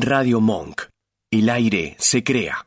Radio 0.00 0.40
Monk. 0.40 0.82
El 1.30 1.50
aire 1.50 1.94
se 1.98 2.24
crea. 2.24 2.66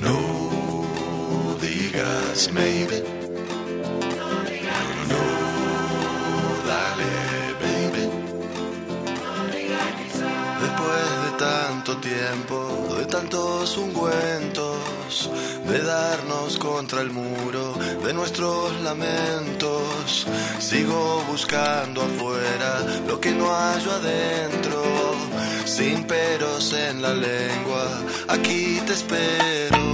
No 0.00 1.56
digas 1.60 2.50
maybe. 2.52 3.14
Tiempo, 12.00 12.96
de 12.98 13.06
tantos 13.06 13.78
ungüentos, 13.78 14.63
de 15.68 15.78
darnos 15.82 16.58
contra 16.58 17.00
el 17.00 17.10
muro 17.10 17.74
de 18.04 18.12
nuestros 18.12 18.80
lamentos, 18.82 20.26
sigo 20.58 21.24
buscando 21.28 22.02
afuera 22.02 22.80
lo 23.06 23.20
que 23.20 23.30
no 23.32 23.52
hallo 23.52 23.92
adentro. 23.92 24.82
Sin 25.64 26.04
peros 26.04 26.72
en 26.74 27.02
la 27.02 27.14
lengua, 27.14 27.88
aquí 28.28 28.80
te 28.86 28.92
espero. 28.92 29.93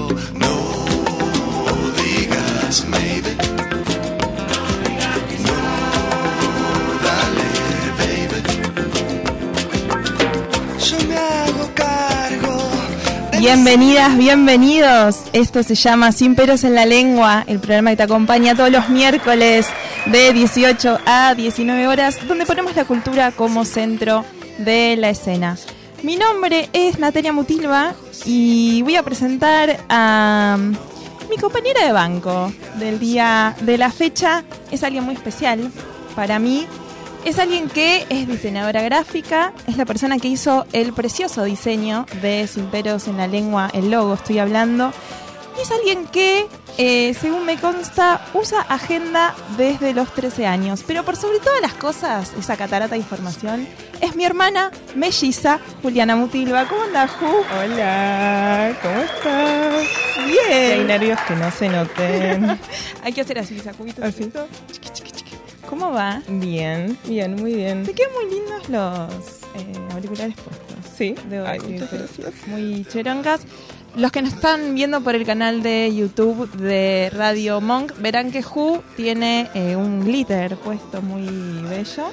Bienvenidas, 13.40 14.18
bienvenidos. 14.18 15.24
Esto 15.32 15.62
se 15.62 15.74
llama 15.74 16.12
Sin 16.12 16.34
peros 16.34 16.62
en 16.62 16.74
la 16.74 16.84
lengua, 16.84 17.42
el 17.46 17.58
programa 17.58 17.88
que 17.88 17.96
te 17.96 18.02
acompaña 18.02 18.54
todos 18.54 18.70
los 18.70 18.90
miércoles 18.90 19.66
de 20.04 20.34
18 20.34 20.98
a 21.06 21.34
19 21.34 21.88
horas, 21.88 22.18
donde 22.28 22.45
ponemos 22.45 22.76
la 22.76 22.84
cultura 22.84 23.32
como 23.32 23.65
centro 23.65 24.26
de 24.59 24.95
la 24.98 25.09
escena. 25.09 25.56
Mi 26.02 26.16
nombre 26.16 26.68
es 26.74 26.98
Natalia 26.98 27.32
Mutilva 27.32 27.95
y 28.26 28.82
voy 28.82 28.96
a 28.96 29.02
presentar 29.02 29.87
a 29.88 30.59
mi 31.30 31.37
compañera 31.38 31.87
de 31.87 31.93
banco 31.93 32.52
del 32.78 32.98
día 32.98 33.56
de 33.62 33.78
la 33.78 33.90
fecha. 33.90 34.45
Es 34.70 34.84
alguien 34.84 35.04
muy 35.04 35.15
especial 35.15 35.72
para 36.15 36.38
mí. 36.38 36.66
Es 37.24 37.38
alguien 37.38 37.68
que 37.68 38.07
es 38.09 38.26
diseñadora 38.26 38.82
gráfica, 38.82 39.52
es 39.66 39.76
la 39.76 39.85
persona 39.85 40.18
que 40.18 40.29
hizo 40.29 40.66
el 40.73 40.93
precioso 40.95 41.45
diseño 41.45 42.07
de 42.23 42.46
Sin 42.46 42.66
peros 42.66 43.09
en 43.09 43.18
la 43.18 43.29
lengua, 43.29 43.71
el 43.74 43.90
logo 43.90 44.15
estoy 44.15 44.38
hablando. 44.38 44.90
Y 45.59 45.62
es 45.62 45.71
alguien 45.71 46.07
que, 46.07 46.46
eh, 46.79 47.15
según 47.21 47.45
me 47.45 47.59
consta, 47.59 48.27
usa 48.32 48.62
agenda 48.62 49.35
desde 49.59 49.93
los 49.93 50.12
13 50.15 50.46
años. 50.46 50.82
Pero 50.87 51.04
por 51.04 51.16
sobre 51.16 51.40
todas 51.40 51.60
las 51.60 51.74
cosas, 51.74 52.32
esa 52.38 52.57
catarata 52.57 52.95
de 52.95 53.01
información, 53.01 53.68
es 54.01 54.16
mi 54.16 54.24
hermana 54.24 54.71
melliza, 54.95 55.60
Juliana 55.82 56.16
Mutilva. 56.16 56.66
¿Cómo 56.66 56.82
andas, 56.84 57.10
Ju? 57.10 57.27
Hola, 57.27 58.79
¿cómo 58.80 59.01
estás? 59.01 59.87
Bien. 60.27 60.80
Hay 60.80 60.84
nervios 60.84 61.21
que 61.29 61.37
no 61.37 61.51
se 61.51 61.68
noten. 61.68 62.59
Hay 63.05 63.12
que 63.12 63.21
hacer 63.21 63.38
así, 63.38 63.59
sacuditos. 63.59 64.03
Así. 64.05 64.32
¿Cómo 65.71 65.93
va? 65.93 66.21
Bien, 66.28 66.99
bien, 67.06 67.37
muy 67.37 67.54
bien. 67.54 67.84
Te 67.84 67.94
quedan 67.94 68.12
muy 68.12 68.34
lindos 68.34 68.69
los 68.69 69.41
eh, 69.54 69.72
auriculares 69.94 70.34
puestos. 70.34 70.66
Sí, 70.97 71.15
Debo 71.31 71.47
Ay, 71.47 71.60
decirte. 71.60 71.97
muchas 71.97 72.19
gracias. 72.19 72.49
Muy 72.49 72.84
cherongas. 72.84 73.41
Los 73.97 74.12
que 74.12 74.22
nos 74.22 74.34
están 74.34 74.75
viendo 74.75 75.00
por 75.00 75.15
el 75.15 75.25
canal 75.25 75.62
de 75.62 75.94
YouTube 75.94 76.50
de 76.53 77.10
Radio 77.10 77.60
Monk 77.60 77.93
verán 77.99 78.31
que 78.31 78.43
Ju 78.43 78.82
tiene 78.97 79.49
eh, 79.54 79.77
un 79.77 80.04
glitter 80.04 80.56
puesto 80.56 81.03
muy 81.03 81.27
bello 81.69 82.12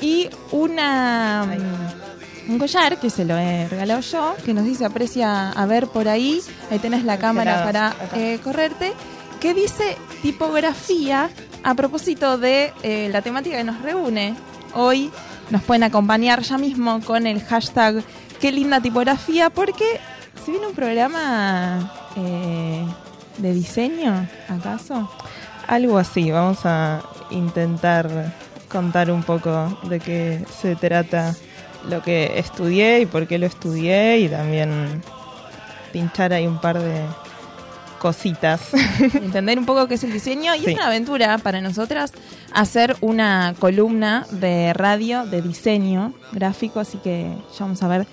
y 0.00 0.28
una 0.50 1.44
mm, 1.44 2.52
un 2.52 2.58
collar 2.58 2.98
que 2.98 3.10
se 3.10 3.24
lo 3.24 3.36
he 3.36 3.68
regalado 3.68 4.00
yo, 4.00 4.34
que 4.44 4.54
nos 4.54 4.64
dice 4.64 4.84
aprecia 4.84 5.50
a 5.50 5.66
ver 5.66 5.86
por 5.88 6.08
ahí, 6.08 6.40
ahí 6.70 6.78
tenés 6.78 7.04
la 7.04 7.18
cámara 7.18 7.64
para 7.64 7.94
eh, 8.14 8.38
correrte, 8.42 8.92
que 9.40 9.54
dice 9.54 9.96
tipografía 10.22 11.30
a 11.62 11.74
propósito 11.74 12.38
de 12.38 12.72
eh, 12.82 13.08
la 13.12 13.22
temática 13.22 13.56
que 13.56 13.64
nos 13.64 13.80
reúne 13.82 14.34
hoy. 14.74 15.10
Nos 15.50 15.62
pueden 15.62 15.84
acompañar 15.84 16.42
ya 16.42 16.58
mismo 16.58 17.00
con 17.02 17.26
el 17.26 17.42
hashtag 17.42 18.02
qué 18.40 18.52
linda 18.52 18.80
tipografía, 18.80 19.50
porque 19.50 19.84
si 20.44 20.50
viene 20.52 20.66
un 20.66 20.74
programa 20.74 21.92
eh, 22.16 22.84
de 23.38 23.52
diseño, 23.52 24.28
¿acaso? 24.48 25.10
Algo 25.66 25.98
así, 25.98 26.30
vamos 26.30 26.64
a 26.64 27.02
intentar 27.30 28.34
contar 28.68 29.10
un 29.10 29.22
poco 29.22 29.78
de 29.88 30.00
qué 30.00 30.44
se 30.60 30.76
trata 30.76 31.34
lo 31.88 32.02
que 32.02 32.38
estudié 32.38 33.00
y 33.00 33.06
por 33.06 33.26
qué 33.26 33.38
lo 33.38 33.46
estudié 33.46 34.18
y 34.18 34.28
también 34.28 35.02
pinchar 35.92 36.32
ahí 36.32 36.46
un 36.46 36.60
par 36.60 36.78
de 36.80 37.04
cositas. 37.96 38.60
entender 39.14 39.58
un 39.58 39.66
poco 39.66 39.86
qué 39.88 39.94
es 39.94 40.04
el 40.04 40.12
diseño 40.12 40.54
y 40.54 40.60
Sí. 40.60 40.70
es 40.70 40.74
una 40.76 40.86
aventura 40.86 41.38
para 41.38 41.60
nosotras 41.60 42.12
hacer 42.52 42.96
una 43.00 43.54
columna 43.58 44.26
de 44.30 44.72
radio 44.72 45.26
de 45.26 45.42
diseño 45.42 46.12
gráfico, 46.32 46.80
así 46.80 46.98
que 46.98 47.32
ya 47.52 47.64
vamos 47.64 47.82
a 47.82 47.88
ver 47.88 48.06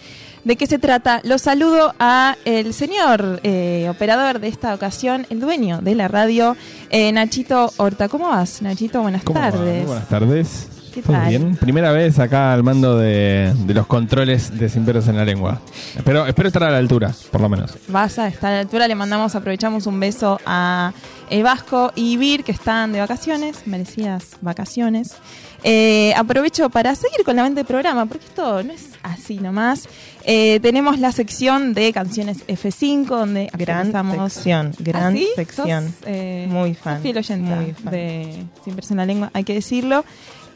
de 0.43 0.57
qué 0.57 0.67
se 0.67 0.77
trata. 0.77 1.21
Lo 1.23 1.37
saludo 1.37 1.93
a 1.99 2.35
el 2.43 2.73
señor 2.73 3.39
eh, 3.43 3.87
operador 3.89 4.39
de 4.39 4.49
esta 4.49 4.73
ocasión, 4.73 5.25
el 5.29 5.39
dueño 5.39 5.79
de 5.81 5.95
la 5.95 6.07
radio, 6.09 6.57
eh, 6.89 7.11
Nachito 7.13 7.71
Horta. 7.77 8.09
¿Cómo 8.09 8.27
vas, 8.27 8.61
Nachito? 8.61 9.01
Buenas 9.01 9.23
¿Cómo 9.23 9.39
va? 9.39 9.51
tardes. 9.51 9.77
Muy 9.77 9.85
buenas 9.85 10.09
tardes. 10.09 10.67
¿Qué 10.93 11.01
¿Todo 11.01 11.13
tal? 11.13 11.29
bien? 11.29 11.55
Primera 11.55 11.91
vez 11.91 12.19
acá 12.19 12.53
al 12.53 12.61
mando 12.63 12.97
de, 12.97 13.53
de 13.65 13.73
los 13.73 13.87
controles 13.87 14.57
de 14.57 14.69
Sin 14.69 14.85
Peros 14.85 15.07
en 15.07 15.17
la 15.17 15.25
Lengua. 15.25 15.59
Espero, 15.95 16.25
espero 16.27 16.47
estar 16.47 16.63
a 16.63 16.69
la 16.71 16.77
altura, 16.77 17.11
por 17.31 17.41
lo 17.41 17.49
menos. 17.49 17.75
Vas 17.87 18.19
a 18.19 18.27
estar 18.27 18.51
a 18.51 18.55
la 18.55 18.59
altura, 18.61 18.87
le 18.87 18.95
mandamos, 18.95 19.33
aprovechamos 19.35 19.87
un 19.87 19.99
beso 19.99 20.39
a 20.45 20.93
eh, 21.29 21.41
Vasco 21.41 21.91
y 21.95 22.17
Vir, 22.17 22.43
que 22.43 22.51
están 22.51 22.91
de 22.91 22.99
vacaciones, 22.99 23.65
merecidas 23.65 24.37
vacaciones. 24.41 25.15
Eh, 25.63 26.13
aprovecho 26.15 26.69
para 26.69 26.93
seguir 26.93 27.23
con 27.25 27.37
la 27.37 27.43
mente 27.43 27.61
del 27.61 27.65
programa, 27.65 28.05
porque 28.05 28.25
esto 28.25 28.61
no 28.63 28.73
es 28.73 28.89
así 29.01 29.37
nomás. 29.39 29.87
Eh, 30.25 30.59
tenemos 30.61 30.99
la 30.99 31.11
sección 31.11 31.73
de 31.73 31.91
canciones 31.93 32.45
F5, 32.47 33.05
donde 33.07 33.49
Gran 33.57 33.91
sección, 34.19 34.73
gran 34.79 35.13
¿Ah, 35.15 35.17
sí? 35.17 35.27
sección. 35.35 35.85
Sos, 35.85 35.93
eh, 36.05 36.47
Muy 36.49 36.73
fan, 36.75 37.01
fiel 37.01 37.23
fan. 37.23 37.65
de 37.89 38.43
Sin 38.63 38.77
en 38.91 38.97
la 38.97 39.05
Lengua, 39.05 39.31
hay 39.33 39.43
que 39.43 39.53
decirlo. 39.53 40.03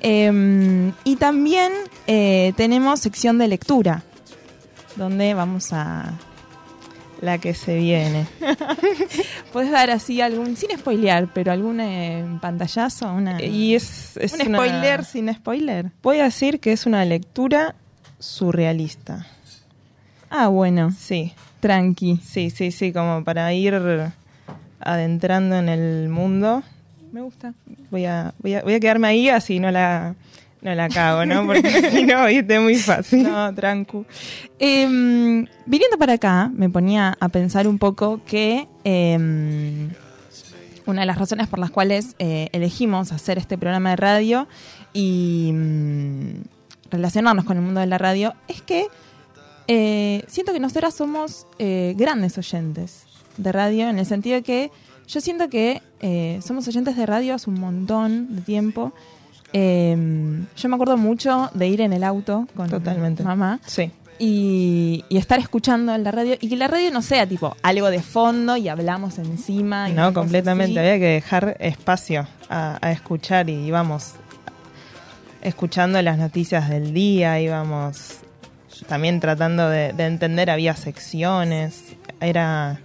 Eh, 0.02 0.91
y 1.03 1.16
también 1.16 1.72
eh, 2.08 2.53
tenemos 2.56 3.00
sección 3.00 3.38
de 3.38 3.47
lectura, 3.47 4.03
donde 4.96 5.34
vamos 5.34 5.74
a 5.74 6.13
La 7.22 7.40
que 7.40 7.53
se 7.56 7.75
viene. 7.78 8.28
¿Puedes 9.52 9.72
dar 9.72 9.90
así 9.90 10.22
algún, 10.22 10.56
sin 10.56 10.78
spoilear, 10.78 11.28
pero 11.34 11.52
algún 11.52 11.80
eh, 11.80 12.24
pantallazo? 12.41 13.12
Una, 13.12 13.41
Y 13.41 13.74
es, 13.75 14.16
es 14.18 14.34
un 14.34 14.41
una- 14.47 14.58
spoiler 14.59 15.03
sin 15.06 15.34
spoiler. 15.34 15.91
Voy 16.03 16.19
a 16.19 16.25
decir 16.25 16.59
que 16.59 16.72
es 16.74 16.85
una 16.85 17.03
lectura 17.06 17.74
surrealista. 18.19 19.25
Ah, 20.29 20.47
bueno, 20.47 20.91
Sí, 20.97 21.34
tranqui. 21.59 22.18
sí, 22.24 22.50
sí, 22.52 22.72
sí, 22.72 22.91
como 22.94 23.24
para 23.24 23.52
ir 23.53 23.74
adentrando 24.79 25.56
en 25.58 25.69
el 25.69 26.09
mundo. 26.09 26.62
Me 27.12 27.22
gusta. 27.22 27.53
Voy 27.90 28.06
a, 28.06 28.34
voy 28.40 28.56
a, 28.56 28.63
voy 28.63 28.73
a 28.73 28.79
quedarme 28.79 29.07
ahí 29.07 29.29
así 29.29 29.59
no 29.59 29.72
la, 29.72 30.16
no 30.62 30.75
la 30.75 30.90
cago, 30.90 31.25
¿no? 31.25 31.45
Porque 31.45 31.91
si 31.91 32.03
no, 32.03 32.25
viste, 32.25 32.59
muy 32.59 32.75
fácil. 32.75 33.23
No, 33.23 33.53
trancu. 33.53 34.06
Em, 34.59 35.46
viniendo 35.66 35.97
para 35.97 36.13
acá, 36.13 36.51
me 36.53 36.69
ponía 36.69 37.16
a 37.19 37.29
pensar 37.29 37.67
un 37.67 37.78
poco 37.78 38.22
que 38.25 38.67
em, 38.84 39.90
una 40.85 41.01
de 41.01 41.06
las 41.06 41.17
razones 41.17 41.47
por 41.47 41.59
las 41.59 41.72
cuales 41.72 42.16
eh, 42.20 42.49
elegimos 42.52 43.11
hacer 43.11 43.37
este 43.37 43.58
programa 43.58 43.91
de 43.91 43.96
radio 43.97 44.47
y 44.93 45.52
mm, 45.53 46.41
relacionarnos 46.91 47.46
con 47.46 47.58
el 47.58 47.64
mundo 47.64 47.79
de 47.79 47.87
la 47.87 47.97
radio 47.97 48.34
es 48.47 48.61
que 48.61 48.87
eh, 49.67 50.23
siento 50.28 50.53
que 50.53 50.59
nosotras 50.59 50.96
somos 50.96 51.46
eh, 51.59 51.93
grandes 51.97 52.37
oyentes 52.37 53.05
de 53.35 53.52
radio 53.52 53.90
en 53.90 53.99
el 53.99 54.05
sentido 54.05 54.37
de 54.37 54.43
que 54.43 54.72
yo 55.08 55.22
siento 55.22 55.50
que 55.50 55.82
eh, 56.02 56.40
somos 56.46 56.68
oyentes 56.68 56.96
de 56.98 57.06
radio 57.06 57.36
hace 57.36 57.50
un 57.50 57.59
montón 57.59 58.36
de 58.36 58.42
tiempo. 58.42 58.94
Eh, 59.54 59.96
yo 60.58 60.70
me 60.70 60.76
acuerdo 60.76 60.98
mucho 60.98 61.50
de 61.54 61.68
ir 61.68 61.82
en 61.82 61.94
el 61.94 62.04
auto 62.04 62.48
con 62.56 62.70
Totalmente. 62.70 63.24
mamá 63.24 63.59
Sí. 63.66 63.92
y, 64.20 65.06
y 65.08 65.18
estar 65.18 65.40
escuchando 65.40 65.96
en 65.96 66.04
la 66.04 66.12
radio 66.12 66.36
y 66.42 66.50
que 66.50 66.58
la 66.58 66.68
radio 66.68 66.92
no 66.92 67.02
sea 67.02 67.26
tipo 67.26 67.56
algo 67.64 67.90
de 67.90 68.02
fondo 68.02 68.58
y 68.58 68.68
hablamos 68.68 69.18
encima. 69.20 69.90
y 69.90 69.94
No, 69.94 70.14
completamente. 70.14 70.78
Había 70.80 70.98
que 71.00 71.06
dejar 71.14 71.56
espacio 71.59 72.28
a, 72.50 72.78
a 72.86 72.92
escuchar 72.92 73.50
y 73.50 73.54
íbamos 73.54 74.14
escuchando 75.42 76.02
las 76.02 76.18
noticias 76.18 76.70
del 76.70 76.94
día, 76.94 77.40
íbamos 77.40 78.18
también 78.88 79.20
tratando 79.20 79.70
de, 79.70 79.94
de 79.94 80.06
entender, 80.06 80.50
había 80.50 80.76
secciones, 80.76 81.96
era 82.20 82.80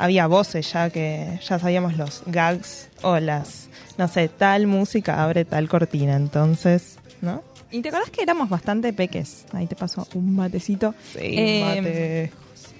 había 0.00 0.26
voces 0.26 0.72
ya 0.72 0.90
que 0.90 1.38
ya 1.46 1.58
sabíamos 1.58 1.96
los 1.96 2.22
gags 2.26 2.88
o 3.02 3.18
las, 3.18 3.68
no 3.98 4.08
sé, 4.08 4.28
tal 4.28 4.66
música 4.66 5.22
abre 5.22 5.44
tal 5.44 5.68
cortina, 5.68 6.16
entonces, 6.16 6.98
¿no? 7.20 7.42
Y 7.70 7.82
te 7.82 7.90
acordás 7.90 8.10
que 8.10 8.22
éramos 8.22 8.48
bastante 8.48 8.92
peques. 8.92 9.44
Ahí 9.52 9.66
te 9.66 9.76
paso 9.76 10.06
un 10.14 10.34
matecito. 10.34 10.94
Sí, 11.12 11.18
Eh, 11.22 11.62
mate. 11.64 12.32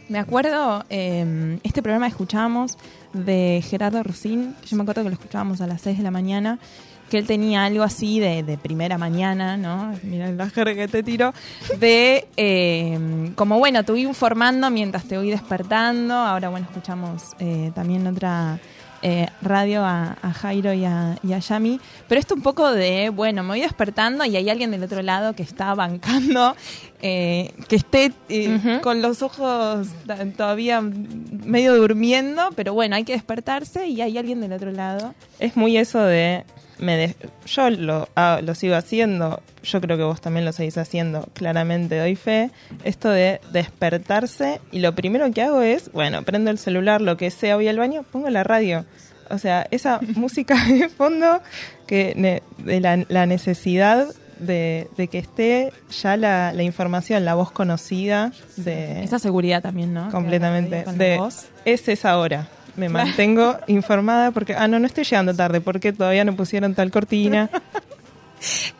Me 0.08 0.18
acuerdo, 0.18 0.84
eh, 0.90 1.58
este 1.62 1.82
programa 1.82 2.08
escuchábamos 2.08 2.76
de 3.12 3.62
Gerardo 3.64 4.02
Rosín, 4.02 4.56
yo 4.66 4.76
me 4.76 4.82
acuerdo 4.82 5.04
que 5.04 5.10
lo 5.10 5.14
escuchábamos 5.14 5.60
a 5.60 5.68
las 5.68 5.82
6 5.82 5.98
de 5.98 6.02
la 6.02 6.10
mañana, 6.10 6.58
que 7.10 7.18
él 7.18 7.26
tenía 7.26 7.64
algo 7.64 7.82
así 7.82 8.20
de, 8.20 8.42
de 8.42 8.56
primera 8.56 8.96
mañana, 8.96 9.56
¿no? 9.56 9.94
Mira 10.02 10.30
la 10.32 10.48
jerga 10.48 10.74
que 10.74 10.88
te 10.88 11.02
tiro, 11.02 11.34
de 11.78 12.26
eh, 12.36 13.32
como 13.34 13.58
bueno, 13.58 13.84
te 13.84 13.92
voy 13.92 14.02
informando 14.02 14.70
mientras 14.70 15.04
te 15.04 15.18
voy 15.18 15.30
despertando. 15.30 16.14
Ahora, 16.14 16.48
bueno, 16.48 16.66
escuchamos 16.70 17.22
eh, 17.38 17.72
también 17.74 18.06
otra 18.06 18.58
eh, 19.02 19.28
radio 19.40 19.82
a, 19.82 20.18
a 20.20 20.32
Jairo 20.34 20.74
y 20.74 20.84
a, 20.84 21.16
y 21.22 21.32
a 21.32 21.38
Yami, 21.38 21.80
pero 22.06 22.20
esto 22.20 22.34
un 22.34 22.42
poco 22.42 22.70
de, 22.70 23.08
bueno, 23.08 23.42
me 23.42 23.50
voy 23.50 23.60
despertando 23.62 24.26
y 24.26 24.36
hay 24.36 24.50
alguien 24.50 24.70
del 24.70 24.82
otro 24.82 25.00
lado 25.00 25.32
que 25.32 25.42
está 25.42 25.74
bancando, 25.74 26.54
eh, 27.00 27.50
que 27.66 27.76
esté 27.76 28.12
eh, 28.28 28.80
con 28.82 29.00
los 29.00 29.22
ojos 29.22 29.88
todavía 30.36 30.82
medio 30.82 31.74
durmiendo, 31.76 32.50
pero 32.54 32.74
bueno, 32.74 32.94
hay 32.94 33.04
que 33.04 33.14
despertarse 33.14 33.86
y 33.86 34.02
hay 34.02 34.18
alguien 34.18 34.42
del 34.42 34.52
otro 34.52 34.70
lado. 34.70 35.14
Es 35.38 35.56
muy 35.56 35.78
eso 35.78 36.02
de, 36.02 36.44
me 36.80 36.96
de- 36.96 37.16
yo 37.46 37.70
lo, 37.70 38.08
ah, 38.16 38.40
lo 38.42 38.54
sigo 38.54 38.74
haciendo, 38.74 39.42
yo 39.62 39.80
creo 39.80 39.96
que 39.96 40.02
vos 40.04 40.20
también 40.20 40.44
lo 40.44 40.52
seguís 40.52 40.78
haciendo, 40.78 41.28
claramente 41.34 41.98
doy 41.98 42.16
fe, 42.16 42.50
esto 42.84 43.08
de 43.10 43.40
despertarse 43.52 44.60
y 44.72 44.80
lo 44.80 44.94
primero 44.94 45.30
que 45.32 45.42
hago 45.42 45.62
es, 45.62 45.92
bueno, 45.92 46.22
prendo 46.22 46.50
el 46.50 46.58
celular, 46.58 47.00
lo 47.00 47.16
que 47.16 47.30
sea, 47.30 47.56
voy 47.56 47.68
al 47.68 47.78
baño, 47.78 48.04
pongo 48.10 48.28
la 48.30 48.44
radio. 48.44 48.84
O 49.30 49.38
sea, 49.38 49.66
esa 49.70 50.00
música 50.16 50.56
de 50.66 50.88
fondo, 50.88 51.40
que 51.86 52.14
ne- 52.16 52.42
de 52.58 52.80
la, 52.80 53.04
la 53.08 53.26
necesidad 53.26 54.06
de, 54.38 54.88
de 54.96 55.08
que 55.08 55.18
esté 55.18 55.70
ya 56.02 56.16
la, 56.16 56.52
la 56.54 56.62
información, 56.62 57.24
la 57.26 57.34
voz 57.34 57.50
conocida 57.50 58.32
de 58.56 59.04
Esa 59.04 59.18
seguridad 59.18 59.60
también, 59.62 59.92
¿no? 59.92 60.10
completamente. 60.10 60.84
De, 60.94 61.20
es 61.66 61.88
esa 61.88 62.16
hora. 62.18 62.48
Me 62.76 62.88
mantengo 62.88 63.56
informada 63.66 64.30
porque, 64.30 64.54
ah, 64.54 64.68
no, 64.68 64.78
no 64.78 64.86
estoy 64.86 65.04
llegando 65.04 65.34
tarde 65.34 65.60
porque 65.60 65.92
todavía 65.92 66.24
no 66.24 66.34
pusieron 66.36 66.74
tal 66.74 66.90
cortina. 66.90 67.50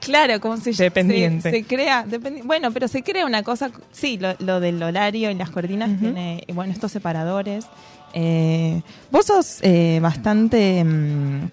Claro, 0.00 0.40
como 0.40 0.56
se 0.56 0.72
Dependiente. 0.72 1.50
Se, 1.50 1.56
se 1.58 1.64
crea, 1.64 2.06
dependi- 2.06 2.42
bueno, 2.44 2.70
pero 2.72 2.88
se 2.88 3.02
crea 3.02 3.26
una 3.26 3.42
cosa, 3.42 3.70
sí, 3.92 4.16
lo, 4.18 4.34
lo 4.38 4.58
del 4.58 4.82
horario 4.82 5.30
y 5.30 5.34
las 5.34 5.50
cortinas 5.50 5.90
tiene, 6.00 6.44
bueno, 6.54 6.72
estos 6.72 6.92
separadores. 6.92 7.66
Eh, 8.14 8.80
vos 9.10 9.26
sos 9.26 9.58
eh, 9.60 9.98
bastante 10.00 10.82
mm, 10.82 11.50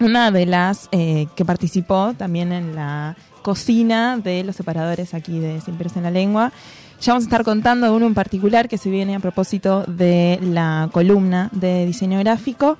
una 0.00 0.30
de 0.30 0.46
las 0.46 0.88
eh, 0.90 1.26
que 1.36 1.44
participó 1.44 2.14
también 2.16 2.52
en 2.52 2.74
la 2.74 3.14
cocina 3.42 4.16
de 4.16 4.42
los 4.42 4.56
separadores 4.56 5.12
aquí 5.12 5.38
de 5.38 5.60
Sin 5.60 5.74
Pelos 5.76 5.96
en 5.96 6.04
la 6.04 6.10
Lengua. 6.10 6.52
Ya 7.00 7.14
vamos 7.14 7.24
a 7.24 7.28
estar 7.28 7.44
contando 7.44 7.94
uno 7.94 8.06
en 8.06 8.12
particular 8.12 8.68
que 8.68 8.76
se 8.76 8.90
viene 8.90 9.14
a 9.14 9.20
propósito 9.20 9.84
de 9.86 10.38
la 10.42 10.90
columna 10.92 11.48
de 11.52 11.86
diseño 11.86 12.18
gráfico. 12.18 12.76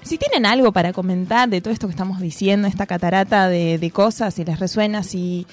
Si 0.00 0.16
tienen 0.16 0.46
algo 0.46 0.72
para 0.72 0.94
comentar 0.94 1.50
de 1.50 1.60
todo 1.60 1.74
esto 1.74 1.86
que 1.86 1.90
estamos 1.90 2.18
diciendo, 2.18 2.66
esta 2.66 2.86
catarata 2.86 3.46
de, 3.48 3.76
de 3.76 3.90
cosas, 3.90 4.32
si 4.32 4.44
les 4.46 4.58
resuena, 4.58 5.02
si 5.02 5.46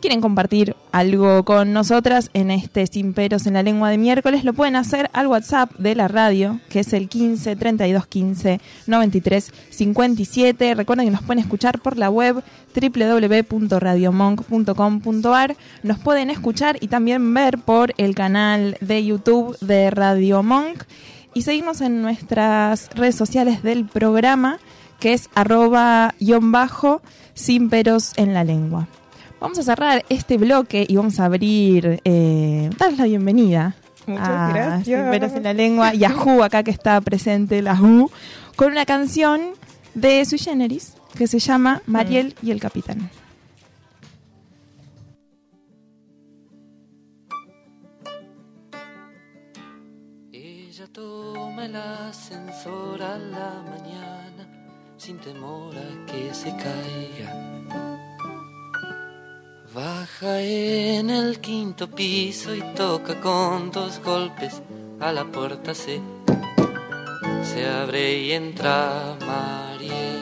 quieren 0.00 0.20
compartir 0.20 0.76
algo 0.92 1.44
con 1.44 1.72
nosotras 1.72 2.30
en 2.34 2.50
este 2.50 2.86
Sin 2.86 3.12
Peros 3.12 3.46
en 3.46 3.54
la 3.54 3.62
Lengua 3.62 3.90
de 3.90 3.98
miércoles, 3.98 4.44
lo 4.44 4.54
pueden 4.54 4.76
hacer 4.76 5.10
al 5.12 5.26
WhatsApp 5.26 5.72
de 5.78 5.94
la 5.94 6.08
radio, 6.08 6.58
que 6.68 6.80
es 6.80 6.92
el 6.92 7.08
15 7.08 7.56
32 7.56 8.06
15 8.06 8.60
93 8.86 9.52
57. 9.70 10.74
Recuerden 10.74 11.06
que 11.06 11.12
nos 11.12 11.22
pueden 11.22 11.44
escuchar 11.44 11.80
por 11.80 11.96
la 11.96 12.10
web 12.10 12.42
www.radiomonk.com.ar. 12.74 15.56
Nos 15.82 15.98
pueden 15.98 16.30
escuchar 16.30 16.76
y 16.80 16.88
también 16.88 17.34
ver 17.34 17.58
por 17.58 17.92
el 17.98 18.14
canal 18.14 18.78
de 18.80 19.04
YouTube 19.04 19.58
de 19.60 19.90
Radio 19.90 20.42
Monk 20.42 20.84
y 21.34 21.42
seguirnos 21.42 21.80
en 21.80 22.02
nuestras 22.02 22.90
redes 22.94 23.14
sociales 23.14 23.62
del 23.62 23.84
programa, 23.84 24.58
que 24.98 25.12
es 25.12 25.28
arroba 25.34 26.14
guion 26.18 26.52
bajo 26.52 27.02
sin 27.34 27.70
peros 27.70 28.12
en 28.16 28.34
la 28.34 28.44
lengua. 28.44 28.88
Vamos 29.40 29.58
a 29.58 29.62
cerrar 29.62 30.04
este 30.10 30.36
bloque 30.36 30.84
y 30.86 30.96
vamos 30.96 31.18
a 31.18 31.24
abrir, 31.24 32.02
eh, 32.04 32.68
darles 32.78 32.98
la 32.98 33.06
bienvenida. 33.06 33.74
Muchas 34.06 34.28
a 34.28 34.48
gracias. 34.52 35.34
En 35.34 35.42
la 35.42 35.54
lengua 35.54 35.94
y 35.94 36.04
a 36.04 36.10
Ju, 36.10 36.42
acá 36.42 36.62
que 36.62 36.70
está 36.70 37.00
presente, 37.00 37.62
la 37.62 37.74
Ju, 37.74 38.10
con 38.54 38.70
una 38.72 38.84
canción 38.84 39.40
de 39.94 40.22
Sui 40.26 40.38
Generis 40.38 40.94
que 41.16 41.26
se 41.26 41.38
llama 41.38 41.80
Mariel 41.86 42.34
y 42.42 42.50
el 42.50 42.60
Capitán. 42.60 43.10
Ella 50.32 50.86
toma 50.92 51.64
el 51.64 51.76
ascensor 51.76 53.02
a 53.02 53.18
la 53.18 53.62
mañana 53.70 54.46
sin 54.98 55.18
temor 55.18 55.74
a 55.74 56.06
que 56.06 56.34
se 56.34 56.50
caiga. 56.50 57.09
Baja 59.82 60.42
en 60.42 61.08
el 61.08 61.40
quinto 61.40 61.88
piso 61.88 62.54
y 62.54 62.60
toca 62.74 63.18
con 63.18 63.70
dos 63.70 63.98
golpes 64.04 64.60
a 65.00 65.10
la 65.10 65.24
puerta 65.24 65.74
se 65.74 66.02
se 67.42 67.66
abre 67.66 68.18
y 68.18 68.32
entra 68.32 69.16
Mariel. 69.26 70.20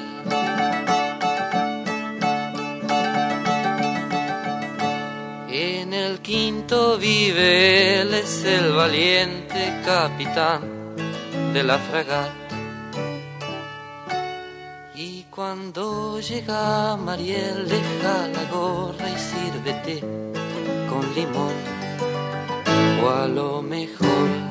En 5.50 5.92
el 5.92 6.20
quinto 6.20 6.96
vive 6.96 8.02
él, 8.02 8.14
es 8.14 8.44
el 8.44 8.72
valiente 8.74 9.82
capitán 9.84 10.60
de 11.52 11.64
la 11.64 11.78
fragata. 11.78 12.47
Cuando 15.38 16.18
llega 16.18 16.96
Mariel, 16.96 17.68
deja 17.68 18.26
la 18.26 18.44
gorra 18.50 19.08
y 19.08 19.16
sírvete 19.16 20.00
con 20.90 21.14
limón. 21.14 21.54
O 23.04 23.08
a 23.08 23.28
lo 23.28 23.62
mejor 23.62 24.47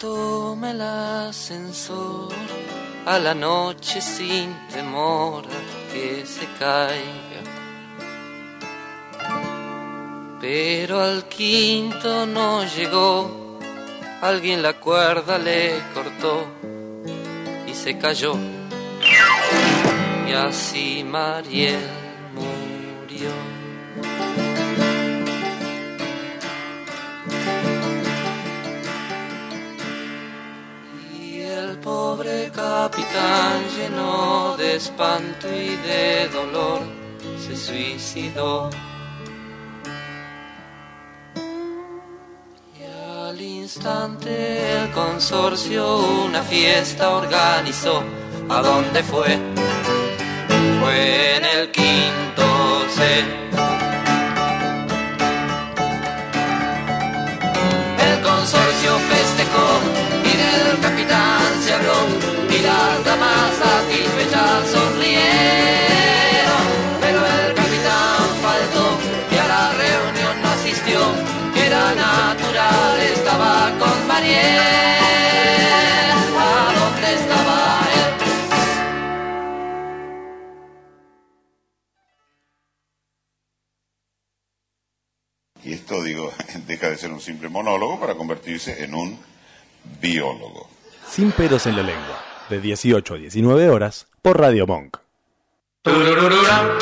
toma 0.00 0.70
el 0.70 0.80
ascensor 0.80 2.32
a 3.04 3.18
la 3.18 3.34
noche 3.34 4.00
sin 4.00 4.48
temor 4.72 5.44
a 5.44 5.92
que 5.92 6.24
se 6.24 6.46
caiga. 6.58 7.42
Pero 10.40 11.02
al 11.02 11.28
quinto 11.28 12.24
no 12.24 12.64
llegó, 12.64 13.58
alguien 14.22 14.62
la 14.62 14.72
cuerda 14.72 15.36
le 15.38 15.78
cortó 15.92 16.46
y 17.66 17.74
se 17.74 17.98
cayó. 17.98 18.34
Y 20.26 20.32
así 20.32 21.04
Mariel 21.04 21.86
murió. 22.34 23.59
Pobre 32.50 32.52
capitán 32.52 33.62
lleno 33.76 34.56
de 34.56 34.76
espanto 34.76 35.48
y 35.48 35.76
de 35.76 36.28
dolor 36.28 36.80
se 37.38 37.56
suicidó. 37.56 38.70
Y 42.78 43.28
al 43.28 43.40
instante 43.40 44.82
el 44.82 44.90
consorcio 44.90 45.98
una 46.24 46.42
fiesta 46.42 47.10
organizó. 47.10 48.02
¿A 48.48 48.62
dónde 48.62 49.02
fue? 49.02 49.38
Fue 50.80 51.36
en 51.36 51.44
el 51.44 51.70
quinto 51.70 52.84
C. 52.88 53.69
vidas 62.60 63.04
damas 63.04 63.56
satisfechas 63.56 64.70
sonrieron, 64.70 65.20
pero 67.00 67.18
el 67.26 67.54
capitán 67.54 68.28
faltó 68.42 68.98
y 69.32 69.36
a 69.36 69.46
la 69.48 69.72
reunión 69.72 70.42
no 70.42 70.48
asistió, 70.48 71.00
era 71.56 71.94
natural, 71.94 73.00
estaba 73.00 73.72
con 73.78 74.06
Mariel, 74.06 74.38
¿a 76.38 76.74
dónde 76.78 77.14
estaba 77.14 77.80
él? 77.94 78.10
Y 85.62 85.72
esto, 85.74 86.02
digo, 86.02 86.32
deja 86.66 86.90
de 86.90 86.96
ser 86.96 87.10
un 87.12 87.20
simple 87.20 87.48
monólogo 87.48 87.98
para 87.98 88.14
convertirse 88.14 88.84
en 88.84 88.94
un 88.94 89.18
biólogo. 90.00 90.68
Sin 91.08 91.32
pedos 91.32 91.66
en 91.66 91.76
la 91.76 91.82
lengua 91.82 92.29
de 92.50 92.60
18 92.60 93.14
a 93.14 93.16
19 93.16 93.70
horas 93.70 94.08
por 94.20 94.38
Radio 94.40 94.66
Monk. 94.66 94.96
Turururura. 95.82 96.78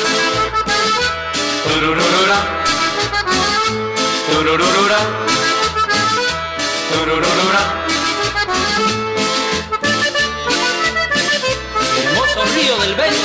Turururura. 1.63 2.37
Turururura. 4.31 4.97
Turururura. 6.91 7.61
Hermoso 12.03 12.45
río 12.55 12.77
del 12.79 12.95
Beni. 12.95 13.17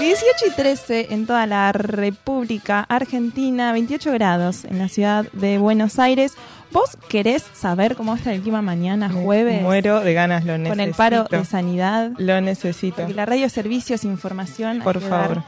18 0.00 0.46
y 0.46 0.50
13 0.50 1.06
en 1.10 1.26
toda 1.26 1.46
la 1.46 1.70
República 1.70 2.80
Argentina, 2.80 3.72
28 3.72 4.12
grados 4.12 4.64
en 4.64 4.78
la 4.78 4.88
ciudad 4.88 5.26
de 5.32 5.58
Buenos 5.58 5.98
Aires. 5.98 6.32
¿Vos 6.70 6.98
querés 7.08 7.44
saber 7.54 7.96
cómo 7.96 8.10
va 8.10 8.16
a 8.16 8.18
estar 8.18 8.34
el 8.34 8.42
clima 8.42 8.60
mañana, 8.62 9.08
jueves? 9.10 9.62
Muero 9.62 10.00
de 10.00 10.12
ganas, 10.14 10.44
lo 10.44 10.58
necesito. 10.58 10.70
Con 10.70 10.80
el 10.80 10.94
paro 10.94 11.24
de 11.30 11.44
sanidad. 11.44 12.10
Lo 12.18 12.40
necesito. 12.40 12.96
Porque 12.96 13.14
la 13.14 13.26
radio 13.26 13.48
servicios, 13.48 14.04
información. 14.04 14.80
Por 14.82 15.00
favor. 15.00 15.42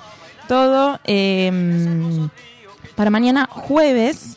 Todo. 0.48 0.98
eh, 1.04 2.28
para 2.96 3.10
mañana 3.10 3.48
jueves, 3.50 4.36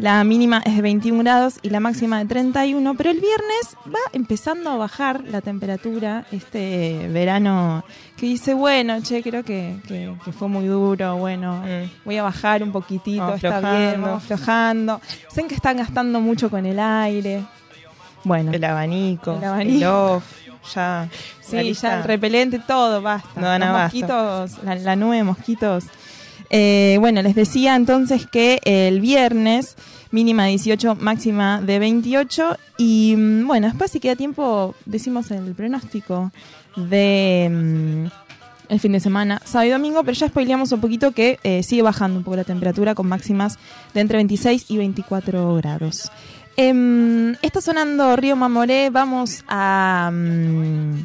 la 0.00 0.24
mínima 0.24 0.62
es 0.64 0.74
de 0.76 0.82
21 0.82 1.20
grados 1.22 1.54
y 1.62 1.70
la 1.70 1.80
máxima 1.80 2.18
de 2.18 2.24
31, 2.26 2.94
pero 2.96 3.10
el 3.10 3.20
viernes 3.20 3.76
va 3.86 3.98
empezando 4.12 4.70
a 4.70 4.76
bajar 4.76 5.22
la 5.24 5.40
temperatura, 5.40 6.24
este 6.32 7.08
verano 7.12 7.84
que 8.16 8.26
dice, 8.26 8.54
bueno, 8.54 9.00
che, 9.02 9.22
creo 9.22 9.44
que, 9.44 9.76
que- 9.86 10.14
que 10.24 10.32
fue 10.32 10.48
muy 10.48 10.66
duro, 10.66 11.16
bueno, 11.16 11.62
Mm. 11.64 11.90
voy 12.04 12.16
a 12.16 12.22
bajar 12.22 12.62
un 12.62 12.72
poquitito, 12.72 13.20
Vamos 13.22 13.36
está 13.44 13.60
bien, 13.60 13.72
aflojando. 13.72 14.06
vamos 14.06 14.22
aflojando. 14.24 15.00
Sé 15.30 15.44
que 15.46 15.54
están 15.54 15.76
gastando 15.76 16.20
mucho 16.20 16.50
con 16.50 16.64
el 16.66 16.78
aire. 16.80 17.42
Bueno, 18.24 18.52
El 18.52 18.64
abanico, 18.64 19.32
El 19.32 19.38
el, 19.38 19.44
abanico. 19.44 20.14
off, 20.16 20.24
ya. 20.74 21.08
Sí, 21.40 21.72
ya 21.74 21.98
el 21.98 22.04
repelente, 22.04 22.58
todo, 22.58 23.00
basta. 23.02 23.40
No, 23.40 23.58
Los 23.58 23.82
mosquitos, 23.82 24.62
la, 24.64 24.74
la 24.76 24.96
nube 24.96 25.16
de 25.16 25.24
mosquitos. 25.24 25.84
Eh, 26.52 26.96
bueno, 27.00 27.22
les 27.22 27.34
decía 27.36 27.76
entonces 27.76 28.26
que 28.26 28.60
el 28.64 29.00
viernes 29.00 29.76
mínima 30.10 30.46
18, 30.46 30.96
máxima 30.96 31.60
de 31.60 31.78
28 31.78 32.56
y 32.78 33.14
mm, 33.16 33.46
bueno, 33.46 33.68
después 33.68 33.90
si 33.90 34.00
queda 34.00 34.16
tiempo 34.16 34.74
decimos 34.86 35.30
el 35.30 35.54
pronóstico 35.54 36.32
de 36.76 37.48
mm, 37.50 38.06
el 38.70 38.78
fin 38.78 38.92
de 38.92 39.00
semana, 39.00 39.42
sábado 39.44 39.68
y 39.68 39.72
domingo, 39.72 40.04
pero 40.04 40.12
ya 40.12 40.28
spoileamos 40.28 40.70
un 40.70 40.80
poquito 40.80 41.10
que 41.10 41.40
eh, 41.42 41.64
sigue 41.64 41.82
bajando 41.82 42.18
un 42.18 42.24
poco 42.24 42.36
la 42.36 42.44
temperatura 42.44 42.94
con 42.94 43.08
máximas 43.08 43.58
de 43.94 44.00
entre 44.00 44.18
26 44.18 44.70
y 44.70 44.78
24 44.78 45.56
grados. 45.56 46.10
Em, 46.56 47.32
está 47.42 47.60
sonando 47.60 48.14
Río 48.16 48.36
Mamoré, 48.36 48.90
vamos 48.90 49.44
a 49.48 50.10
mm, 50.12 51.04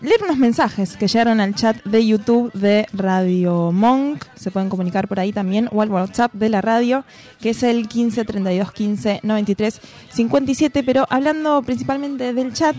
leer 0.00 0.20
unos 0.24 0.38
mensajes 0.38 0.96
que 0.96 1.08
llegaron 1.08 1.40
al 1.40 1.54
chat 1.54 1.82
de 1.84 2.06
YouTube 2.06 2.52
de 2.52 2.86
Radio 2.92 3.70
Monk. 3.72 4.24
Se 4.34 4.50
pueden 4.50 4.68
comunicar 4.70 5.08
por 5.08 5.20
ahí 5.20 5.32
también 5.32 5.68
o 5.72 5.82
al 5.82 5.90
WhatsApp 5.90 6.32
de 6.34 6.48
la 6.48 6.60
radio, 6.60 7.04
que 7.40 7.50
es 7.50 7.62
el 7.62 7.88
15 7.88 8.24
32 8.24 8.72
15 8.72 9.20
93 9.22 9.80
57. 10.12 10.82
Pero 10.82 11.06
hablando 11.10 11.62
principalmente 11.62 12.32
del 12.32 12.52
chat, 12.52 12.76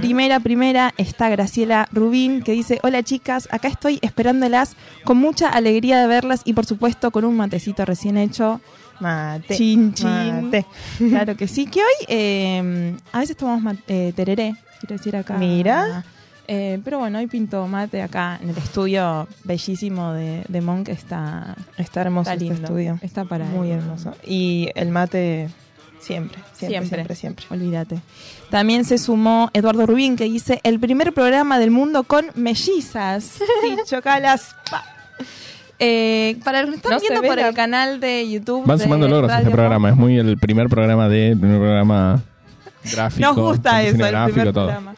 primera, 0.00 0.38
primera 0.40 0.92
está 0.98 1.28
Graciela 1.30 1.88
Rubín, 1.92 2.42
que 2.42 2.52
dice: 2.52 2.78
Hola 2.82 3.02
chicas, 3.02 3.48
acá 3.50 3.68
estoy 3.68 3.98
esperándolas 4.02 4.76
con 5.04 5.16
mucha 5.16 5.48
alegría 5.48 5.98
de 6.00 6.06
verlas 6.06 6.42
y 6.44 6.52
por 6.52 6.66
supuesto 6.66 7.10
con 7.10 7.24
un 7.24 7.36
matecito 7.36 7.84
recién 7.84 8.16
hecho. 8.16 8.60
Mate. 9.00 9.56
Chin, 9.56 9.94
chin. 9.94 10.44
Mate. 10.50 10.66
Claro 10.98 11.34
que 11.34 11.48
sí, 11.48 11.64
que 11.66 11.80
hoy 11.80 12.04
eh, 12.08 12.94
a 13.12 13.20
veces 13.20 13.34
tomamos 13.34 13.62
ma- 13.62 13.76
eh, 13.88 14.12
tereré, 14.14 14.54
quiero 14.80 14.96
decir 14.98 15.16
acá. 15.16 15.38
Mira. 15.38 16.04
Eh, 16.52 16.80
pero 16.82 16.98
bueno, 16.98 17.18
hoy 17.20 17.28
pinto 17.28 17.64
mate 17.68 18.02
acá 18.02 18.36
en 18.42 18.50
el 18.50 18.58
estudio 18.58 19.28
bellísimo 19.44 20.12
de, 20.14 20.42
de 20.48 20.60
Monk. 20.60 20.88
Está, 20.88 21.54
Está 21.78 22.00
hermoso 22.00 22.28
está 22.28 22.44
este 22.44 22.60
estudio. 22.60 22.98
Está 23.02 23.24
para 23.24 23.44
Muy 23.44 23.70
hermoso. 23.70 24.16
Y 24.26 24.68
el 24.74 24.88
mate 24.90 25.48
siempre, 26.00 26.40
siempre, 26.52 26.68
Siempre. 26.80 26.88
siempre, 26.88 27.14
siempre. 27.14 27.46
Olvídate. 27.50 28.00
También 28.50 28.84
se 28.84 28.98
sumó 28.98 29.48
Eduardo 29.52 29.86
Rubín 29.86 30.16
que 30.16 30.24
dice 30.24 30.58
el 30.64 30.80
primer 30.80 31.12
programa 31.12 31.60
del 31.60 31.70
mundo 31.70 32.02
con 32.02 32.26
mellizas. 32.34 33.38
Sí, 33.62 33.76
chocalas. 33.86 34.56
pa. 34.68 34.82
Eh, 35.78 36.40
para 36.44 36.62
los 36.62 36.70
que 36.70 36.76
están 36.78 36.98
viendo 37.00 37.22
por 37.22 37.38
el 37.38 37.54
canal 37.54 38.00
de 38.00 38.28
YouTube. 38.28 38.66
Van 38.66 38.76
de 38.76 38.82
sumando 38.84 39.06
logros 39.06 39.30
este 39.30 39.50
programa. 39.52 39.90
Es 39.90 39.96
muy 39.96 40.18
el 40.18 40.36
primer 40.36 40.68
programa 40.68 41.08
de, 41.08 41.28
el 41.28 41.38
primer 41.38 41.58
programa 41.58 42.20
gráfico. 42.92 43.28
Nos 43.28 43.36
gusta 43.36 43.82
eso, 43.84 44.04
el 44.04 44.10
gráfico, 44.10 44.34
primer 44.34 44.52
todo. 44.52 44.64
programa. 44.66 44.94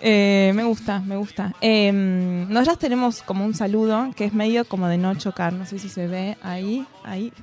Eh, 0.00 0.52
me 0.54 0.64
gusta, 0.64 1.00
me 1.00 1.16
gusta. 1.16 1.54
Eh, 1.60 1.90
nosotras 1.92 2.78
tenemos 2.78 3.22
como 3.22 3.44
un 3.44 3.54
saludo 3.54 4.10
que 4.16 4.24
es 4.24 4.32
medio 4.32 4.64
como 4.64 4.88
de 4.88 4.98
no 4.98 5.14
chocar. 5.14 5.52
No 5.52 5.66
sé 5.66 5.78
si 5.78 5.88
se 5.88 6.06
ve 6.06 6.36
ahí, 6.42 6.86
ahí. 7.04 7.32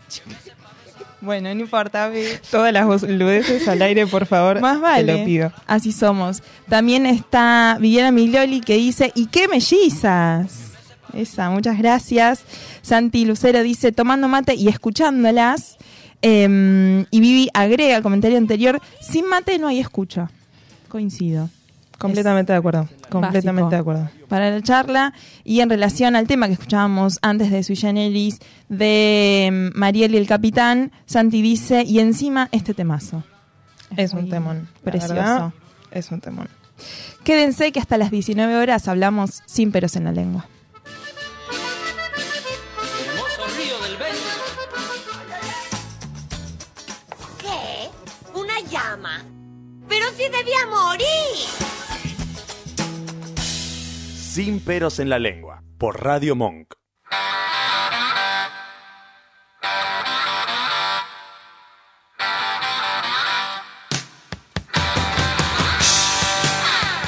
Bueno, 1.21 1.51
no 1.55 1.61
importa. 1.61 2.11
Todas 2.51 2.71
las 2.71 2.85
boludeces 2.85 3.67
al 3.67 3.81
aire, 3.81 4.05
por 4.05 4.27
favor. 4.27 4.61
Más 4.61 4.79
vale. 4.79 5.11
Te 5.11 5.19
lo 5.19 5.25
pido. 5.25 5.51
Así 5.65 5.91
somos. 5.91 6.43
También 6.69 7.07
está 7.07 7.77
Viviana 7.79 8.11
Miglioli 8.11 8.61
que 8.61 8.75
dice, 8.75 9.11
¿y 9.15 9.25
qué 9.27 9.47
mellizas? 9.47 10.73
Esa, 11.13 11.49
muchas 11.49 11.79
gracias. 11.79 12.43
Santi 12.83 13.25
Lucero 13.25 13.63
dice, 13.63 13.91
tomando 13.91 14.27
mate 14.27 14.53
y 14.53 14.67
escuchándolas. 14.67 15.77
Eh, 16.21 17.05
y 17.09 17.19
Vivi 17.19 17.49
agrega 17.55 17.97
el 17.97 18.03
comentario 18.03 18.37
anterior, 18.37 18.79
sin 19.01 19.27
mate 19.27 19.57
no 19.57 19.67
hay 19.67 19.79
escucha. 19.79 20.29
Coincido. 20.89 21.49
Completamente 21.97 22.51
de 22.51 22.59
acuerdo. 22.59 22.87
Completamente 23.09 23.75
de 23.75 23.81
acuerdo. 23.81 24.09
Para 24.27 24.49
la 24.49 24.61
charla 24.61 25.13
y 25.43 25.61
en 25.61 25.69
relación 25.69 26.15
al 26.15 26.27
tema 26.27 26.47
que 26.47 26.53
escuchábamos 26.53 27.19
antes 27.21 27.51
de 27.51 27.63
Sui 27.63 27.75
Generis 27.75 28.39
de 28.69 29.71
mm, 29.73 29.77
Mariel 29.79 30.13
y 30.13 30.17
el 30.17 30.27
Capitán, 30.27 30.91
Santi 31.05 31.41
dice, 31.41 31.83
y 31.83 31.99
encima 31.99 32.49
este 32.51 32.73
temazo. 32.73 33.23
Es 33.95 34.13
un 34.13 34.29
temón. 34.29 34.67
Precioso. 34.83 35.13
verdad, 35.13 35.53
es 35.91 36.11
un 36.11 36.19
temón. 36.21 36.49
Quédense 37.23 37.71
que 37.71 37.79
hasta 37.79 37.97
las 37.97 38.11
19 38.11 38.55
horas 38.55 38.87
hablamos 38.87 39.41
sin 39.45 39.71
peros 39.71 39.95
en 39.95 40.03
la 40.03 40.11
lengua. 40.11 40.45
Hermoso 43.07 43.57
río 43.57 43.79
del 43.79 43.97
Beni. 43.97 44.19
¿Qué? 47.41 48.37
¿Una 48.37 48.59
llama? 48.69 49.23
¡Pero 49.87 50.05
si 50.17 50.23
debía 50.23 50.65
morir! 50.69 51.64
Sin 54.35 54.59
peros 54.59 54.99
en 54.99 55.07
la 55.07 55.17
lengua 55.17 55.63
por 55.77 56.03
Radio 56.03 56.35
Monk. 56.35 56.73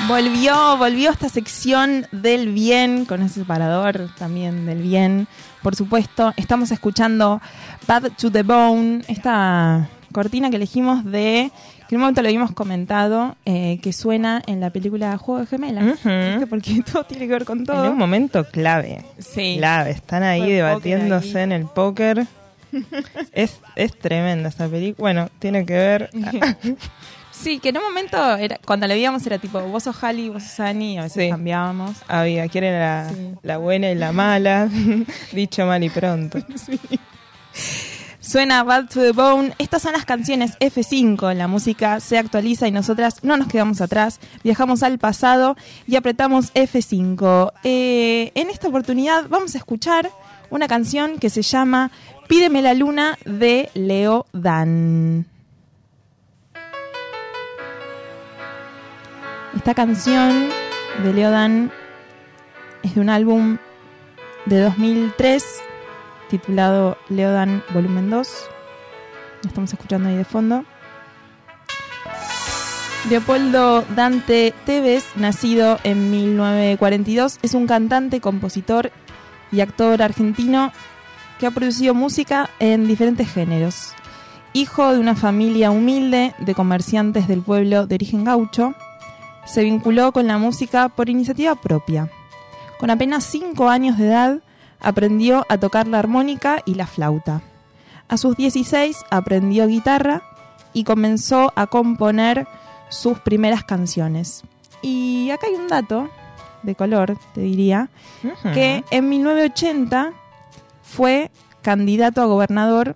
Volvió, 0.08 0.78
volvió 0.78 1.12
esta 1.12 1.28
sección 1.28 2.08
del 2.14 2.54
bien, 2.54 3.04
con 3.04 3.22
ese 3.22 3.42
separador 3.42 4.10
también 4.18 4.66
del 4.66 4.82
bien. 4.82 5.28
Por 5.62 5.76
supuesto, 5.76 6.32
estamos 6.38 6.72
escuchando 6.72 7.42
Bad 7.86 8.14
to 8.18 8.32
the 8.32 8.44
Bone, 8.44 9.02
esta 9.10 9.90
cortina 10.14 10.50
que 10.50 10.56
elegimos 10.56 11.04
de, 11.04 11.52
que 11.88 11.96
en 11.96 11.98
un 11.98 12.02
momento 12.02 12.22
lo 12.22 12.28
habíamos 12.28 12.52
comentado, 12.52 13.36
eh, 13.46 13.80
que 13.82 13.94
suena 13.94 14.42
en 14.46 14.60
la 14.60 14.70
película 14.72 15.18
Juego 15.18 15.42
de 15.42 15.48
Gemelas. 15.48 16.00
Porque 16.50 16.82
todo 16.92 17.06
tiene 17.06 17.28
que 17.28 17.34
ver 17.34 17.46
con 17.46 17.66
todo. 17.66 17.86
En 17.86 17.92
un 17.92 17.98
momento 17.98 18.44
clave. 18.46 19.04
Sí. 19.20 19.56
Clave. 19.58 19.92
Están 19.92 20.24
ahí 20.24 20.42
el 20.44 20.48
debatiéndose 20.58 21.38
ahí. 21.38 21.44
en 21.46 21.52
el 21.54 21.66
póker. 21.66 22.26
es, 23.32 23.60
es 23.76 23.98
tremenda 23.98 24.50
esta 24.50 24.68
película. 24.68 25.02
Bueno, 25.02 25.30
tiene 25.40 25.66
que 25.66 25.74
ver. 25.74 26.10
Sí, 27.30 27.60
que 27.60 27.70
en 27.70 27.78
un 27.78 27.84
momento, 27.84 28.36
era, 28.36 28.58
cuando 28.66 28.88
la 28.88 28.96
veíamos 28.96 29.24
era 29.28 29.38
tipo, 29.38 29.62
vos 29.62 29.84
sos 29.84 30.04
Halley, 30.04 30.30
vos 30.30 30.42
sos 30.42 30.60
Annie, 30.60 30.98
a 30.98 31.04
veces 31.04 31.26
Sí. 31.26 31.30
cambiábamos. 31.30 31.96
Había 32.08 32.48
quién 32.48 32.64
era 32.64 33.04
la, 33.04 33.10
Sí. 33.14 33.32
la 33.44 33.58
buena 33.58 33.92
y 33.92 33.96
la 33.96 34.12
mala. 34.12 34.68
Dicho 35.34 35.64
mal 35.68 35.84
y 35.84 35.90
pronto. 35.92 36.40
Suena 38.28 38.62
Bad 38.66 38.90
to 38.90 39.00
the 39.00 39.14
Bone. 39.14 39.54
Estas 39.58 39.84
son 39.84 39.94
las 39.94 40.04
canciones 40.04 40.60
F5. 40.60 41.34
La 41.34 41.48
música 41.48 42.02
se 42.02 42.18
actualiza 42.18 42.68
y 42.68 42.74
nosotras 42.74 43.24
no 43.24 43.38
nos 43.38 43.48
quedamos 43.48 43.80
atrás. 43.80 44.20
Viajamos 44.44 44.84
al 44.84 45.00
pasado 45.00 45.56
y 45.88 45.96
apretamos 45.96 46.54
F5. 46.54 47.54
Eh, 47.64 48.34
en 48.36 48.50
esta 48.50 48.68
oportunidad 48.68 49.30
vamos 49.30 49.56
a 49.56 49.60
escuchar 49.60 50.12
una 50.50 50.68
canción 50.68 51.20
que 51.20 51.30
se 51.30 51.42
llama 51.42 51.90
Pídeme 52.28 52.62
la 52.62 52.74
luna 52.74 53.18
de 53.24 53.70
Leo 53.76 54.26
Dan. 54.34 55.26
Esta 59.56 59.74
canción 59.74 60.50
de 61.02 61.14
Leo 61.14 61.32
Dan 61.32 61.72
es 62.84 62.94
de 62.94 63.00
un 63.00 63.10
álbum 63.10 63.58
de 64.48 64.60
2003 64.60 65.62
titulado 66.30 66.98
Leodan 67.10 67.64
Volumen 67.74 68.10
2. 68.10 68.50
Lo 69.44 69.48
estamos 69.50 69.72
escuchando 69.72 70.10
ahí 70.10 70.16
de 70.16 70.26
fondo. 70.26 70.64
Leopoldo 73.10 73.86
Dante 73.96 74.54
Tevez, 74.66 75.06
nacido 75.16 75.80
en 75.84 76.12
1942, 76.12 77.40
es 77.42 77.54
un 77.54 77.66
cantante, 77.66 78.20
compositor 78.20 78.92
y 79.52 79.62
actor 79.62 80.02
argentino 80.02 80.74
que 81.40 81.48
ha 81.48 81.52
producido 81.52 81.94
música 81.94 82.50
en 82.60 82.88
diferentes 82.88 83.32
géneros. 83.32 83.94
Hijo 84.52 84.92
de 84.92 85.00
una 85.00 85.16
familia 85.16 85.72
humilde 85.72 86.34
de 86.40 86.54
comerciantes 86.54 87.28
del 87.28 87.44
pueblo 87.44 87.88
de 87.88 87.96
origen 87.96 88.26
gaucho, 88.26 88.74
se 89.46 89.64
vinculó 89.64 90.12
con 90.12 90.28
la 90.28 90.38
música 90.38 90.90
por 90.90 91.10
iniciativa 91.10 91.56
propia. 91.56 92.10
Con 92.80 92.90
apenas 92.90 93.24
5 93.24 93.70
años 93.70 93.98
de 93.98 94.08
edad, 94.08 94.40
aprendió 94.80 95.46
a 95.50 95.58
tocar 95.58 95.88
la 95.88 96.00
armónica 96.00 96.62
y 96.66 96.76
la 96.76 96.88
flauta. 96.88 97.42
A 98.08 98.18
sus 98.18 98.36
16 98.38 98.98
aprendió 99.10 99.68
guitarra 99.68 100.24
y 100.74 100.84
comenzó 100.84 101.52
a 101.56 101.68
componer 101.68 102.48
sus 102.90 103.20
primeras 103.20 103.64
canciones. 103.64 104.44
Y 104.82 105.30
acá 105.32 105.48
hay 105.48 105.56
un 105.56 105.68
dato 105.68 106.10
de 106.64 106.76
color, 106.76 107.18
te 107.34 107.42
diría, 107.42 107.90
que 108.54 108.84
en 108.92 109.10
1980 109.10 110.14
fue 110.84 111.32
candidato 111.62 112.22
a 112.22 112.26
gobernador 112.26 112.96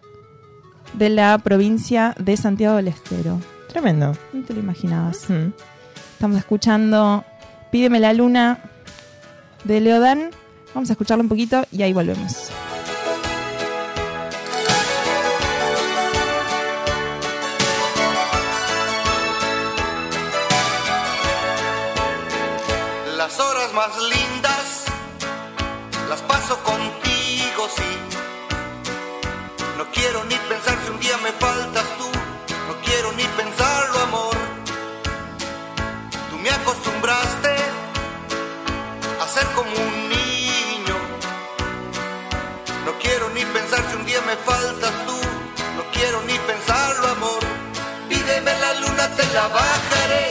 de 0.94 1.10
la 1.10 1.38
provincia 1.38 2.16
de 2.20 2.38
Santiago 2.38 2.76
del 2.78 2.88
Estero. 2.88 3.40
Tremendo. 3.68 4.14
No 4.34 4.44
te 4.44 4.54
lo 4.54 4.60
imaginabas. 4.60 5.28
Estamos 6.14 6.38
escuchando 6.38 7.26
Pídeme 7.72 8.02
la 8.02 8.14
luna 8.14 8.60
de 9.64 9.80
Leodán. 9.80 10.32
Vamos 10.74 10.90
a 10.90 10.94
escucharlo 10.94 11.24
un 11.24 11.30
poquito 11.30 11.63
y 11.72 11.84
ahí 11.84 11.94
volvemos. 11.94 12.50
Las 23.18 23.40
horas 23.40 23.74
más 23.74 24.01
lindas 24.01 24.86
las 26.10 26.22
paso 26.24 26.58
contigo, 26.63 27.68
sí. 27.75 28.11
Me 44.32 44.38
faltas 44.50 44.94
tú. 45.08 45.18
No 45.78 45.84
quiero 45.92 46.22
ni 46.30 46.38
pensarlo, 46.52 47.08
amor. 47.18 47.42
Pídeme 48.08 48.52
la 48.64 48.72
luna, 48.82 49.06
te 49.18 49.26
la 49.36 49.46
bajaré. 49.60 50.26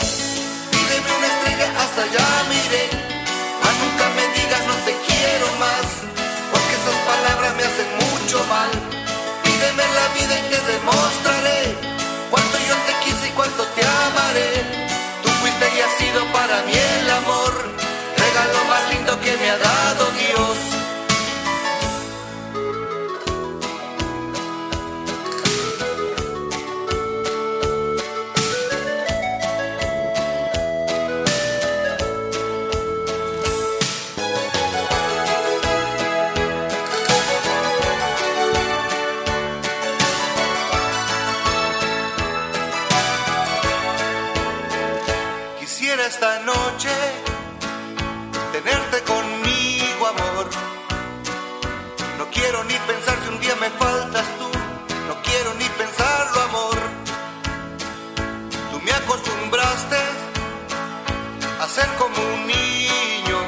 Pídeme 0.72 1.10
una 1.18 1.28
estrella, 1.34 1.66
hasta 1.82 2.00
allá 2.08 2.26
miré. 2.52 2.84
Mas 3.62 3.74
nunca 3.82 4.06
me 4.16 4.24
digas 4.38 4.62
no 4.70 4.76
te 4.86 4.92
quiero 5.08 5.46
más. 5.64 5.86
Porque 6.50 6.74
esas 6.80 6.98
palabras 7.12 7.52
me 7.58 7.64
hacen 7.68 7.90
mucho 8.04 8.38
mal. 8.54 8.70
Pídeme 9.44 9.84
la 9.98 10.06
vida 10.16 10.34
y 10.40 10.44
te 10.52 10.58
demostraré. 10.72 11.99
Como 61.98 62.34
un 62.34 62.46
niño. 62.46 63.38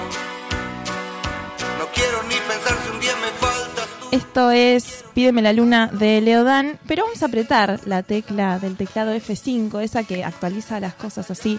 No 1.79 1.87
quiero 1.95 2.23
ni 2.25 2.35
pensar 2.35 2.77
si 2.85 2.90
un 2.90 3.01
día 3.01 3.14
me 3.16 3.31
faltas. 3.38 3.88
Esto 4.11 4.51
es 4.51 5.05
Pídeme 5.14 5.42
la 5.42 5.53
luna 5.53 5.90
de 5.92 6.21
Leodán, 6.23 6.79
pero 6.87 7.05
vamos 7.05 7.23
a 7.23 7.27
apretar 7.27 7.81
la 7.85 8.03
tecla 8.03 8.59
del 8.59 8.77
teclado 8.77 9.14
F5, 9.14 9.83
esa 9.83 10.05
que 10.05 10.25
actualiza 10.25 10.81
las 10.81 10.95
cosas 10.95 11.31
así. 11.31 11.59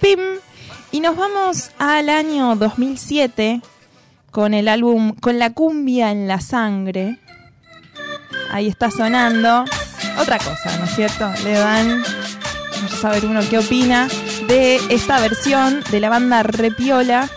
¡Pim! 0.00 0.18
Y 0.90 1.00
nos 1.00 1.16
vamos 1.16 1.70
al 1.78 2.08
año 2.08 2.56
2007 2.56 3.60
con 4.30 4.54
el 4.54 4.68
álbum 4.68 5.14
Con 5.14 5.38
la 5.38 5.52
cumbia 5.52 6.10
en 6.10 6.26
la 6.26 6.40
sangre. 6.40 7.18
Ahí 8.50 8.66
está 8.66 8.90
sonando. 8.90 9.64
Otra 10.18 10.38
cosa, 10.38 10.76
¿no 10.78 10.84
es 10.86 10.94
cierto? 10.96 11.30
Leodán, 11.44 12.02
vamos 12.74 12.92
a 12.94 12.96
saber 12.96 13.26
uno 13.26 13.40
qué 13.48 13.58
opina 13.58 14.08
de 14.48 14.80
esta 14.88 15.20
versión 15.20 15.84
de 15.90 16.00
la 16.00 16.08
banda 16.08 16.42
Repiola 16.42 17.28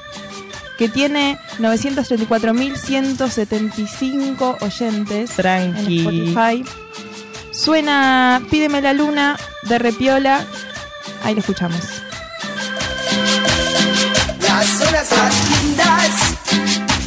que 0.78 0.88
tiene 0.90 1.38
934.175 1.60 4.58
oyentes 4.62 5.32
Tranqui. 5.32 5.80
en 5.80 5.88
Spotify. 6.34 6.64
Suena 7.52 8.42
Pídeme 8.50 8.82
la 8.82 8.94
luna 8.94 9.38
de 9.64 9.78
Repiola. 9.78 10.46
Ahí 11.24 11.34
lo 11.36 11.42
escuchamos. 11.42 11.82
Las 14.42 14.82
horas 14.82 15.12
más 15.12 15.34
lindas 15.62 16.10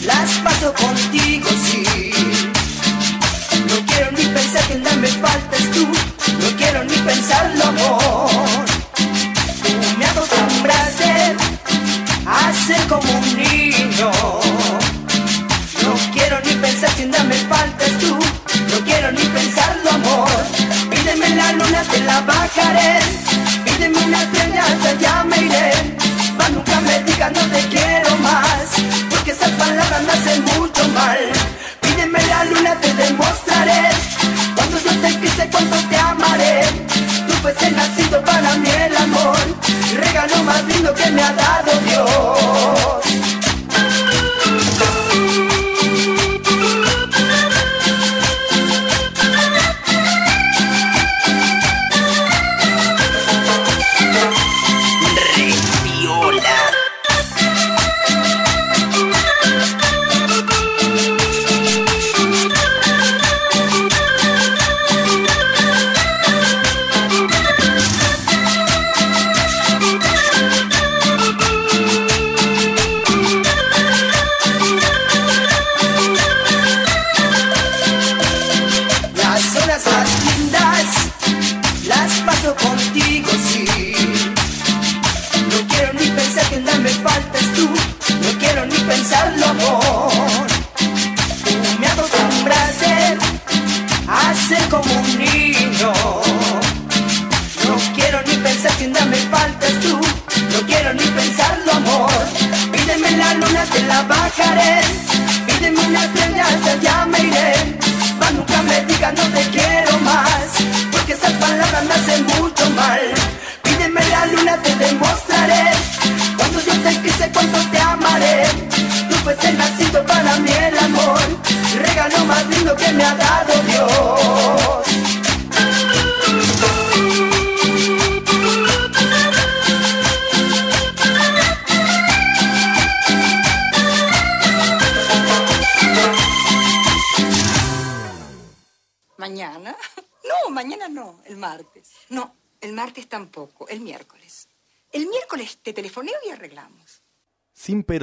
las 0.06 0.30
paso 0.44 0.72
contigo, 0.74 1.48
sí. 1.64 1.82
No 3.66 3.74
quiero 3.86 4.10
ni 4.12 4.24
pensar 4.26 4.62
que 4.68 4.74
nada 4.76 4.96
me 4.96 5.08
faltas 5.08 5.62
tú. 5.72 5.86
No 5.86 6.56
quiero 6.58 6.84
ni 6.84 6.94
pensarlo, 6.98 7.64
amor. 7.64 8.30
Ser 12.66 12.86
como 12.86 13.10
un 13.12 13.36
niño. 13.36 14.10
No 15.82 15.92
quiero 16.14 16.40
ni 16.46 16.54
pensar 16.54 16.90
que 16.96 17.04
nada 17.06 17.24
me 17.24 17.34
faltas 17.34 17.90
tú. 17.98 18.16
No 18.70 18.78
quiero 18.86 19.12
ni 19.12 19.24
pensarlo, 19.36 19.90
amor. 19.90 20.30
Pídeme 20.90 21.28
la 21.30 21.52
luna, 21.52 21.82
te 21.90 22.00
la 22.00 22.20
bajaré. 22.22 23.00
Pídeme 23.64 23.98
una 24.06 24.22
estrella, 24.22 24.64
hasta 24.64 24.88
allá 24.90 25.24
me 25.24 25.36
iré. 25.42 25.72
Mas 26.38 26.50
nunca 26.52 26.80
me 26.80 26.98
digas 27.00 27.32
no 27.32 27.42
te 27.54 27.60
quiero 27.68 28.16
más. 28.18 28.64
Porque 29.10 29.32
esas 29.32 29.50
palabras 29.50 30.02
me 30.02 30.12
hacen 30.12 30.44
mucho 30.44 30.88
mal. 30.88 31.18
Pídeme 31.82 32.20
la 32.26 32.44
luna, 32.44 32.80
te 32.80 32.94
demostraré. 32.94 33.82
Cuando 34.56 34.78
yo 34.78 34.92
te 35.02 35.20
quise, 35.20 35.48
cuánto 35.50 35.76
te 35.90 35.96
amaré. 35.98 36.62
Tú 37.26 37.34
fuiste 37.42 37.70
nacido 37.72 38.24
para 38.24 38.54
mí. 38.56 38.63
Regalo 39.96 40.42
más 40.44 40.64
lindo 40.64 40.92
que 40.94 41.10
me 41.10 41.22
ha 41.22 41.32
dado 41.32 41.72
Dios. 41.86 42.73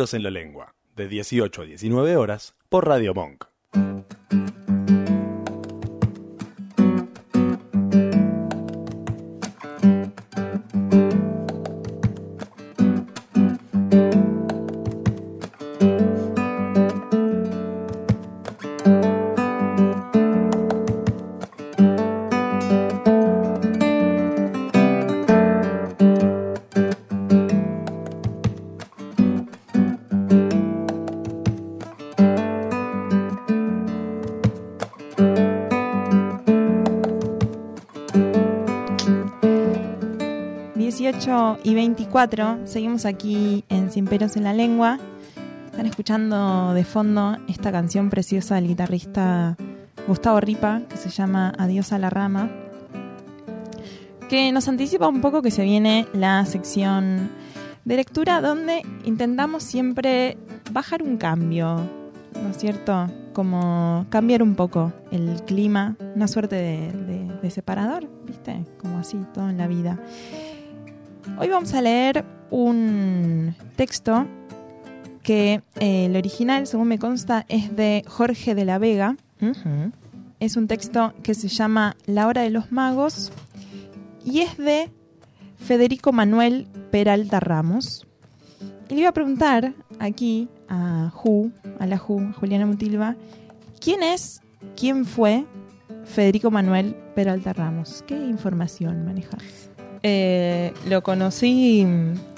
En 0.01 0.23
la 0.23 0.31
lengua, 0.31 0.73
de 0.95 1.07
18 1.07 1.61
a 1.61 1.65
19 1.65 2.17
horas, 2.17 2.55
por 2.69 2.87
Radio 2.87 3.13
Monk. 3.13 3.45
Y 41.63 41.73
24, 41.75 42.59
seguimos 42.63 43.05
aquí 43.05 43.65
en 43.67 43.91
Sin 43.91 44.05
Peros 44.05 44.37
en 44.37 44.45
la 44.45 44.53
Lengua. 44.53 44.97
Están 45.65 45.85
escuchando 45.85 46.73
de 46.73 46.85
fondo 46.85 47.35
esta 47.49 47.69
canción 47.69 48.09
preciosa 48.09 48.55
del 48.55 48.67
guitarrista 48.69 49.57
Gustavo 50.07 50.39
Ripa, 50.39 50.83
que 50.87 50.95
se 50.95 51.09
llama 51.09 51.51
Adiós 51.57 51.91
a 51.91 51.99
la 51.99 52.09
rama, 52.09 52.49
que 54.29 54.53
nos 54.53 54.69
anticipa 54.69 55.09
un 55.09 55.19
poco 55.19 55.41
que 55.41 55.51
se 55.51 55.63
viene 55.63 56.07
la 56.13 56.45
sección 56.45 57.29
de 57.83 57.95
lectura 57.97 58.39
donde 58.39 58.81
intentamos 59.03 59.63
siempre 59.63 60.37
bajar 60.71 61.03
un 61.03 61.17
cambio, 61.17 61.75
¿no 62.41 62.49
es 62.51 62.57
cierto? 62.57 63.07
Como 63.33 64.05
cambiar 64.09 64.41
un 64.43 64.55
poco 64.55 64.93
el 65.11 65.41
clima, 65.45 65.97
una 66.15 66.29
suerte 66.29 66.55
de, 66.55 66.91
de- 66.93 67.21
de 67.41 67.49
separador, 67.49 68.07
¿viste? 68.25 68.63
Como 68.79 68.97
así, 68.99 69.17
todo 69.33 69.49
en 69.49 69.57
la 69.57 69.67
vida. 69.67 69.99
Hoy 71.37 71.49
vamos 71.49 71.73
a 71.73 71.81
leer 71.81 72.25
un 72.49 73.55
texto 73.75 74.27
que 75.23 75.61
eh, 75.79 76.05
el 76.05 76.15
original, 76.15 76.67
según 76.67 76.87
me 76.87 76.99
consta, 76.99 77.45
es 77.47 77.75
de 77.75 78.03
Jorge 78.07 78.55
de 78.55 78.65
la 78.65 78.79
Vega. 78.79 79.15
Es 80.39 80.55
un 80.55 80.67
texto 80.67 81.13
que 81.23 81.33
se 81.33 81.47
llama 81.47 81.95
La 82.05 82.27
Hora 82.27 82.41
de 82.41 82.49
los 82.49 82.71
Magos 82.71 83.31
y 84.23 84.41
es 84.41 84.57
de 84.57 84.91
Federico 85.57 86.11
Manuel 86.11 86.67
Peralta 86.91 87.39
Ramos. 87.39 88.07
Y 88.89 88.95
le 88.95 89.01
iba 89.01 89.09
a 89.09 89.13
preguntar 89.13 89.73
aquí 89.99 90.49
a 90.67 91.11
Ju, 91.13 91.51
a 91.79 91.85
la 91.85 91.97
Ju, 91.97 92.19
a 92.19 92.33
Juliana 92.33 92.65
Mutilva, 92.65 93.15
¿quién 93.79 94.03
es, 94.03 94.41
quién 94.75 95.05
fue 95.05 95.45
Federico 96.03 96.51
Manuel 96.51 96.95
Peralta 97.15 97.53
Ramos? 97.53 98.03
¿Qué 98.07 98.15
información 98.15 99.05
manejas? 99.05 99.70
Eh, 100.03 100.73
lo 100.87 101.03
conocí 101.03 101.85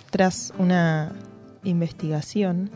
tras 0.10 0.54
una 0.60 1.14
investigación 1.64 2.70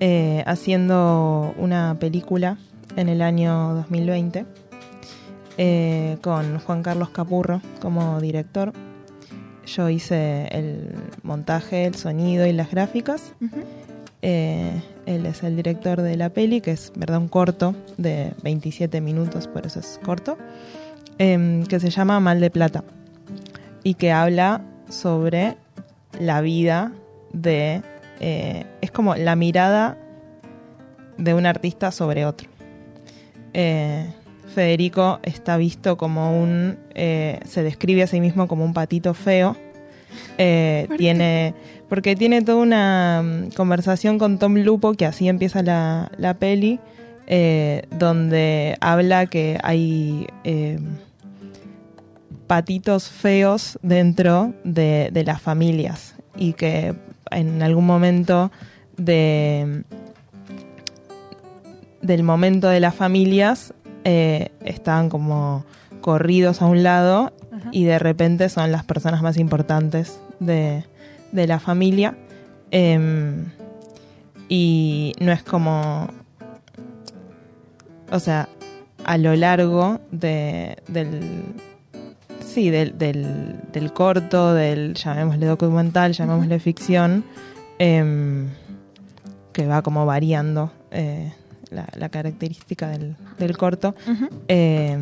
eh, 0.00 0.42
haciendo 0.46 1.54
una 1.58 1.96
película 1.98 2.58
en 2.96 3.08
el 3.08 3.22
año 3.22 3.74
2020 3.74 4.46
eh, 5.56 6.16
con 6.20 6.58
Juan 6.58 6.82
Carlos 6.82 7.10
Capurro 7.10 7.60
como 7.80 8.20
director. 8.20 8.72
Yo 9.66 9.88
hice 9.88 10.46
el 10.52 10.94
montaje, 11.22 11.86
el 11.86 11.94
sonido 11.94 12.46
y 12.46 12.52
las 12.52 12.70
gráficas. 12.70 13.32
Eh, 14.22 14.82
él 15.06 15.26
es 15.26 15.42
el 15.42 15.56
director 15.56 16.02
de 16.02 16.16
la 16.16 16.28
peli, 16.30 16.60
que 16.60 16.72
es 16.72 16.92
verdad 16.96 17.18
un 17.18 17.28
corto 17.28 17.74
de 17.96 18.32
27 18.42 19.00
minutos, 19.00 19.48
por 19.48 19.66
eso 19.66 19.80
es 19.80 20.00
corto, 20.04 20.36
que 21.18 21.78
se 21.80 21.90
llama 21.90 22.20
Mal 22.20 22.40
de 22.40 22.50
Plata 22.50 22.84
y 23.84 23.94
que 23.94 24.10
habla 24.10 24.62
sobre 24.88 25.56
la 26.18 26.40
vida 26.40 26.90
de... 27.32 27.82
eh, 28.18 28.64
es 28.80 28.90
como 28.90 29.14
la 29.14 29.36
mirada 29.36 29.96
de 31.18 31.34
un 31.34 31.46
artista 31.46 31.92
sobre 31.92 32.26
otro. 32.26 32.48
Eh, 33.52 34.06
Federico 34.54 35.20
está 35.22 35.56
visto 35.56 35.96
como 35.96 36.40
un... 36.40 36.78
eh, 36.94 37.38
se 37.44 37.62
describe 37.62 38.02
a 38.02 38.06
sí 38.06 38.20
mismo 38.20 38.48
como 38.48 38.64
un 38.64 38.72
patito 38.72 39.14
feo. 39.14 39.56
Tiene 40.36 41.54
porque 41.88 42.16
tiene 42.16 42.42
toda 42.42 42.62
una 42.62 43.22
mm, 43.22 43.50
conversación 43.54 44.18
con 44.18 44.38
Tom 44.38 44.56
Lupo 44.56 44.94
que 44.94 45.06
así 45.06 45.28
empieza 45.28 45.62
la, 45.62 46.10
la 46.18 46.34
peli 46.34 46.80
donde 47.98 48.76
habla 48.80 49.26
que 49.26 49.58
hay 49.62 50.26
patitos 52.46 53.08
feos 53.08 53.78
dentro 53.82 54.52
de, 54.64 55.10
de 55.12 55.24
las 55.24 55.40
familias 55.40 56.14
y 56.36 56.52
que 56.52 56.94
en 57.30 57.62
algún 57.62 57.86
momento 57.86 58.50
de 58.96 59.84
del 62.02 62.22
momento 62.22 62.68
de 62.68 62.80
las 62.80 62.94
familias 62.94 63.72
eh, 64.04 64.50
estaban 64.64 65.08
como 65.08 65.64
corridos 66.02 66.60
a 66.60 66.66
un 66.66 66.82
lado 66.82 67.32
Ajá. 67.50 67.70
y 67.72 67.84
de 67.84 67.98
repente 67.98 68.48
son 68.50 68.70
las 68.72 68.84
personas 68.84 69.22
más 69.22 69.38
importantes 69.38 70.20
de, 70.38 70.84
de 71.32 71.46
la 71.46 71.58
familia 71.58 72.14
Em, 72.76 73.52
y 74.48 75.12
no 75.20 75.30
es 75.30 75.44
como 75.44 76.08
o 78.10 78.18
sea 78.18 78.48
a 79.04 79.16
lo 79.16 79.36
largo 79.36 80.00
de, 80.10 80.78
del 80.88 81.54
sí 82.54 82.70
del, 82.70 82.96
del, 82.96 83.56
del 83.72 83.92
corto 83.92 84.54
del 84.54 84.94
llamémosle 84.94 85.46
documental 85.46 86.12
llamémosle 86.12 86.60
ficción 86.60 87.24
em, 87.78 88.48
que 89.52 89.66
va 89.66 89.82
como 89.82 90.06
variando 90.06 90.72
eh, 90.92 91.32
la, 91.70 91.88
la 91.96 92.08
característica 92.08 92.88
del, 92.88 93.16
del 93.38 93.56
corto 93.56 93.94
eh, 94.46 94.96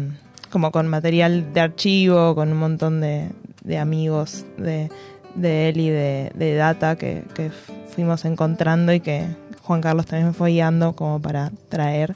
como 0.50 0.70
con 0.70 0.86
material 0.86 1.52
de 1.54 1.60
archivo, 1.60 2.34
con 2.34 2.52
un 2.52 2.58
montón 2.58 3.00
de, 3.00 3.30
de 3.64 3.78
amigos 3.78 4.44
de, 4.58 4.90
de 5.34 5.68
él 5.68 5.80
y 5.80 5.88
de, 5.88 6.30
de 6.34 6.54
data 6.54 6.96
que, 6.96 7.24
que 7.34 7.50
fuimos 7.94 8.24
encontrando 8.24 8.92
y 8.92 9.00
que 9.00 9.26
Juan 9.62 9.80
Carlos 9.80 10.06
también 10.06 10.34
fue 10.34 10.50
guiando 10.50 10.94
como 10.94 11.20
para 11.20 11.50
traer. 11.68 12.14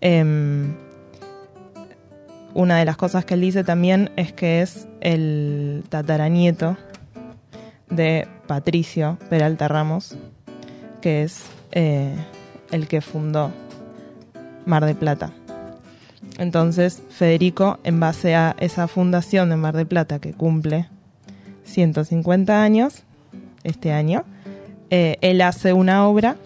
Em, 0.00 0.74
una 2.54 2.78
de 2.78 2.84
las 2.84 2.96
cosas 2.96 3.24
que 3.24 3.34
él 3.34 3.40
dice 3.40 3.64
también 3.64 4.10
es 4.16 4.32
que 4.32 4.62
es 4.62 4.88
el 5.00 5.84
tataranieto 5.88 6.76
de 7.88 8.28
Patricio 8.46 9.18
Peralta 9.30 9.68
Ramos, 9.68 10.16
que 11.00 11.22
es 11.22 11.44
eh, 11.72 12.14
el 12.70 12.88
que 12.88 13.00
fundó 13.00 13.52
Mar 14.66 14.84
de 14.84 14.94
Plata. 14.94 15.30
Entonces, 16.38 17.02
Federico, 17.10 17.78
en 17.84 18.00
base 18.00 18.34
a 18.34 18.56
esa 18.58 18.88
fundación 18.88 19.50
de 19.50 19.56
Mar 19.56 19.76
de 19.76 19.86
Plata 19.86 20.18
que 20.18 20.32
cumple 20.32 20.88
150 21.64 22.62
años 22.62 23.02
este 23.64 23.92
año, 23.92 24.24
eh, 24.90 25.16
él 25.20 25.40
hace 25.40 25.72
una 25.72 26.06
obra 26.06 26.36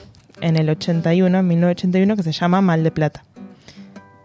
en 0.41 0.57
el 0.57 0.69
81, 0.69 1.39
en 1.39 1.47
1981, 1.47 2.17
que 2.17 2.23
se 2.23 2.33
llama 2.33 2.61
Mal 2.61 2.83
de 2.83 2.91
Plata. 2.91 3.25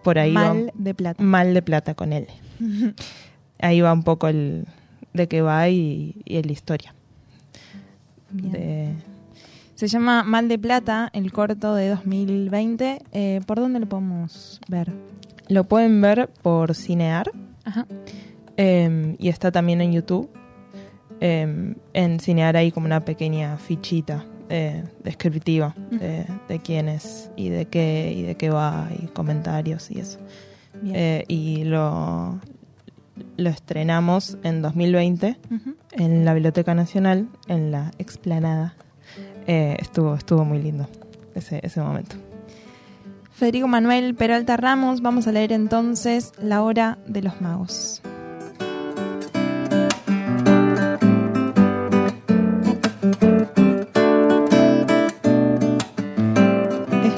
Por 0.03 0.17
ahí 0.19 0.31
Mal 0.31 0.67
va- 0.67 0.71
de 0.73 0.93
Plata. 0.93 1.23
Mal 1.23 1.53
de 1.53 1.61
Plata 1.61 1.93
con 1.95 2.13
él. 2.13 2.27
Ahí 3.59 3.81
va 3.81 3.93
un 3.93 4.03
poco 4.03 4.27
el 4.27 4.65
de 5.13 5.27
qué 5.27 5.41
va 5.41 5.69
y, 5.69 6.15
y 6.25 6.41
la 6.41 6.51
historia. 6.51 6.95
De- 8.31 8.93
Se 9.75 9.87
llama 9.87 10.23
Mal 10.23 10.47
de 10.47 10.57
Plata, 10.57 11.09
el 11.13 11.31
corto 11.31 11.75
de 11.75 11.89
2020. 11.89 12.99
Eh, 13.11 13.41
¿Por 13.45 13.59
dónde 13.59 13.79
lo 13.79 13.87
podemos 13.87 14.59
ver? 14.67 14.91
Lo 15.47 15.65
pueden 15.65 16.01
ver 16.01 16.29
por 16.41 16.73
Cinear. 16.75 17.31
Ajá. 17.65 17.85
Eh, 18.57 19.15
y 19.19 19.27
está 19.29 19.51
también 19.51 19.81
en 19.81 19.91
YouTube. 19.93 20.29
Eh, 21.19 21.75
en 21.93 22.19
Cinear 22.19 22.55
hay 22.57 22.71
como 22.71 22.85
una 22.87 23.01
pequeña 23.05 23.57
fichita 23.57 24.25
eh, 24.51 24.83
descriptiva 25.03 25.73
de, 25.89 26.25
de 26.47 26.59
quién 26.59 26.89
es 26.89 27.31
y 27.35 27.49
de 27.49 27.65
qué 27.65 28.13
y 28.15 28.21
de 28.23 28.35
qué 28.35 28.49
va 28.49 28.89
y 29.01 29.07
comentarios 29.07 29.89
y 29.89 29.99
eso. 29.99 30.19
Eh, 30.83 31.25
y 31.27 31.63
lo, 31.63 32.39
lo 33.37 33.49
estrenamos 33.49 34.37
en 34.43 34.61
2020 34.61 35.37
Ujú. 35.49 35.75
en 35.91 36.25
la 36.25 36.33
Biblioteca 36.33 36.73
Nacional, 36.73 37.27
en 37.47 37.71
la 37.71 37.91
explanada. 37.97 38.75
Eh, 39.47 39.77
estuvo, 39.79 40.15
estuvo 40.15 40.45
muy 40.45 40.61
lindo 40.61 40.87
ese, 41.35 41.59
ese 41.63 41.81
momento. 41.81 42.15
Federico 43.31 43.67
Manuel 43.67 44.13
Peralta 44.15 44.55
Ramos, 44.57 45.01
vamos 45.01 45.27
a 45.27 45.31
leer 45.31 45.51
entonces 45.51 46.31
La 46.41 46.61
Hora 46.61 46.99
de 47.07 47.21
los 47.23 47.41
Magos. 47.41 48.01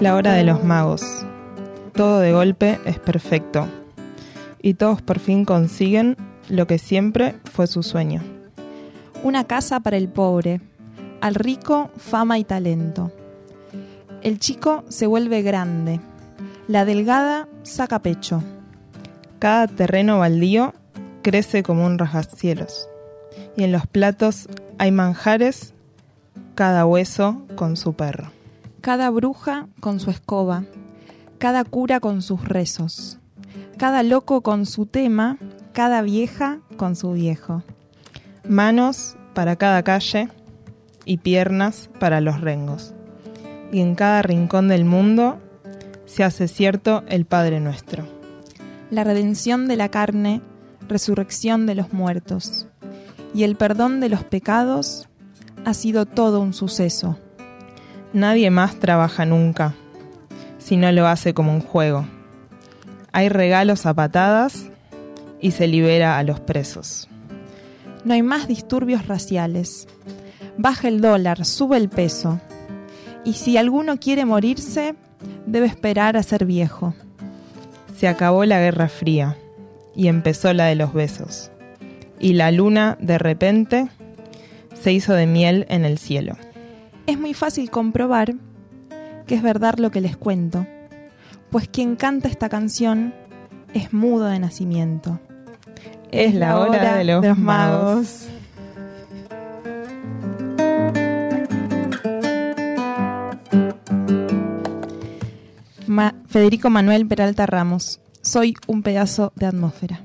La 0.03 0.15
hora 0.15 0.33
de 0.33 0.43
los 0.43 0.65
magos. 0.65 1.01
Todo 1.93 2.19
de 2.19 2.33
golpe 2.33 2.77
es 2.83 2.99
perfecto. 2.99 3.69
Y 4.61 4.73
todos 4.73 5.01
por 5.01 5.17
fin 5.17 5.45
consiguen 5.45 6.17
lo 6.49 6.67
que 6.67 6.77
siempre 6.77 7.37
fue 7.45 7.67
su 7.67 7.83
sueño. 7.83 8.21
Una 9.23 9.45
casa 9.45 9.79
para 9.79 9.95
el 9.95 10.09
pobre, 10.09 10.59
al 11.21 11.35
rico 11.35 11.89
fama 11.95 12.37
y 12.37 12.43
talento. 12.43 13.13
El 14.21 14.39
chico 14.39 14.83
se 14.89 15.07
vuelve 15.07 15.41
grande, 15.41 16.01
la 16.67 16.83
delgada 16.83 17.47
saca 17.63 17.99
pecho. 17.99 18.43
Cada 19.39 19.67
terreno 19.67 20.19
baldío 20.19 20.73
crece 21.21 21.63
como 21.63 21.85
un 21.85 21.97
rascacielos. 21.97 22.89
Y 23.55 23.63
en 23.63 23.71
los 23.71 23.87
platos 23.87 24.49
hay 24.79 24.91
manjares, 24.91 25.73
cada 26.55 26.85
hueso 26.85 27.43
con 27.55 27.77
su 27.77 27.93
perro. 27.93 28.42
Cada 28.83 29.09
bruja 29.11 29.69
con 29.79 30.01
su 30.01 30.11
escoba, 30.11 30.65
cada 31.37 31.63
cura 31.63 32.01
con 32.01 32.21
sus 32.21 32.43
rezos, 32.43 33.17
cada 33.77 34.03
loco 34.03 34.41
con 34.41 34.65
su 34.65 34.87
tema, 34.87 35.37
cada 35.71 36.01
vieja 36.01 36.59
con 36.75 36.97
su 36.97 37.13
viejo. 37.13 37.63
Manos 38.45 39.15
para 39.33 39.55
cada 39.55 39.83
calle 39.83 40.27
y 41.05 41.19
piernas 41.19 41.89
para 41.97 42.19
los 42.19 42.41
rengos. 42.41 42.93
Y 43.71 43.79
en 43.79 43.95
cada 43.95 44.21
rincón 44.21 44.67
del 44.67 44.83
mundo 44.83 45.39
se 46.05 46.25
hace 46.25 46.49
cierto 46.49 47.05
el 47.07 47.23
Padre 47.23 47.61
Nuestro. 47.61 48.05
La 48.91 49.05
redención 49.05 49.69
de 49.69 49.77
la 49.77 49.87
carne, 49.87 50.41
resurrección 50.89 51.67
de 51.67 51.75
los 51.75 51.93
muertos. 51.93 52.67
Y 53.33 53.43
el 53.43 53.55
perdón 53.55 54.01
de 54.01 54.09
los 54.09 54.25
pecados 54.25 55.07
ha 55.63 55.73
sido 55.73 56.05
todo 56.05 56.41
un 56.41 56.51
suceso. 56.51 57.17
Nadie 58.13 58.51
más 58.51 58.75
trabaja 58.75 59.25
nunca, 59.25 59.73
si 60.59 60.77
no 60.77 60.91
lo 60.91 61.07
hace 61.07 61.33
como 61.33 61.51
un 61.51 61.61
juego. 61.61 62.05
Hay 63.11 63.27
regalos 63.27 63.87
a 63.87 63.95
patadas 63.95 64.69
y 65.41 65.49
se 65.49 65.67
libera 65.67 66.19
a 66.19 66.23
los 66.23 66.39
presos. 66.39 67.09
No 68.05 68.13
hay 68.13 68.21
más 68.21 68.47
disturbios 68.47 69.07
raciales. 69.07 69.87
Baja 70.59 70.89
el 70.89 71.01
dólar, 71.01 71.43
sube 71.43 71.77
el 71.77 71.89
peso. 71.89 72.39
Y 73.25 73.33
si 73.33 73.57
alguno 73.57 73.97
quiere 73.97 74.25
morirse, 74.25 74.93
debe 75.47 75.65
esperar 75.65 76.15
a 76.15 76.21
ser 76.21 76.45
viejo. 76.45 76.93
Se 77.97 78.07
acabó 78.07 78.45
la 78.45 78.59
Guerra 78.59 78.89
Fría 78.89 79.37
y 79.95 80.07
empezó 80.07 80.53
la 80.53 80.65
de 80.65 80.75
los 80.75 80.93
besos. 80.93 81.49
Y 82.19 82.33
la 82.33 82.51
luna, 82.51 82.95
de 83.01 83.17
repente, 83.17 83.87
se 84.79 84.91
hizo 84.91 85.13
de 85.13 85.25
miel 85.25 85.65
en 85.69 85.83
el 85.83 85.97
cielo. 85.97 86.37
Es 87.05 87.19
muy 87.19 87.33
fácil 87.33 87.69
comprobar 87.69 88.33
que 89.27 89.35
es 89.35 89.41
verdad 89.43 89.75
lo 89.77 89.91
que 89.91 90.01
les 90.01 90.17
cuento, 90.17 90.65
pues 91.49 91.67
quien 91.67 91.95
canta 91.95 92.27
esta 92.27 92.49
canción 92.49 93.13
es 93.73 93.93
mudo 93.93 94.25
de 94.25 94.39
nacimiento. 94.39 95.19
Es 96.11 96.35
la 96.35 96.59
hora 96.59 96.95
de 96.97 97.03
los 97.05 97.37
magos. 97.37 98.27
Ma- 105.87 106.15
Federico 106.27 106.69
Manuel 106.69 107.07
Peralta 107.07 107.45
Ramos. 107.45 107.99
Soy 108.21 108.55
un 108.67 108.83
pedazo 108.83 109.33
de 109.35 109.45
atmósfera. 109.47 109.99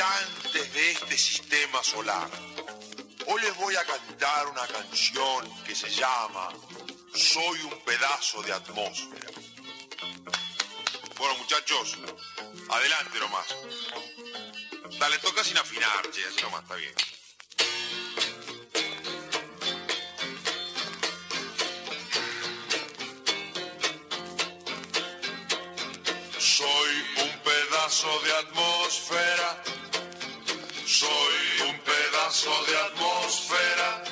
Habitantes 0.00 0.72
de 0.72 0.90
este 0.92 1.18
sistema 1.18 1.82
solar, 1.84 2.30
hoy 3.26 3.42
les 3.42 3.54
voy 3.56 3.76
a 3.76 3.84
cantar 3.84 4.46
una 4.46 4.66
canción 4.66 5.62
que 5.64 5.74
se 5.74 5.90
llama 5.90 6.48
Soy 7.14 7.60
un 7.60 7.78
pedazo 7.84 8.42
de 8.42 8.52
atmósfera. 8.52 9.30
Bueno 11.18 11.34
muchachos, 11.36 11.98
adelante 12.70 13.18
nomás. 13.18 13.46
Dale, 14.98 15.18
toca 15.18 15.44
sin 15.44 15.58
afinar, 15.58 16.10
che, 16.10 16.24
así 16.24 16.40
nomás, 16.40 16.62
está 16.62 16.76
bien. 16.76 16.94
Soy 26.38 27.04
un 27.22 27.42
pedazo 27.42 28.20
de 28.20 28.36
atmósfera. 28.38 29.69
De 32.30 32.76
atmósfera. 32.76 34.04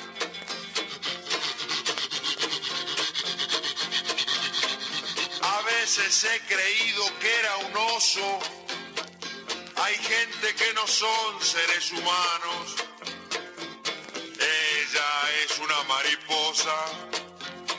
A 5.41 5.63
veces 5.63 6.25
he 6.25 6.41
creído 6.53 7.05
que 7.21 7.33
era 7.39 7.57
un 7.59 7.77
oso. 7.95 8.41
Hay 9.77 9.95
gente 9.95 10.53
que 10.57 10.75
no 10.75 10.85
son 10.89 11.41
seres 11.41 11.93
humanos. 11.93 12.75
Ella 14.35 15.11
es 15.45 15.59
una 15.61 15.83
mariposa. 15.85 16.75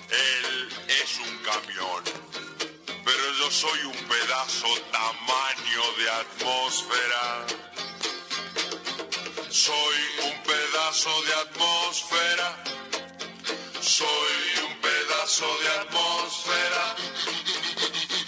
Él 0.09 0.69
es 0.87 1.19
un 1.19 1.37
camión 1.39 2.29
pero 3.03 3.33
yo 3.39 3.51
soy 3.51 3.79
un 3.85 4.07
pedazo 4.07 4.67
tamaño 4.91 5.83
de 5.97 6.09
atmósfera. 6.11 7.45
Soy 9.49 10.08
pedazo 10.89 11.21
de 11.21 11.33
atmósfera. 11.35 12.63
Soy 13.79 14.65
un 14.65 14.81
pedazo 14.81 15.45
de 15.59 15.69
atmósfera. 15.81 16.95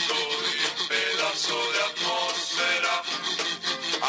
Soy 0.08 0.58
un 0.70 0.88
pedazo 0.88 1.72
de 1.72 1.82
atmósfera. 1.90 3.04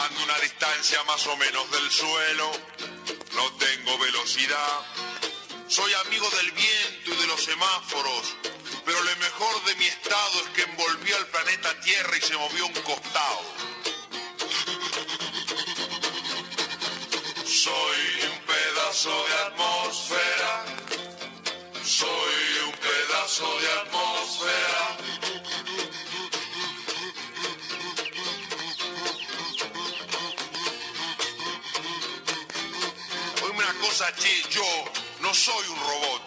Ando 0.05 0.25
una 0.25 0.39
distancia 0.41 1.03
más 1.05 1.27
o 1.29 1.37
menos 1.39 1.71
del 1.71 1.91
suelo. 1.91 2.51
No 3.33 3.53
tengo 3.53 3.97
velocidad. 3.97 4.81
Soy 5.67 5.91
amigo 6.05 6.29
del 6.37 6.51
viento 6.53 7.11
y 7.11 7.17
de 7.17 7.27
los 7.29 7.43
semáforos, 7.43 8.37
pero 8.85 9.03
lo 9.03 9.17
mejor 9.17 9.65
de 9.65 9.77
mi 9.77 9.87
estado 9.87 10.45
es 10.45 10.51
que 10.51 10.63
envolvió 10.65 11.17
al 11.17 11.27
planeta 11.29 11.81
Tierra 11.81 12.19
y 12.19 12.21
se 12.21 12.37
movió 12.37 12.67
un 12.67 12.75
costado. 12.83 13.62
Pedazo 18.93 19.25
de 19.25 19.35
atmósfera. 19.47 20.65
Soy 21.83 22.45
un 22.67 22.73
pedazo 22.73 23.47
de 23.61 23.69
atmósfera. 23.81 24.99
Cosa, 33.81 34.13
che, 34.15 34.43
yo 34.51 34.85
no 35.21 35.35
soy 35.35 35.67
un 35.69 35.81
robot. 35.81 36.23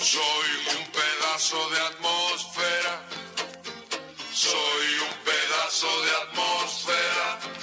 Soy 0.00 0.48
un 0.76 0.84
pedazo 0.90 1.70
de 1.70 1.80
atmósfera. 1.80 3.00
Soy 4.32 4.86
un 5.08 5.14
pedazo 5.24 5.88
de 6.02 6.10
atmósfera. 6.22 7.61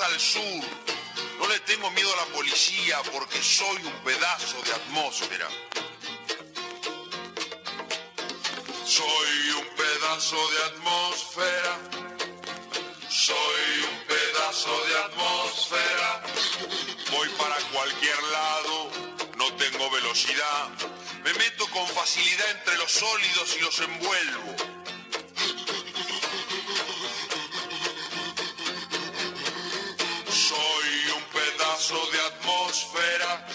Al 0.00 0.18
sur, 0.18 0.64
No 1.38 1.46
le 1.48 1.60
tengo 1.60 1.90
miedo 1.90 2.10
a 2.14 2.24
la 2.24 2.32
policía 2.32 3.02
porque 3.12 3.42
soy 3.42 3.76
un 3.84 3.92
pedazo 4.04 4.56
de 4.62 4.72
atmósfera. 4.72 5.48
Soy 8.86 9.50
un 9.58 9.66
pedazo 9.76 10.36
de 10.50 10.62
atmósfera. 10.64 11.78
Soy 13.10 13.84
un 13.90 13.98
pedazo 14.06 14.84
de 14.86 14.98
atmósfera. 14.98 16.22
Voy 17.10 17.28
para 17.30 17.56
cualquier 17.74 18.22
lado, 18.22 18.90
no 19.36 19.52
tengo 19.56 19.90
velocidad. 19.90 20.70
Me 21.22 21.34
meto 21.34 21.66
con 21.68 21.86
facilidad 21.88 22.50
entre 22.50 22.78
los 22.78 22.90
sólidos 22.90 23.56
y 23.58 23.60
los 23.60 23.78
envuelvo. 23.80 24.81
Atmósfera. 32.72 33.46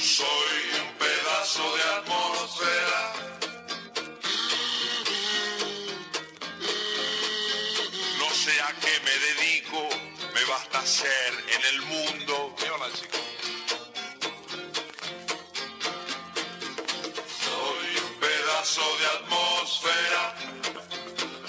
Soy 0.00 0.60
un 0.80 0.90
pedazo 0.96 1.62
de 1.76 1.82
atmósfera. 1.98 3.00
No 8.18 8.28
sé 8.34 8.60
a 8.62 8.72
qué 8.80 8.94
me 9.04 9.14
dedico, 9.28 9.88
me 10.34 10.44
basta 10.44 10.86
ser 10.86 11.32
en 11.54 11.64
el 11.74 11.82
mundo. 11.82 12.56
Soy 17.44 17.88
un 18.06 18.14
pedazo 18.20 18.86
de 19.00 19.06
atmósfera. 19.18 20.34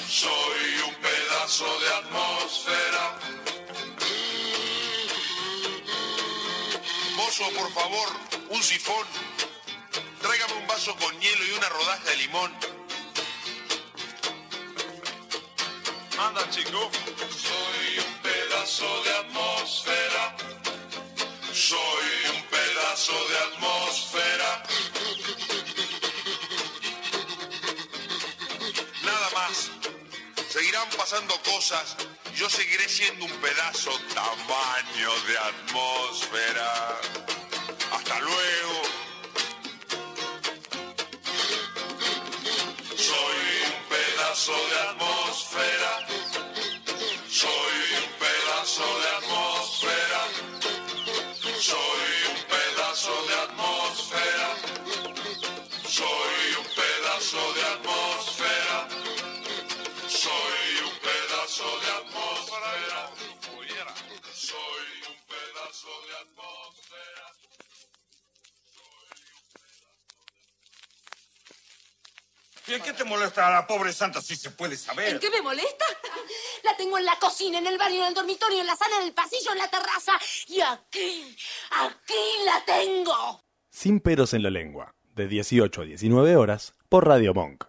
Soy 0.10 0.82
un 0.88 0.96
pedazo 0.96 1.80
de 1.80 1.90
atmósfera. 2.02 2.59
Por 7.40 7.72
favor, 7.72 8.10
un 8.50 8.62
sifón. 8.62 9.08
Tráigame 10.22 10.56
un 10.56 10.68
vaso 10.68 10.94
con 10.98 11.18
hielo 11.22 11.46
y 11.46 11.52
una 11.52 11.70
rodaja 11.70 12.04
de 12.04 12.18
limón. 12.18 12.54
Anda, 16.20 16.50
chico. 16.50 16.92
Soy 17.30 18.00
un 18.06 18.14
pedazo 18.22 19.04
de 19.04 19.16
atmósfera. 19.20 20.36
Soy 21.54 22.36
un 22.36 22.42
pedazo 22.44 23.14
de 23.14 23.38
atmósfera. 23.38 24.64
Seguirán 30.70 30.90
pasando 30.96 31.34
cosas. 31.42 31.96
Yo 32.36 32.48
seguiré 32.48 32.88
siendo 32.88 33.26
un 33.26 33.32
pedazo 33.42 33.90
tamaño 34.14 35.12
de 35.28 35.38
atmósfera. 35.40 37.00
Hasta 37.92 38.20
luego. 38.20 38.82
Soy 42.96 43.42
un 43.66 43.90
pedazo 43.90 44.54
de 44.70 44.80
atmósfera. 44.90 46.08
Soy 47.32 47.78
un 48.04 48.10
pedazo 48.20 48.86
de 49.02 49.10
atmósfera. 49.18 50.22
Soy 51.60 52.12
un 52.30 52.44
pedazo 52.46 53.26
de 53.28 53.36
atmósfera. 53.48 54.50
Soy 55.90 56.56
un 56.60 56.66
pedazo 56.76 57.54
de 57.56 57.62
atmósfera. 57.64 58.09
Pedazo 65.80 66.08
de 66.08 66.16
atmósfera. 66.18 67.26
¿Y 72.68 72.74
en 72.74 72.82
qué 72.84 72.94
te 72.94 73.04
molesta 73.04 73.48
a 73.48 73.52
la 73.52 73.68
pobre 73.68 73.92
santa 73.94 74.22
si 74.22 74.36
se 74.36 74.52
puede 74.52 74.78
saber? 74.78 75.14
¿En 75.14 75.20
qué 75.20 75.30
me 75.30 75.42
molesta? 75.42 75.86
La 76.64 76.78
tengo 76.78 76.98
en 76.98 77.06
la 77.06 77.18
cocina, 77.18 77.58
en 77.58 77.66
el 77.66 77.78
baño, 77.78 78.02
en 78.02 78.10
el 78.10 78.14
dormitorio, 78.14 78.60
en 78.60 78.68
la 78.68 78.76
sala, 78.76 78.98
en 78.98 79.04
el 79.08 79.14
pasillo, 79.14 79.54
en 79.54 79.58
la 79.58 79.70
terraza. 79.70 80.20
Y 80.48 80.60
aquí, 80.62 81.36
aquí 81.72 82.44
la 82.46 82.64
tengo. 82.66 83.44
Sin 83.72 84.02
peros 84.02 84.34
en 84.34 84.44
la 84.44 84.50
lengua, 84.50 84.94
de 85.16 85.28
18 85.28 85.82
a 85.82 85.86
19 85.86 86.36
horas, 86.36 86.74
por 86.90 87.08
Radio 87.08 87.34
Monk. 87.34 87.69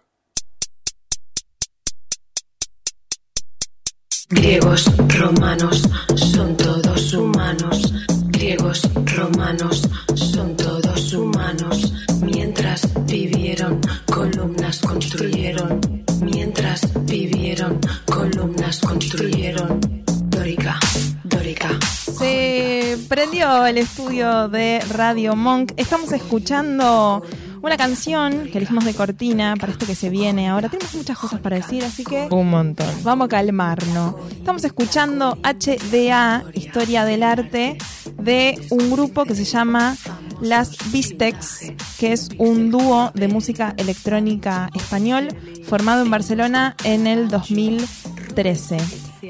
Griegos, 4.31 4.85
romanos, 5.19 5.83
son 6.15 6.55
todos 6.55 7.13
humanos. 7.13 7.93
Griegos, 8.27 8.89
romanos, 9.17 9.81
son 10.15 10.55
todos 10.55 11.13
humanos. 11.13 11.93
Mientras 12.21 12.87
vivieron, 13.05 13.81
columnas 14.05 14.79
construyeron. 14.79 15.81
Mientras 16.21 16.81
vivieron, 17.05 17.77
columnas 18.05 18.79
construyeron. 18.79 19.81
Dórica, 20.29 20.79
dórica. 21.25 21.69
Se 22.17 22.97
prendió 23.09 23.65
el 23.65 23.79
estudio 23.79 24.47
de 24.47 24.79
Radio 24.91 25.35
Monk. 25.35 25.73
Estamos 25.75 26.11
escuchando 26.13 27.21
una 27.61 27.77
canción 27.77 28.49
que 28.51 28.57
elegimos 28.57 28.85
de 28.85 28.93
cortina 28.93 29.55
para 29.59 29.71
esto 29.71 29.85
que 29.85 29.95
se 29.95 30.09
viene 30.09 30.49
ahora. 30.49 30.69
Tenemos 30.69 30.93
muchas 30.95 31.17
cosas 31.17 31.39
para 31.39 31.57
decir, 31.57 31.83
así 31.83 32.03
que 32.03 32.27
Un 32.31 32.49
montón. 32.49 32.87
vamos 33.03 33.25
a 33.25 33.29
calmarnos. 33.29 34.15
Estamos 34.31 34.63
escuchando 34.63 35.37
HDA, 35.43 36.43
Historia 36.53 37.05
del 37.05 37.23
Arte, 37.23 37.77
de 38.19 38.59
un 38.71 38.91
grupo 38.91 39.25
que 39.25 39.35
se 39.35 39.43
llama 39.45 39.95
Las 40.41 40.75
Bistecs, 40.91 41.71
que 41.99 42.13
es 42.13 42.29
un 42.37 42.71
dúo 42.71 43.11
de 43.13 43.27
música 43.27 43.73
electrónica 43.77 44.69
español 44.73 45.27
formado 45.65 46.01
en 46.03 46.09
Barcelona 46.11 46.75
en 46.83 47.05
el 47.07 47.27
2013. 47.29 48.77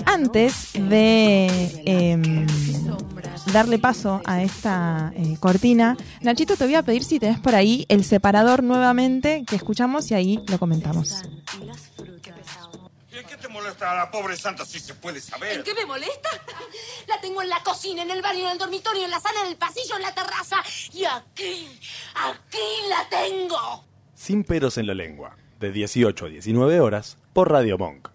Antes 0.06 0.70
de 0.74 1.82
em, 1.86 2.46
darle 3.47 3.80
paso 3.80 4.21
a 4.25 4.41
esta 4.41 5.12
eh, 5.15 5.38
cortina, 5.39 5.97
Nachito, 6.21 6.56
te 6.56 6.65
voy 6.65 6.75
a 6.75 6.84
pedir 6.84 7.04
si 7.04 7.19
tenés 7.19 7.39
por 7.39 7.56
ahí 7.56 7.86
el 7.89 8.04
separador 8.04 8.63
nuevamente 8.63 9.43
que 9.47 9.56
escuchamos 9.56 10.10
y 10.12 10.13
ahí 10.13 10.43
lo 10.47 10.60
comentamos. 10.60 11.23
¿Y 13.12 13.17
en 13.17 13.25
qué 13.25 13.36
te 13.36 13.47
molesta 13.49 13.91
a 13.91 13.95
la 13.95 14.12
pobre 14.12 14.38
santa 14.38 14.65
si 14.65 14.80
se 14.80 14.93
puede 14.93 15.19
saber? 15.19 15.58
¿En 15.58 15.63
qué 15.63 15.73
me 15.73 15.86
molesta? 15.86 16.30
La 17.08 17.19
tengo 17.19 17.41
en 17.41 17.49
la 17.49 17.62
cocina, 17.62 18.04
en 18.04 18.12
el 18.12 18.21
baño, 18.21 18.45
en 18.45 18.51
el 18.51 18.58
dormitorio, 18.58 19.04
en 19.04 19.12
la 19.12 19.19
sala, 19.19 19.41
en 19.41 19.47
el 19.47 19.58
pasillo, 19.58 19.97
en 19.97 20.01
la 20.04 20.13
terraza. 20.13 20.58
Y 20.93 21.04
aquí, 21.04 21.77
aquí 22.15 22.58
la 22.89 23.10
tengo. 23.10 23.84
Sin 24.15 24.43
peros 24.45 24.77
en 24.77 24.88
la 24.88 24.93
lengua, 24.93 25.36
de 25.60 25.71
18 25.71 26.25
a 26.25 26.30
19 26.30 26.80
horas, 26.80 27.17
por 27.34 27.51
Radio 27.51 27.77
Monk. 27.77 28.10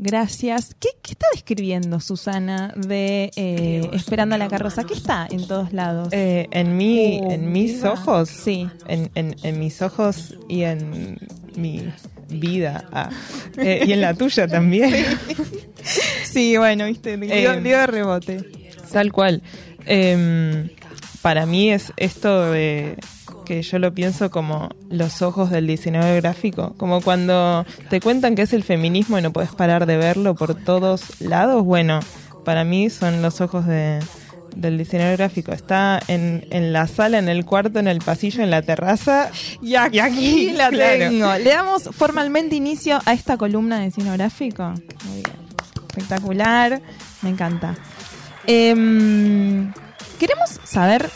Gracias. 0.00 0.76
¿Qué, 0.78 0.90
qué 1.02 1.12
está 1.12 1.26
describiendo 1.32 1.98
Susana 1.98 2.72
de 2.76 3.32
eh, 3.34 3.90
Esperando 3.92 4.36
a 4.36 4.38
la 4.38 4.46
carroza? 4.48 4.84
¿Qué 4.84 4.94
está 4.94 5.26
en 5.28 5.46
todos 5.48 5.72
lados? 5.72 6.08
Eh, 6.12 6.46
en 6.52 6.76
mi, 6.76 7.20
Oh, 7.20 7.30
en 7.32 7.50
mis 7.50 7.82
ojos, 7.82 8.28
Sí. 8.28 8.68
en, 8.86 9.10
en, 9.16 9.34
en 9.42 9.58
mis 9.58 9.82
ojos 9.82 10.36
y 10.48 10.62
en 10.62 11.18
mi 11.56 11.82
vida 12.28 12.84
ah, 12.92 13.10
eh, 13.56 13.82
y 13.86 13.92
en 13.92 14.00
la 14.02 14.14
tuya 14.14 14.46
también. 14.46 14.94
Sí, 16.24 16.56
bueno, 16.58 16.86
viste, 16.86 17.16
dio, 17.16 17.32
Eh, 17.34 17.60
dio 17.60 17.78
de 17.78 17.86
rebote. 17.88 18.44
Tal 18.92 19.10
cual. 19.12 19.42
Em, 19.84 20.68
para 21.22 21.44
mí 21.46 21.70
es 21.72 21.92
esto 21.96 22.52
de 22.52 22.96
que 23.48 23.62
yo 23.62 23.78
lo 23.78 23.92
pienso 23.92 24.30
como 24.30 24.68
los 24.90 25.22
ojos 25.22 25.50
del 25.50 25.66
diseñador 25.66 26.20
gráfico, 26.20 26.74
como 26.76 27.00
cuando 27.00 27.64
te 27.88 28.00
cuentan 28.00 28.34
que 28.34 28.42
es 28.42 28.52
el 28.52 28.62
feminismo 28.62 29.18
y 29.18 29.22
no 29.22 29.32
puedes 29.32 29.50
parar 29.52 29.86
de 29.86 29.96
verlo 29.96 30.34
por 30.34 30.54
todos 30.54 31.20
lados. 31.20 31.64
Bueno, 31.64 32.00
para 32.44 32.62
mí 32.62 32.90
son 32.90 33.22
los 33.22 33.40
ojos 33.40 33.66
de, 33.66 34.00
del 34.54 34.76
diseñador 34.76 35.16
gráfico. 35.16 35.52
Está 35.52 35.98
en, 36.08 36.46
en 36.50 36.72
la 36.74 36.86
sala, 36.86 37.18
en 37.18 37.28
el 37.28 37.46
cuarto, 37.46 37.78
en 37.78 37.88
el 37.88 38.00
pasillo, 38.00 38.44
en 38.44 38.50
la 38.50 38.60
terraza. 38.60 39.30
Y 39.62 39.74
aquí, 39.76 39.98
aquí, 39.98 40.50
la 40.50 40.68
claro. 40.68 40.98
tengo. 40.98 41.34
Le 41.34 41.50
damos 41.50 41.84
formalmente 41.92 42.54
inicio 42.54 43.00
a 43.06 43.14
esta 43.14 43.38
columna 43.38 43.78
de 43.78 43.86
diseño 43.86 44.12
gráfico. 44.12 44.74
Muy 45.06 45.22
bien. 45.22 45.36
Espectacular. 45.88 46.82
Me 47.22 47.30
encanta. 47.30 47.74
Em, 48.46 49.72
queremos 50.18 50.60
saber 50.64 51.10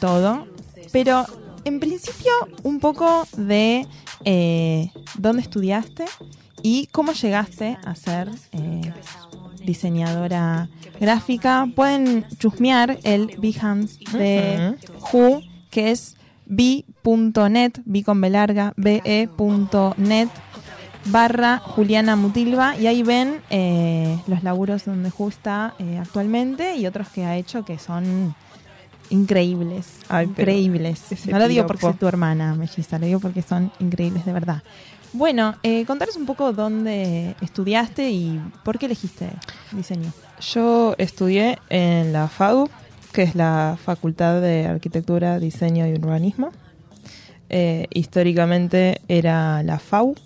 todo, 0.00 0.46
pero 0.92 1.26
en 1.66 1.80
principio 1.80 2.32
un 2.62 2.78
poco 2.78 3.26
de 3.36 3.86
eh, 4.24 4.90
dónde 5.18 5.42
estudiaste 5.42 6.04
y 6.62 6.86
cómo 6.92 7.12
llegaste 7.12 7.76
a 7.84 7.94
ser 7.96 8.30
eh, 8.52 8.92
diseñadora 9.64 10.68
gráfica. 11.00 11.68
Pueden 11.74 12.24
chusmear 12.38 12.98
el 13.02 13.36
Behance 13.38 13.98
de 14.16 14.76
Who, 15.12 15.42
que 15.70 15.90
es 15.90 16.16
b.net, 16.46 17.72
b 17.84 18.04
con 18.04 18.20
b 18.20 18.30
larga, 18.30 18.72
be.net. 18.76 20.28
barra 21.06 21.58
Juliana 21.58 22.14
Mutilva 22.14 22.76
y 22.76 22.86
ahí 22.86 23.02
ven 23.02 23.40
eh, 23.50 24.18
los 24.28 24.44
laburos 24.44 24.84
donde 24.84 25.10
Ju 25.10 25.28
está 25.28 25.74
eh, 25.80 25.98
actualmente 25.98 26.76
y 26.76 26.86
otros 26.86 27.08
que 27.08 27.24
ha 27.24 27.36
hecho 27.36 27.64
que 27.64 27.78
son 27.78 28.34
increíbles. 29.10 29.86
Ay, 30.08 30.26
increíbles. 30.26 31.02
No 31.26 31.38
lo 31.38 31.48
digo 31.48 31.66
porque 31.66 31.80
piropo. 31.80 31.94
soy 31.94 31.98
tu 32.00 32.08
hermana, 32.08 32.54
melliza, 32.54 32.98
lo 32.98 33.06
digo 33.06 33.20
porque 33.20 33.42
son 33.42 33.72
increíbles 33.78 34.24
de 34.24 34.32
verdad. 34.32 34.62
Bueno, 35.12 35.54
eh, 35.62 35.86
contanos 35.86 36.16
un 36.16 36.26
poco 36.26 36.52
dónde 36.52 37.36
estudiaste 37.40 38.10
y 38.10 38.40
por 38.64 38.78
qué 38.78 38.86
elegiste 38.86 39.30
diseño. 39.72 40.12
Yo 40.40 40.94
estudié 40.98 41.58
en 41.70 42.12
la 42.12 42.28
FAU, 42.28 42.68
que 43.12 43.22
es 43.22 43.34
la 43.34 43.78
Facultad 43.82 44.42
de 44.42 44.66
Arquitectura, 44.66 45.38
Diseño 45.38 45.86
y 45.86 45.94
Urbanismo. 45.94 46.50
Eh, 47.48 47.86
históricamente 47.94 49.00
era 49.08 49.62
la 49.62 49.78
FAU, 49.78 50.16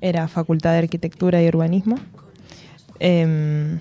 era 0.00 0.26
Facultad 0.26 0.72
de 0.72 0.78
Arquitectura 0.78 1.40
y 1.42 1.46
Urbanismo. 1.46 1.96
Em, 2.98 3.78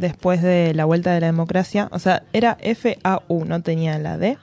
después 0.00 0.42
de 0.42 0.72
la 0.74 0.84
vuelta 0.86 1.12
de 1.12 1.20
la 1.20 1.26
democracia, 1.26 1.88
o 1.92 1.98
sea, 1.98 2.22
era 2.32 2.56
FAU, 2.60 3.44
no 3.44 3.62
tenía 3.62 3.98
la 3.98 4.16
D. 4.18 4.38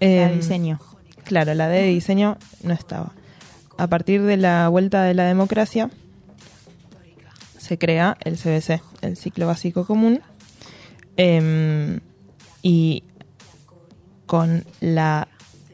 La 0.00 0.06
de 0.06 0.22
Em, 0.22 0.36
diseño. 0.36 0.80
Claro, 1.24 1.54
la 1.54 1.68
D 1.68 1.82
de 1.82 1.88
diseño 1.88 2.38
no 2.62 2.72
estaba. 2.72 3.12
A 3.78 3.86
partir 3.88 4.22
de 4.22 4.36
la 4.36 4.68
vuelta 4.68 5.02
de 5.02 5.14
la 5.14 5.24
democracia, 5.24 5.90
se 7.58 7.78
crea 7.78 8.16
el 8.24 8.36
CBC, 8.36 8.80
el 9.02 9.16
ciclo 9.16 9.46
básico 9.46 9.86
común, 9.86 10.20
em, 11.16 12.00
y 12.62 13.04
con 14.24 14.64
la 14.80 15.28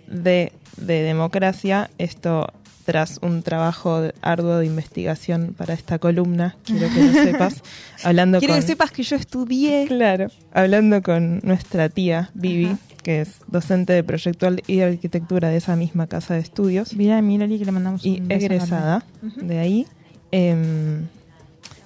D 0.09 0.53
de 0.77 1.03
democracia, 1.03 1.91
esto 1.99 2.53
tras 2.85 3.19
un 3.23 3.43
trabajo 3.43 4.11
arduo 4.23 4.59
de 4.59 4.67
investigación 4.67 5.55
para 5.57 5.75
esta 5.75 5.99
columna, 5.99 6.57
quiero 6.65 6.89
que 6.93 7.03
lo 7.05 7.13
sepas, 7.13 7.63
hablando 8.05 8.39
Quiero 8.39 8.55
con... 8.55 8.61
que 8.61 8.67
sepas 8.67 8.91
que 8.91 9.03
yo 9.03 9.17
estudié. 9.17 9.87
Claro, 9.87 10.29
hablando 10.53 11.03
con 11.03 11.41
nuestra 11.43 11.89
tía 11.89 12.31
Vivi, 12.35 12.77
que 13.03 13.23
es 13.23 13.41
docente 13.47 13.93
de 13.93 14.05
proyectual 14.05 14.63
y 14.67 14.77
de 14.77 14.85
arquitectura 14.85 15.49
de 15.49 15.57
esa 15.57 15.77
misma 15.77 16.07
casa 16.07 16.35
de 16.35 16.41
estudios. 16.41 16.95
Mira, 16.95 17.21
Miroli, 17.23 17.59
que 17.59 17.65
le 17.65 17.73
mandamos 17.73 18.05
Y 18.05 18.21
un 18.21 18.29
beso 18.29 18.47
egresada 18.47 19.05
enorme. 19.23 19.45
de 19.55 19.59
ahí, 19.59 19.87
em, 20.31 21.07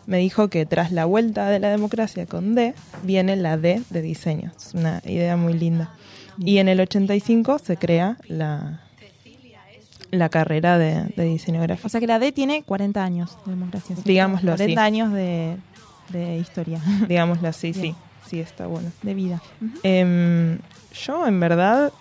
me 0.07 0.19
dijo 0.19 0.49
que 0.49 0.67
tras 0.67 0.93
la 0.93 1.05
vuelta 1.05 1.49
de 1.51 1.59
la 1.59 1.69
democracia 1.71 2.27
con 2.27 2.55
D, 2.55 2.75
viene 3.03 3.37
la 3.37 3.57
D 3.59 3.83
de 3.91 4.03
diseño. 4.03 4.53
Es 4.57 4.75
una 4.75 5.03
idea 5.05 5.37
muy 5.37 5.55
linda. 5.55 5.93
Y 6.39 6.59
en 6.59 6.69
el 6.69 6.81
85 6.81 7.59
se 7.59 7.77
crea 7.77 8.19
la, 8.29 8.86
la 10.11 10.29
carrera 10.29 10.79
de, 10.79 11.05
de 11.17 11.25
diseño 11.25 11.61
gráfico. 11.63 11.87
O 11.87 11.91
sea 11.91 12.01
que 12.01 12.07
la 12.07 12.19
D 12.19 12.33
tiene 12.33 12.63
40 12.63 13.03
años 13.03 13.37
de 13.45 13.53
democracia. 13.53 13.97
Digámoslo 14.05 14.53
así. 14.53 14.63
40 14.63 14.85
años 14.85 15.13
de, 15.13 15.57
de 16.11 16.39
historia. 16.39 16.81
Digámoslo 17.09 17.49
así, 17.49 17.73
sí. 17.73 17.81
Bien. 17.81 17.97
Sí, 18.29 18.41
está 18.41 18.67
bueno. 18.67 18.91
De 19.03 19.15
vida. 19.15 19.41
Em, 19.83 20.59
yo, 20.93 21.27
en 21.27 21.39
verdad, 21.39 21.93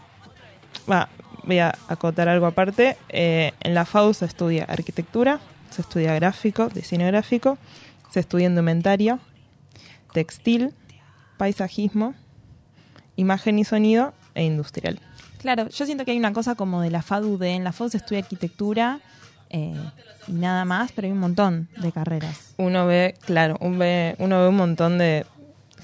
va, 0.90 1.10
voy 1.44 1.60
a 1.60 1.76
acotar 1.88 2.28
algo 2.30 2.48
aparte. 2.48 2.98
Eh, 3.10 3.52
en 3.62 3.76
la 3.76 3.86
FAU 3.86 4.14
se 4.14 4.26
estudia 4.26 4.66
arquitectura, 4.66 5.40
se 5.70 5.82
estudia 5.82 6.16
gráfico, 6.16 6.70
diseño 6.70 7.06
gráfico, 7.08 7.58
se 8.10 8.22
estudia 8.22 8.48
indumentaria, 8.48 9.20
textil, 10.14 10.74
paisajismo, 11.38 12.16
imagen 13.18 13.60
y 13.60 13.66
sonido 13.66 14.14
e 14.34 14.44
industrial. 14.44 15.00
Claro, 15.46 15.70
yo 15.70 15.86
siento 15.86 16.06
que 16.06 16.12
hay 16.12 16.18
una 16.18 16.34
cosa 16.34 16.56
como 16.56 16.82
de 16.82 16.90
la 16.90 17.04
FADUD. 17.04 17.44
En 17.44 17.64
la 17.64 17.72
FADU 17.72 17.92
se 17.92 17.98
estudia 17.98 18.24
arquitectura 18.24 19.00
eh, 19.52 19.76
y 20.28 20.32
nada 20.32 20.66
más, 20.66 20.92
pero 20.92 21.06
hay 21.06 21.12
un 21.12 21.20
montón 21.20 21.68
de 21.78 21.92
carreras. 21.92 22.56
Uno 22.58 22.88
ve, 22.88 23.14
claro, 23.26 23.56
un 23.62 23.78
ve, 23.78 24.16
uno 24.18 24.42
ve 24.42 24.48
un 24.48 24.56
montón 24.56 24.98
de 24.98 25.24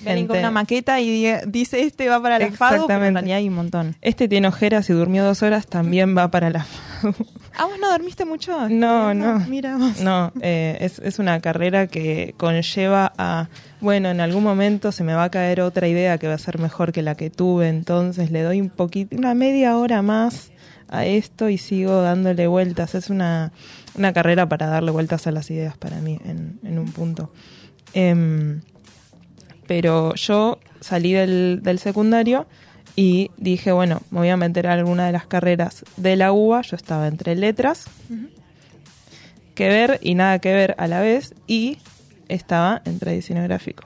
Vienen 0.04 0.28
con 0.28 0.38
una 0.39 0.52
maqueta 0.52 0.99
y 0.99 1.10
di- 1.10 1.34
dice 1.47 1.82
este 1.82 2.10
va 2.10 2.22
para 2.22 2.39
la 2.39 2.52
FADU, 2.52 2.58
pero 2.58 2.70
en 2.70 2.82
Exactamente. 2.84 3.14
realidad 3.20 3.38
hay 3.38 3.47
un 3.49 3.56
montón. 3.56 3.95
Este 4.02 4.28
tiene 4.28 4.47
ojeras 4.47 4.89
y 4.89 4.93
durmió 4.93 5.24
dos 5.24 5.43
horas, 5.43 5.68
también 5.68 6.18
va 6.18 6.30
para 6.32 6.49
la 6.49 6.64
FAU. 6.64 7.14
Ah, 7.58 7.66
vos 7.66 7.78
no 7.80 7.89
dormiste 7.91 8.26
mucho. 8.26 8.70
No, 8.70 9.14
no. 9.14 9.39
Mira 9.47 9.78
vos. 9.78 9.99
No, 9.99 10.32
eh, 10.41 10.78
es, 10.82 10.99
es 10.99 11.20
una 11.20 11.39
carrera 11.41 11.88
que 11.88 12.34
conlleva 12.38 13.12
a, 13.18 13.49
bueno, 13.82 14.10
en 14.10 14.22
algún 14.22 14.43
momento 14.43 14.91
se 14.91 15.04
me 15.04 15.14
va 15.14 15.26
a 15.26 15.30
caer 15.32 15.62
otra 15.62 15.88
idea 15.88 16.18
que 16.18 16.28
va 16.28 16.36
a 16.36 16.38
ser 16.39 16.60
mejor 16.60 16.91
que 16.91 17.02
la 17.02 17.16
que 17.16 17.30
tuve, 17.30 17.68
entonces 17.70 18.32
le 18.32 18.41
doy 18.41 18.62
un 18.62 18.70
poquito, 18.70 19.16
una 19.18 19.34
media 19.34 19.78
hora 19.78 20.02
más 20.02 20.52
a 20.88 21.06
esto 21.06 21.49
y 21.49 21.58
sigo 21.58 22.02
dándole 22.02 22.47
vueltas. 22.47 22.95
Es 22.95 23.10
una, 23.10 23.52
una 23.95 24.14
carrera 24.14 24.47
para 24.49 24.68
darle 24.68 24.91
vueltas 24.91 25.28
a 25.28 25.32
las 25.32 25.52
ideas 25.52 25.78
para 25.78 25.97
mí 25.97 26.20
en, 26.26 26.60
en 26.64 26.80
un 26.80 26.91
punto. 26.91 27.32
Em, 27.93 28.62
pero 29.72 30.14
yo 30.16 30.60
salí 30.82 31.14
del, 31.14 31.62
del 31.64 31.80
secundario 31.80 32.46
y 32.98 33.32
dije, 33.38 33.72
bueno, 33.72 34.02
me 34.12 34.20
voy 34.20 34.28
a 34.28 34.36
meter 34.36 34.68
a 34.68 34.74
alguna 34.74 35.06
de 35.06 35.14
las 35.14 35.28
carreras 35.28 35.86
de 35.96 36.18
la 36.18 36.34
UBA. 36.34 36.62
Yo 36.64 36.76
estaba 36.76 37.08
entre 37.08 37.38
letras, 37.38 37.86
que 39.56 39.70
ver 39.70 39.98
y 40.02 40.16
nada 40.16 40.40
que 40.40 40.54
ver 40.54 40.76
a 40.78 40.88
la 40.88 41.00
vez, 41.00 41.34
y 41.48 41.78
estaba 42.28 42.82
entre 42.84 43.14
diseño 43.14 43.44
gráfico. 43.44 43.86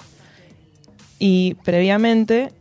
Y 1.20 1.54
previamente, 1.64 2.52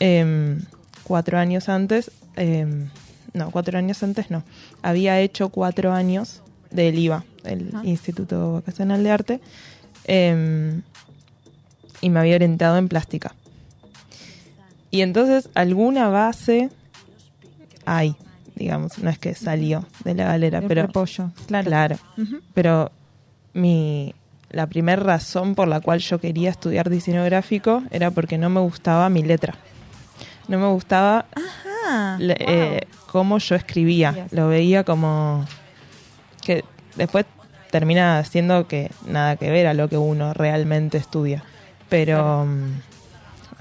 em, 0.00 0.62
cuatro 1.04 1.38
años 1.38 1.68
antes, 1.68 2.10
em, 2.34 2.88
no, 3.32 3.52
cuatro 3.52 3.78
años 3.78 4.02
antes 4.02 4.28
no, 4.28 4.42
había 4.82 5.20
hecho 5.20 5.50
cuatro 5.50 5.92
años 5.92 6.42
del 6.72 6.98
IVA, 6.98 7.24
el. 7.44 7.70
Instituto 7.84 8.54
Vacacional 8.54 9.04
de 9.04 9.10
Arte, 9.12 9.40
em, 10.04 10.82
y 12.02 12.10
me 12.10 12.20
había 12.20 12.34
orientado 12.36 12.76
en 12.76 12.88
plástica. 12.88 13.34
Y 14.90 15.00
entonces 15.00 15.48
alguna 15.54 16.08
base 16.10 16.68
hay, 17.86 18.14
digamos, 18.54 18.98
no 18.98 19.08
es 19.08 19.18
que 19.18 19.34
salió 19.34 19.86
de 20.04 20.14
la 20.14 20.24
galera, 20.24 20.58
El 20.58 20.66
pero 20.66 20.82
repollo, 20.82 21.30
claro. 21.46 21.66
claro. 21.66 21.96
Pero 22.52 22.90
mi 23.54 24.14
la 24.50 24.66
primera 24.66 25.02
razón 25.02 25.54
por 25.54 25.66
la 25.66 25.80
cual 25.80 26.00
yo 26.00 26.20
quería 26.20 26.50
estudiar 26.50 26.90
diseño 26.90 27.24
gráfico 27.24 27.82
era 27.90 28.10
porque 28.10 28.36
no 28.36 28.50
me 28.50 28.60
gustaba 28.60 29.08
mi 29.08 29.22
letra. 29.22 29.54
No 30.46 30.58
me 30.58 30.66
gustaba 30.66 31.24
le- 32.18 32.34
wow. 32.34 32.46
eh, 32.48 32.80
cómo 33.06 33.38
yo 33.38 33.54
escribía. 33.54 34.12
Yes. 34.12 34.32
Lo 34.32 34.48
veía 34.48 34.84
como 34.84 35.46
que 36.42 36.64
después 36.96 37.24
termina 37.70 38.22
siendo 38.24 38.68
que 38.68 38.90
nada 39.06 39.36
que 39.36 39.50
ver 39.50 39.66
a 39.66 39.72
lo 39.72 39.88
que 39.88 39.96
uno 39.96 40.34
realmente 40.34 40.98
estudia. 40.98 41.44
Pero 41.92 42.46
mm, 42.46 42.80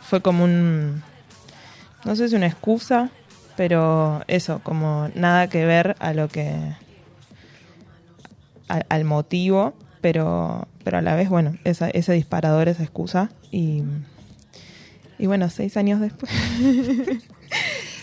fue 0.04 0.22
como 0.22 0.46
un 0.46 1.04
no 2.06 2.16
sé 2.16 2.30
si 2.30 2.36
una 2.36 2.48
excusa, 2.48 3.10
pero 3.58 4.24
eso, 4.28 4.60
como 4.64 5.10
nada 5.16 5.50
que 5.50 5.66
ver 5.66 5.96
a 6.00 6.14
lo 6.14 6.30
que 6.30 6.56
a- 8.70 8.86
al 8.90 9.04
motivo, 9.04 9.74
pero 10.00 10.68
pero 10.84 10.98
a 10.98 11.02
la 11.02 11.16
vez, 11.16 11.30
bueno, 11.30 11.56
esa, 11.66 11.90
ese 11.90 12.14
disparador, 12.14 12.70
esa 12.70 12.84
excusa 12.84 13.30
y 13.52 13.84
y 15.20 15.28
bueno, 15.28 15.50
seis 15.50 15.76
años 15.78 16.00
después. 16.00 16.32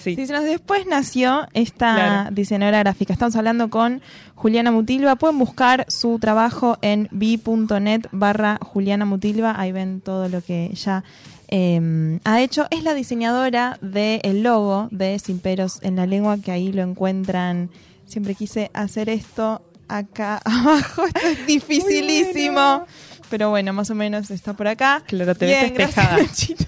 sí. 0.02 0.14
Después 0.16 0.86
nació 0.86 1.46
esta 1.54 1.94
Claro. 1.94 2.30
diseñadora 2.34 2.78
gráfica. 2.80 3.12
Estamos 3.12 3.36
hablando 3.36 3.70
con 3.70 4.00
Juliana 4.34 4.70
Mutilva. 4.70 5.16
Pueden 5.16 5.38
buscar 5.38 5.84
su 5.88 6.18
trabajo 6.18 6.78
en 6.82 7.08
bi.net 7.10 8.06
barra 8.12 8.58
Juliana 8.62 9.04
Mutilva. 9.04 9.54
Ahí 9.58 9.72
ven 9.72 10.00
todo 10.00 10.28
lo 10.28 10.40
que 10.42 10.66
ella 10.72 11.04
eh, 11.48 12.18
ha 12.24 12.40
hecho. 12.40 12.66
Es 12.70 12.82
la 12.82 12.94
diseñadora 12.94 13.78
del 13.80 14.42
logo 14.42 14.88
de 14.90 15.18
Sin 15.18 15.38
Peros 15.40 15.78
en 15.82 15.96
la 15.96 16.06
Lengua, 16.06 16.38
que 16.38 16.52
ahí 16.52 16.72
lo 16.72 16.82
encuentran. 16.82 17.70
Siempre 18.06 18.34
quise 18.34 18.70
hacer 18.74 19.08
esto 19.08 19.62
acá 19.88 20.40
abajo. 20.44 21.06
Esto 21.06 21.26
es 21.26 21.46
dificilísimo. 21.46 22.84
Pero 23.30 23.50
bueno, 23.50 23.72
más 23.72 23.90
o 23.90 23.94
menos 23.94 24.30
está 24.30 24.54
por 24.54 24.68
acá. 24.68 25.02
Claro, 25.06 25.34
te 25.34 25.46
Bien, 25.46 25.62
ves 25.62 25.74
despejada. 25.74 26.16
gracias, 26.22 26.58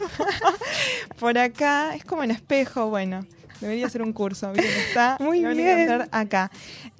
por 1.18 1.38
acá, 1.38 1.94
es 1.94 2.04
como 2.04 2.22
en 2.22 2.30
espejo, 2.30 2.88
bueno. 2.88 3.24
Debería 3.60 3.88
ser 3.90 4.02
un 4.02 4.12
curso, 4.12 4.52
bien, 4.52 4.66
está. 4.88 5.16
Muy 5.20 5.40
lo 5.40 5.50
bien. 5.54 6.08
acá. 6.10 6.50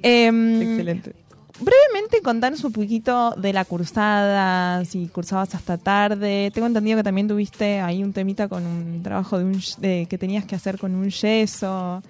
Em, 0.02 0.60
Excelente. 0.60 1.14
brevemente 1.58 2.20
contanos 2.22 2.62
un 2.64 2.72
poquito 2.72 3.30
de 3.32 3.52
la 3.52 3.64
cursada, 3.64 4.84
si 4.84 5.08
cursabas 5.08 5.54
hasta 5.54 5.78
tarde. 5.78 6.50
Tengo 6.52 6.66
entendido 6.66 6.98
que 6.98 7.02
también 7.02 7.28
tuviste 7.28 7.80
ahí 7.80 8.02
un 8.02 8.12
temita 8.12 8.48
con 8.48 8.66
un 8.66 9.02
trabajo 9.02 9.38
de 9.38 9.44
un, 9.44 9.60
de, 9.78 10.06
que 10.08 10.18
tenías 10.18 10.44
que 10.44 10.54
hacer 10.54 10.78
con 10.78 10.94
un 10.94 11.08
yeso. 11.08 12.02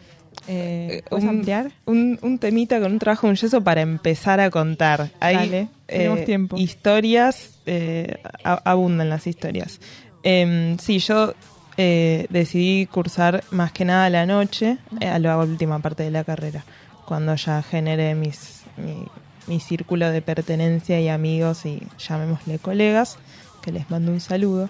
Eh, 0.47 1.03
¿Puedes 1.09 1.25
un, 1.25 1.31
ampliar? 1.31 1.71
un, 1.87 2.19
un 2.23 2.39
temita 2.39 2.81
con 2.81 2.93
un 2.93 2.99
trabajo 2.99 3.29
en 3.29 3.37
yeso 3.37 3.63
para 3.63 3.81
empezar 3.83 4.41
a 4.41 4.51
contar. 4.51 5.11
Hay 5.21 5.37
Dale, 5.37 5.69
tenemos 5.87 6.21
eh, 6.21 6.25
tiempo. 6.25 6.57
historias, 6.57 7.59
eh, 7.67 8.17
abundan 8.43 9.09
las 9.11 9.27
historias. 9.27 9.81
Em, 10.23 10.77
sí, 10.79 10.99
yo 10.99 11.35
eh, 11.77 12.27
decidí 12.31 12.87
cursar 12.87 13.45
más 13.51 13.73
que 13.73 13.85
nada 13.85 14.07
a 14.07 14.11
la 14.11 14.27
noche, 14.27 14.79
eh, 15.01 15.09
a 15.09 15.19
la 15.19 15.37
última 15.39 15.79
parte 15.79 16.03
de 16.03 16.11
la 16.11 16.25
carrera, 16.25 16.65
cuando 17.07 17.35
ya 17.37 17.63
generé 17.63 18.15
mis, 18.15 18.63
mi- 18.77 19.07
mi 19.47 19.61
círculo 19.61 20.11
de 20.11 20.21
pertenencia 20.23 21.01
y 21.01 21.09
amigos 21.09 21.65
y 21.67 21.81
llamémosle 21.99 22.59
colegas, 22.59 23.19
que 23.63 23.73
les 23.73 23.89
mando 23.91 24.13
un 24.13 24.21
saludo, 24.21 24.69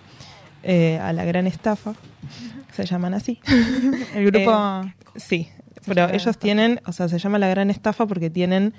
eh, 0.63 0.99
a 1.03 1.13
la 1.13 1.25
gran 1.25 1.47
estafa, 1.47 1.95
se 2.73 2.85
llaman 2.87 3.15
así. 3.15 3.41
El 4.15 4.27
grupo... 4.27 4.83
Eh, 4.85 4.93
sí, 5.17 5.49
pero 5.87 6.09
ellos 6.11 6.39
tienen, 6.39 6.81
o 6.87 6.93
sea, 6.93 7.09
se 7.09 7.19
llama 7.19 7.39
la 7.39 7.49
gran 7.49 7.71
estafa 7.71 8.07
porque 8.07 8.31
tienen, 8.31 8.75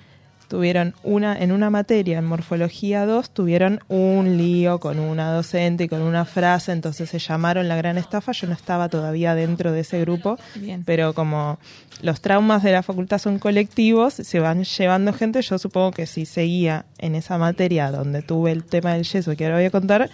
tuvieron 0.48 0.94
una, 1.04 1.38
en 1.38 1.52
una 1.52 1.70
materia, 1.70 2.20
en 2.20 2.26
morfología 2.26 3.06
2, 3.06 3.32
tuvieron 3.32 3.80
un 3.88 4.38
lío 4.38 4.80
con 4.80 5.00
una 5.00 5.32
docente 5.32 5.86
y 5.86 5.88
con 5.88 6.02
una 6.02 6.26
frase, 6.26 6.72
entonces 6.72 7.10
se 7.10 7.20
llamaron 7.20 7.68
la 7.68 7.76
gran 7.76 7.98
estafa, 7.98 8.34
yo 8.34 8.48
no 8.48 8.54
estaba 8.54 8.90
todavía 8.90 9.34
dentro 9.34 9.72
de 9.72 9.80
ese 9.80 10.02
grupo, 10.02 10.38
Bien. 10.56 10.84
pero 10.86 11.14
como 11.14 11.58
los 12.02 12.22
traumas 12.22 12.64
de 12.64 12.72
la 12.72 12.84
facultad 12.84 13.20
son 13.20 13.40
colectivos, 13.40 14.14
se 14.14 14.40
van 14.40 14.64
llevando 14.64 15.14
gente, 15.14 15.42
yo 15.42 15.58
supongo 15.58 15.92
que 15.92 16.06
si 16.06 16.26
seguía 16.26 16.86
en 16.98 17.16
esa 17.16 17.38
materia 17.38 17.92
donde 17.92 18.22
tuve 18.22 18.52
el 18.52 18.64
tema 18.64 18.94
del 18.94 19.04
yeso 19.04 19.36
que 19.36 19.46
ahora 19.46 19.58
voy 19.58 19.66
a 19.66 19.72
contar, 19.72 20.10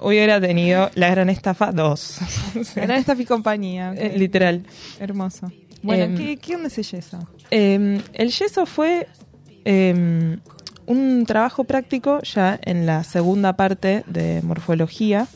hubiera 0.00 0.40
tenido 0.40 0.90
la 0.94 1.10
gran 1.10 1.30
estafa 1.30 1.72
2. 1.72 2.18
Gran 2.74 2.92
estafa 2.92 3.22
y 3.22 3.26
compañía. 3.26 3.92
Eh, 3.96 4.14
literal. 4.16 4.64
Hermoso. 4.98 5.50
Bueno, 5.82 6.04
Em, 6.04 6.16
¿qué, 6.16 6.36
¿qué 6.36 6.56
onda 6.56 6.68
ese 6.68 6.82
yeso? 6.82 7.18
Eh, 7.50 8.00
el 8.12 8.30
yeso 8.30 8.66
fue 8.66 9.06
eh, 9.64 10.38
un 10.86 11.24
trabajo 11.26 11.64
práctico 11.64 12.20
ya 12.22 12.58
en 12.62 12.86
la 12.86 13.04
segunda 13.04 13.54
parte 13.54 14.04
de 14.06 14.42
morfología, 14.42 15.26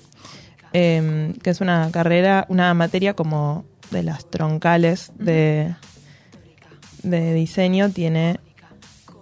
eh, 0.72 1.32
que 1.42 1.50
es 1.50 1.60
una 1.60 1.90
carrera, 1.92 2.46
una 2.48 2.74
materia 2.74 3.14
como 3.14 3.64
de 3.90 4.02
las 4.02 4.28
troncales 4.28 5.12
de, 5.18 5.74
de 7.02 7.34
diseño, 7.34 7.90
tiene 7.90 8.40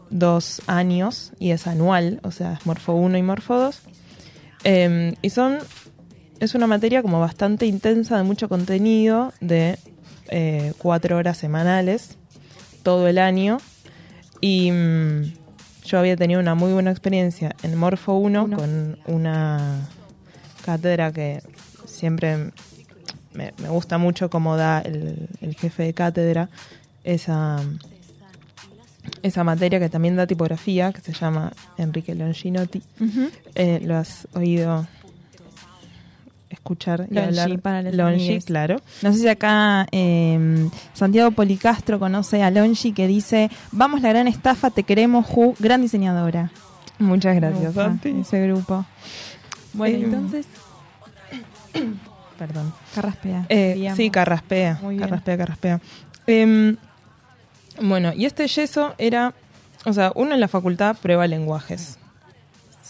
dos 0.08 0.62
años 0.66 1.32
y 1.38 1.50
es 1.50 1.66
anual, 1.66 2.20
o 2.22 2.30
sea, 2.30 2.54
es 2.54 2.66
Morfo 2.66 2.94
1 2.94 3.18
y 3.18 3.22
Morfo 3.22 3.58
2. 3.58 3.82
Eh, 4.64 5.14
y 5.20 5.30
son, 5.30 5.58
es 6.38 6.54
una 6.54 6.66
materia 6.66 7.02
como 7.02 7.20
bastante 7.20 7.66
intensa, 7.66 8.16
de 8.16 8.22
mucho 8.22 8.48
contenido, 8.48 9.32
de 9.40 9.78
eh, 10.32 10.72
cuatro 10.78 11.18
horas 11.18 11.36
semanales, 11.36 12.16
todo 12.82 13.06
el 13.06 13.18
año. 13.18 13.58
Y 14.40 14.72
mm, 14.72 15.34
yo 15.84 15.98
había 15.98 16.16
tenido 16.16 16.40
una 16.40 16.54
muy 16.54 16.72
buena 16.72 16.90
experiencia 16.90 17.54
en 17.62 17.76
Morfo 17.76 18.14
1 18.14 18.48
con 18.56 18.98
una 19.06 19.88
cátedra 20.64 21.12
que 21.12 21.42
siempre 21.84 22.50
me, 23.34 23.52
me 23.58 23.68
gusta 23.68 23.98
mucho 23.98 24.30
cómo 24.30 24.56
da 24.56 24.80
el, 24.80 25.28
el 25.42 25.54
jefe 25.54 25.82
de 25.82 25.92
cátedra 25.92 26.48
esa, 27.04 27.60
esa 29.22 29.44
materia 29.44 29.78
que 29.80 29.88
también 29.88 30.16
da 30.16 30.26
tipografía, 30.26 30.92
que 30.92 31.00
se 31.00 31.12
llama 31.12 31.52
Enrique 31.76 32.14
Longinotti. 32.14 32.82
Ujú. 33.00 33.30
Eh, 33.54 33.80
¿Lo 33.84 33.96
has 33.96 34.26
oído 34.34 34.86
escuchar 36.62 37.06
y 37.10 37.14
Longi, 37.14 37.40
hablar? 37.40 37.58
para 37.60 37.78
amigues. 37.80 38.44
claro. 38.44 38.80
No 39.02 39.12
sé 39.12 39.18
si 39.18 39.28
acá 39.28 39.86
eh, 39.90 40.68
Santiago 40.94 41.32
Policastro 41.32 41.98
conoce 41.98 42.42
a 42.42 42.50
Longi 42.50 42.92
que 42.92 43.06
dice, 43.08 43.50
vamos 43.72 44.00
la 44.00 44.10
gran 44.10 44.28
estafa, 44.28 44.70
te 44.70 44.84
queremos, 44.84 45.26
Ju, 45.26 45.54
gran 45.58 45.82
diseñadora. 45.82 46.50
Muchas 46.98 47.34
gracias, 47.34 47.74
Santi. 47.74 48.10
Ese 48.20 48.46
grupo. 48.46 48.84
Bueno, 49.72 49.96
Eh, 49.98 50.02
entonces, 50.04 50.46
Perdón. 52.38 52.72
Carraspea. 52.94 53.46
Eh, 53.48 53.92
sí, 53.96 54.10
carraspea. 54.10 54.80
Carraspea, 54.98 55.36
carraspea. 55.36 55.80
Em, 56.26 56.76
bueno, 57.80 58.12
y 58.14 58.26
este 58.26 58.46
yeso 58.46 58.94
era, 58.98 59.34
o 59.84 59.92
sea, 59.92 60.12
uno 60.14 60.34
en 60.34 60.40
la 60.40 60.48
facultad 60.48 60.96
prueba 61.00 61.26
lenguajes. 61.26 61.98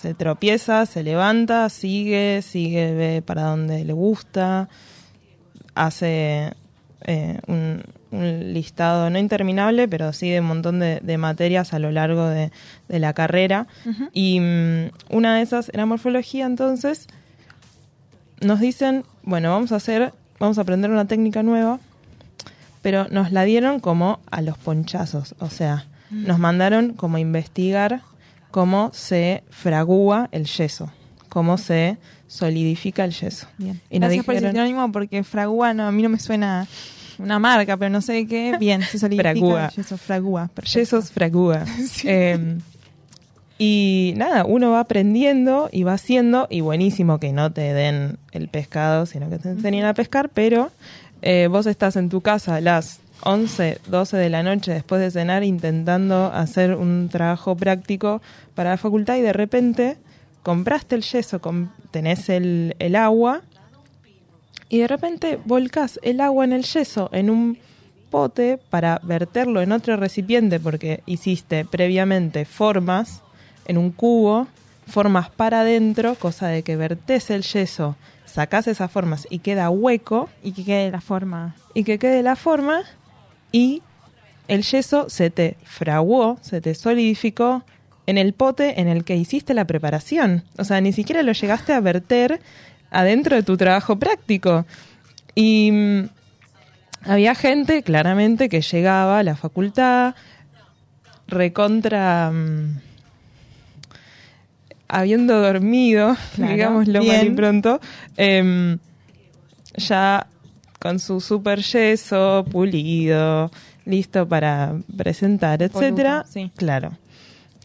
Se 0.03 0.14
tropieza, 0.14 0.84
se 0.86 1.03
levanta, 1.05 1.68
sigue, 1.68 2.42
sigue, 2.42 2.92
ve 2.92 3.22
para 3.24 3.44
dónde 3.44 3.84
le 3.84 3.92
gusta, 3.92 4.68
hace 5.76 6.53
eh, 7.03 7.38
un, 7.46 7.82
un 8.11 8.53
listado 8.53 9.09
no 9.11 9.18
interminable, 9.18 9.86
pero 9.86 10.12
sí 10.12 10.28
de 10.28 10.40
un 10.40 10.46
montón 10.46 10.80
de, 10.80 10.98
de 11.00 11.18
materias 11.18 11.72
a 11.72 11.78
lo 11.78 11.92
largo 11.92 12.26
de, 12.26 12.50
de 12.88 12.98
la 12.98 13.12
carrera. 13.12 13.68
Y 14.12 14.40
mm, 14.40 14.90
una 15.11 15.36
de 15.36 15.42
esas 15.42 15.68
era 15.72 15.86
morfología, 15.86 16.46
entonces 16.46 17.07
nos 18.40 18.59
dicen, 18.59 19.05
bueno, 19.22 19.50
vamos 19.53 19.70
a 19.70 19.76
hacer, 19.76 20.12
vamos 20.40 20.59
a 20.59 20.62
aprender 20.62 20.90
una 20.90 21.07
técnica 21.07 21.44
nueva, 21.44 21.78
pero 22.82 23.07
nos 23.09 23.30
la 23.30 23.44
dieron 23.44 23.78
como 23.78 24.18
a 24.32 24.42
los 24.42 24.59
ponchazos, 24.59 25.36
o 25.38 25.48
sea, 25.48 25.86
Mm. 26.12 26.26
nos 26.26 26.38
mandaron 26.38 26.92
como 26.92 27.16
a 27.16 27.20
investigar 27.20 28.03
cómo 28.53 28.90
se 28.94 29.42
fragúa 29.50 30.28
el 30.30 30.46
yeso, 30.46 30.92
cómo 31.28 31.59
se 31.59 31.98
solidifica 32.28 33.05
el 33.05 33.11
yeso. 33.12 33.48
Bien. 33.59 33.80
Y 33.90 33.98
Gracias 33.98 34.24
por 34.24 34.34
ese 34.36 34.46
dijeron, 34.46 34.66
sinónimo 34.66 34.92
porque 34.92 35.24
Fragua 35.24 35.74
no, 35.74 35.88
a 35.88 35.92
mí 35.92 36.03
no 36.03 36.09
me 36.09 36.20
suena 36.20 36.68
una 37.18 37.38
marca, 37.40 37.76
pero 37.76 37.90
no 37.90 38.00
sé 38.00 38.26
qué. 38.26 38.57
Bien, 38.61 38.82
se 38.82 38.98
solidifica 38.98 39.32
Fragua. 39.32 39.66
el 39.66 39.70
yeso 39.74 39.98
Fragua. 39.98 40.48
perfecto. 40.55 40.78
yesos 40.78 41.11
fragúa. 41.11 41.64
Eh, 42.05 42.59
y 43.59 44.14
nada, 44.16 44.44
uno 44.44 44.72
va 44.72 44.80
aprendiendo 44.80 45.68
y 45.70 45.84
va 45.84 45.92
haciendo, 45.92 46.48
y 46.50 46.62
buenísimo 46.62 47.18
que 47.20 47.32
no 47.32 47.53
te 47.53 47.72
den 47.72 48.18
el 48.32 48.48
pescado, 48.48 49.07
sino 49.07 49.30
que 49.30 49.38
te 49.38 49.50
enseñen 49.50 49.84
a 49.84 49.94
pescar, 49.94 50.30
pero 50.30 50.72
eh, 51.20 51.48
vos 51.48 51.66
estás 51.66 51.94
en 51.96 52.09
tu 52.09 52.22
casa 52.22 52.57
a 52.57 52.61
las 52.61 52.98
11, 53.25 53.81
12 53.87 54.16
de 54.16 54.31
la 54.31 54.43
noche 54.43 54.73
después 54.73 55.01
de 55.01 55.11
cenar 55.11 55.45
intentando 55.45 56.27
hacer 56.33 56.75
un 56.75 57.09
trabajo 57.09 57.57
práctico 57.57 58.20
para 58.55 58.70
la 58.70 58.77
facultad 58.77 59.16
y 59.16 59.20
de 59.20 59.33
repente 59.33 59.97
compraste 60.43 60.95
el 60.97 61.03
yeso, 61.03 61.41
tenés 61.91 62.29
el, 62.29 62.75
el 62.79 62.97
agua 62.97 63.43
y 64.68 64.79
de 64.79 64.89
repente 64.89 65.39
volcás 65.45 66.01
el 66.03 66.20
agua 66.20 66.45
en 66.45 66.53
el 66.53 66.64
yeso 66.64 67.11
en 67.12 67.31
un 67.31 67.59
pote 68.11 68.59
para 68.70 69.01
verterlo 69.03 69.62
en 69.62 69.73
otro 69.73 69.97
recipiente 69.97 70.61
porque 70.61 71.03
hiciste 71.07 71.64
previamente 71.64 72.45
formas 72.45 73.23
en 73.66 73.79
un 73.79 73.91
cubo, 73.91 74.49
formas 74.87 75.31
para 75.31 75.61
adentro, 75.61 76.16
cosa 76.16 76.49
de 76.49 76.62
que 76.62 76.77
vertés 76.77 77.31
el 77.31 77.43
yeso, 77.43 77.97
sacás 78.25 78.66
esas 78.66 78.91
formas 78.91 79.27
y 79.31 79.39
queda 79.39 79.70
hueco 79.70 80.29
Y 80.43 80.53
que 80.53 80.64
quede 80.64 80.91
la 80.91 81.01
forma. 81.01 81.55
y 81.75 81.85
que 81.85 81.99
quede 81.99 82.23
la 82.23 82.37
forma 82.37 82.83
y 83.53 83.82
el 84.48 84.62
yeso 84.62 85.09
se 85.09 85.30
te 85.30 85.57
fraguó, 85.62 86.38
se 86.40 86.61
te 86.61 86.74
solidificó 86.74 87.64
en 88.07 88.18
el 88.18 88.32
pote 88.32 88.80
en 88.80 88.88
el 88.88 89.05
que 89.05 89.16
hiciste 89.16 89.55
la 89.55 89.66
preparación. 89.66 90.44
O 90.59 90.64
sea, 90.64 90.80
ni 90.80 90.92
siquiera 90.92 91.22
lo 91.22 91.32
llegaste 91.32 91.72
a 91.72 91.80
verter 91.80 92.40
adentro 92.90 93.36
de 93.36 93.42
tu 93.42 93.57
trabajo 93.57 93.98
práctico. 93.98 94.66
Y 95.34 95.70
mm, 95.72 96.09
había 97.05 97.34
gente, 97.34 97.82
claramente, 97.82 98.48
que 98.48 98.61
llegaba 98.61 99.20
a 99.20 99.22
la 99.22 99.36
facultad 99.36 100.14
recontra... 101.28 102.30
mm, 102.32 102.80
habiendo 104.88 105.40
dormido, 105.40 106.16
Claro, 106.34 106.53
digámoslo 106.53 107.03
mal 107.03 107.26
y 107.26 107.30
pronto, 107.30 107.80
em, 108.16 108.78
ya 109.76 110.26
con 110.83 110.99
su 110.99 111.20
super 111.20 111.61
yeso 111.61 112.45
pulido, 112.51 113.51
listo 113.87 114.26
para 114.28 114.74
presentar, 114.97 115.62
etcétera. 115.62 116.24
sí. 116.28 116.51
Claro. 116.57 116.91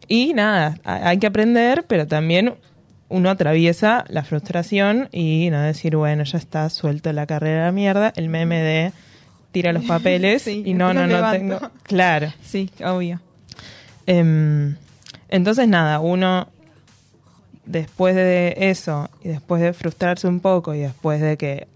Y 0.08 0.34
nada, 0.34 0.78
ha- 0.86 1.10
hay 1.10 1.18
que 1.18 1.28
aprender, 1.28 1.84
pero 1.88 2.06
también 2.08 2.54
uno 3.10 3.30
atraviesa 3.30 4.06
la 4.10 4.24
frustración 4.24 5.10
y 5.12 5.50
no 5.50 5.62
decir, 5.62 5.96
bueno, 5.96 6.24
ya 6.24 6.38
está, 6.38 6.70
suelto 6.70 7.12
la 7.12 7.26
carrera 7.26 7.64
a 7.64 7.66
la 7.68 7.72
mierda, 7.72 8.14
el 8.16 8.30
meme 8.30 8.62
de 8.62 8.92
tira 9.52 9.74
los 9.74 9.84
papeles 9.86 10.42
Sí, 10.44 10.62
y 10.66 10.74
no, 10.74 10.94
no, 10.94 11.08
no 11.08 11.32
tengo. 11.32 11.60
Claro. 11.84 12.32
Sí, 12.44 12.70
obvio. 12.86 13.20
Em, 14.06 14.76
entonces, 15.30 15.68
nada, 15.68 16.00
uno 16.00 16.48
después 17.66 18.16
de 18.16 18.56
eso 18.58 19.10
y 19.24 19.28
después 19.30 19.62
de 19.62 19.74
frustrarse 19.74 20.28
un 20.28 20.40
poco 20.40 20.74
y 20.74 20.80
después 20.80 21.20
de 21.22 21.36
que, 21.38 21.68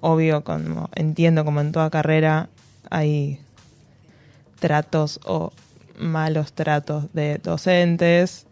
obvio, 0.00 0.44
como 0.44 0.88
entiendo 0.94 1.44
como 1.44 1.60
en 1.60 1.72
toda 1.72 1.90
carrera 1.90 2.48
hay 2.90 3.40
tratos 4.58 5.20
o 5.24 5.52
malos 5.98 6.52
tratos 6.52 7.12
de 7.12 7.38
docentes 7.38 8.46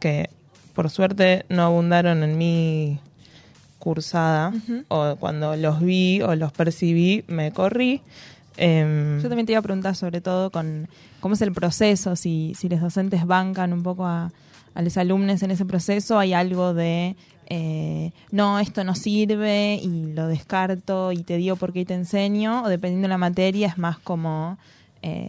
que 0.00 0.30
por 0.74 0.90
suerte 0.90 1.44
no 1.48 1.62
abundaron 1.62 2.22
en 2.22 2.36
mi 2.38 2.98
cursada 3.78 4.52
o 4.88 5.16
cuando 5.16 5.56
los 5.56 5.80
vi 5.80 6.20
o 6.20 6.34
los 6.34 6.52
percibí 6.52 7.24
me 7.28 7.52
corrí. 7.52 8.02
Em, 8.56 9.20
Yo 9.20 9.28
también 9.28 9.46
te 9.46 9.52
iba 9.52 9.60
a 9.60 9.62
preguntar 9.62 9.94
sobre 9.94 10.20
todo 10.20 10.50
con 10.50 10.88
cómo 11.20 11.34
es 11.34 11.42
el 11.42 11.52
proceso, 11.52 12.16
si, 12.16 12.54
si 12.58 12.68
los 12.68 12.80
docentes 12.80 13.26
bancan 13.26 13.72
un 13.72 13.82
poco 13.82 14.06
a, 14.06 14.32
a 14.74 14.82
los 14.82 14.96
alumnos 14.96 15.42
en 15.42 15.50
ese 15.50 15.64
proceso, 15.64 16.18
hay 16.18 16.32
algo 16.32 16.74
de, 16.74 17.16
eh, 17.48 18.12
no, 18.30 18.58
esto 18.58 18.82
no 18.84 18.94
sirve 18.94 19.74
y 19.82 20.12
lo 20.12 20.26
descarto 20.28 21.12
y 21.12 21.22
te 21.22 21.36
digo 21.36 21.56
por 21.56 21.72
qué 21.72 21.84
te 21.84 21.94
enseño, 21.94 22.62
o 22.64 22.68
dependiendo 22.68 23.06
de 23.06 23.10
la 23.10 23.18
materia 23.18 23.68
es 23.68 23.78
más 23.78 23.98
como, 23.98 24.58
eh, 25.02 25.28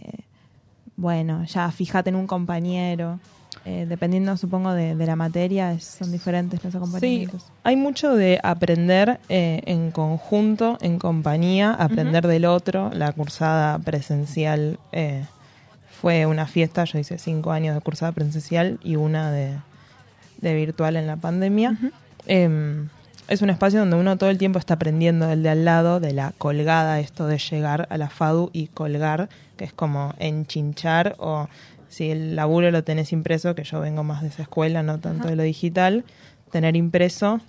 bueno, 0.96 1.44
ya 1.44 1.70
fíjate 1.70 2.10
en 2.10 2.16
un 2.16 2.26
compañero. 2.26 3.20
eh, 3.64 3.86
dependiendo, 3.88 4.36
supongo, 4.36 4.72
de, 4.72 4.94
de 4.94 5.06
la 5.06 5.16
materia, 5.16 5.72
es- 5.72 5.84
son 5.98 6.10
diferentes 6.12 6.62
los 6.64 6.72
Sí, 6.72 6.78
acompañamientos. 6.78 7.46
hay 7.64 7.76
mucho 7.76 8.14
de 8.14 8.38
aprender 8.42 9.18
eh, 9.28 9.60
en 9.66 9.90
conjunto, 9.90 10.78
en 10.80 10.98
compañía, 10.98 11.72
aprender 11.74 12.26
del 12.26 12.44
otro. 12.46 12.90
La 12.94 13.12
cursada 13.12 13.78
presencial 13.78 14.78
eh, 14.92 15.24
fue 16.00 16.24
una 16.26 16.46
fiesta, 16.46 16.84
yo 16.84 16.98
hice 16.98 17.18
cinco 17.18 17.50
años 17.50 17.74
de 17.74 17.80
cursada 17.82 18.12
presencial 18.12 18.78
y 18.82 18.96
una 18.96 19.30
de, 19.32 19.56
de 20.40 20.54
virtual 20.54 20.96
en 20.96 21.06
la 21.06 21.16
pandemia. 21.16 21.76
Em, 22.26 22.88
es 23.28 23.42
un 23.42 23.50
espacio 23.50 23.80
donde 23.80 23.96
uno 23.96 24.16
todo 24.16 24.30
el 24.30 24.38
tiempo 24.38 24.58
está 24.58 24.74
aprendiendo 24.74 25.26
del 25.26 25.42
de 25.42 25.50
al 25.50 25.64
lado, 25.64 26.00
de 26.00 26.12
la 26.12 26.32
colgada, 26.38 27.00
esto 27.00 27.26
de 27.26 27.38
llegar 27.38 27.86
a 27.90 27.98
la 27.98 28.08
FADU 28.08 28.50
y 28.52 28.68
colgar, 28.68 29.28
que 29.56 29.64
es 29.64 29.72
como 29.72 30.14
enchinchar 30.18 31.14
o 31.18 31.48
si 31.88 32.10
el 32.10 32.36
laburo 32.36 32.70
lo 32.70 32.84
tenés 32.84 33.12
impreso, 33.12 33.54
que 33.54 33.64
yo 33.64 33.80
vengo 33.80 34.04
más 34.04 34.22
de 34.22 34.28
esa 34.28 34.42
escuela, 34.42 34.82
no 34.82 34.98
tanto 34.98 35.28
de 35.28 35.36
lo 35.36 35.42
digital, 35.42 36.04
tener 36.50 36.76
impreso, 36.76 37.40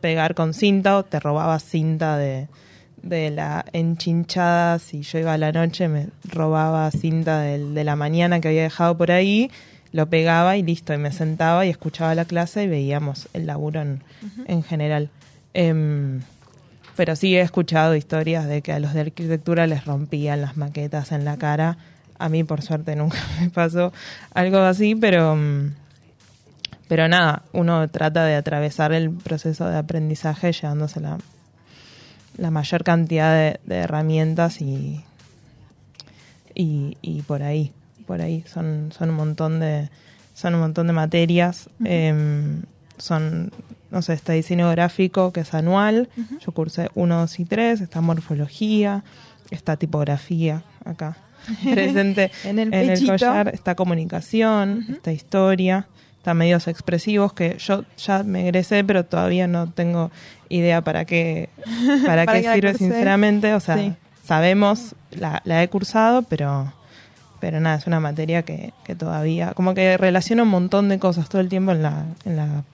pegar 0.00 0.34
con 0.34 0.54
cinta 0.54 0.96
o 0.96 1.04
te 1.04 1.18
robabas 1.20 1.62
cinta 1.64 2.16
de, 2.16 2.48
de 3.02 3.30
la 3.30 3.64
enchinchada, 3.72 4.78
si 4.78 5.02
yo 5.02 5.18
iba 5.18 5.32
a 5.34 5.38
la 5.38 5.52
noche 5.52 5.88
me 5.88 6.08
robaba 6.24 6.90
cinta 6.92 7.40
del- 7.40 7.74
de 7.74 7.84
la 7.84 7.96
mañana 7.96 8.40
que 8.40 8.48
había 8.48 8.62
dejado 8.62 8.96
por 8.96 9.10
ahí, 9.10 9.50
lo 9.92 10.08
pegaba 10.08 10.56
y 10.56 10.62
listo, 10.62 10.94
y 10.94 10.98
me 10.98 11.12
sentaba 11.12 11.66
y 11.66 11.70
escuchaba 11.70 12.14
la 12.14 12.24
clase 12.24 12.64
y 12.64 12.68
veíamos 12.68 13.28
el 13.32 13.46
laburo 13.46 13.80
en, 13.80 14.02
en 14.46 14.62
general. 14.62 15.10
Em, 15.54 16.20
pero 16.96 17.16
sí 17.16 17.36
he 17.36 17.40
escuchado 17.40 17.96
historias 17.96 18.46
de 18.46 18.62
que 18.62 18.72
a 18.72 18.78
los 18.78 18.94
de 18.94 19.00
arquitectura 19.00 19.66
les 19.66 19.84
rompían 19.84 20.40
las 20.40 20.56
maquetas 20.56 21.12
en 21.12 21.24
la 21.24 21.36
cara. 21.38 21.78
A 22.18 22.28
mí, 22.28 22.44
por 22.44 22.62
suerte, 22.62 22.94
nunca 22.96 23.18
me 23.40 23.50
pasó 23.50 23.92
algo 24.34 24.58
así, 24.58 24.94
pero, 24.94 25.34
mm, 25.34 25.72
pero 26.88 27.08
nada, 27.08 27.42
uno 27.52 27.88
trata 27.88 28.24
de 28.24 28.36
atravesar 28.36 28.92
el 28.92 29.10
proceso 29.10 29.66
de 29.68 29.78
aprendizaje 29.78 30.52
llevándose 30.52 31.00
la, 31.00 31.18
la 32.36 32.50
mayor 32.50 32.84
cantidad 32.84 33.34
de, 33.34 33.60
de 33.64 33.76
herramientas 33.76 34.60
y, 34.60 35.02
y, 36.54 36.96
y 37.00 37.22
por 37.22 37.42
ahí, 37.42 37.72
por 38.10 38.20
ahí. 38.20 38.42
Son, 38.52 38.90
son 38.90 39.10
un 39.10 39.14
montón 39.14 39.60
de 39.60 39.88
son 40.34 40.54
un 40.56 40.60
montón 40.62 40.88
de 40.88 40.92
materias, 40.92 41.70
em, 41.84 42.62
son 42.98 43.52
no 43.92 44.02
sé, 44.02 44.14
está 44.14 44.32
diseño 44.32 44.68
gráfico 44.70 45.32
que 45.32 45.40
es 45.40 45.54
anual, 45.54 46.08
yo 46.44 46.50
cursé 46.52 46.88
1, 46.96 47.20
2 47.20 47.38
y 47.40 47.44
3, 47.44 47.80
está 47.80 48.00
morfología, 48.00 49.04
está 49.52 49.76
tipografía 49.76 50.64
acá 50.84 51.18
presente 51.62 52.32
En 52.42 52.58
el 52.58 52.74
en 52.74 52.80
el 52.80 52.88
pechito. 52.94 53.12
collar, 53.12 53.48
está 53.54 53.76
comunicación, 53.76 54.86
está 54.90 55.12
historia, 55.12 55.86
está 56.18 56.34
medios 56.34 56.66
expresivos 56.66 57.32
que 57.32 57.56
yo 57.58 57.84
ya 57.96 58.24
me 58.24 58.42
egresé 58.42 58.82
pero 58.82 59.04
todavía 59.04 59.46
no 59.46 59.70
tengo 59.70 60.10
idea 60.48 60.82
para 60.82 61.04
qué 61.04 61.48
para, 62.06 62.24
Para 62.24 62.40
qué 62.42 62.52
sirve 62.54 62.74
sinceramente, 62.74 63.54
o 63.54 63.60
sea, 63.60 63.76
Sí. 63.76 63.92
sabemos, 64.24 64.96
la, 65.12 65.42
la 65.44 65.62
he 65.62 65.68
cursado, 65.68 66.22
pero 66.22 66.72
pero 67.40 67.60
nada, 67.60 67.76
es 67.76 67.86
una 67.86 68.00
materia 68.00 68.42
que, 68.42 68.72
que 68.84 68.94
todavía, 68.94 69.54
como 69.54 69.74
que 69.74 69.96
relaciona 69.96 70.42
un 70.42 70.50
montón 70.50 70.88
de 70.88 70.98
cosas 70.98 71.28
todo 71.28 71.40
el 71.40 71.48
tiempo 71.48 71.72
en 71.72 71.82
la, 71.82 72.04
en 72.24 72.36
la 72.36 72.64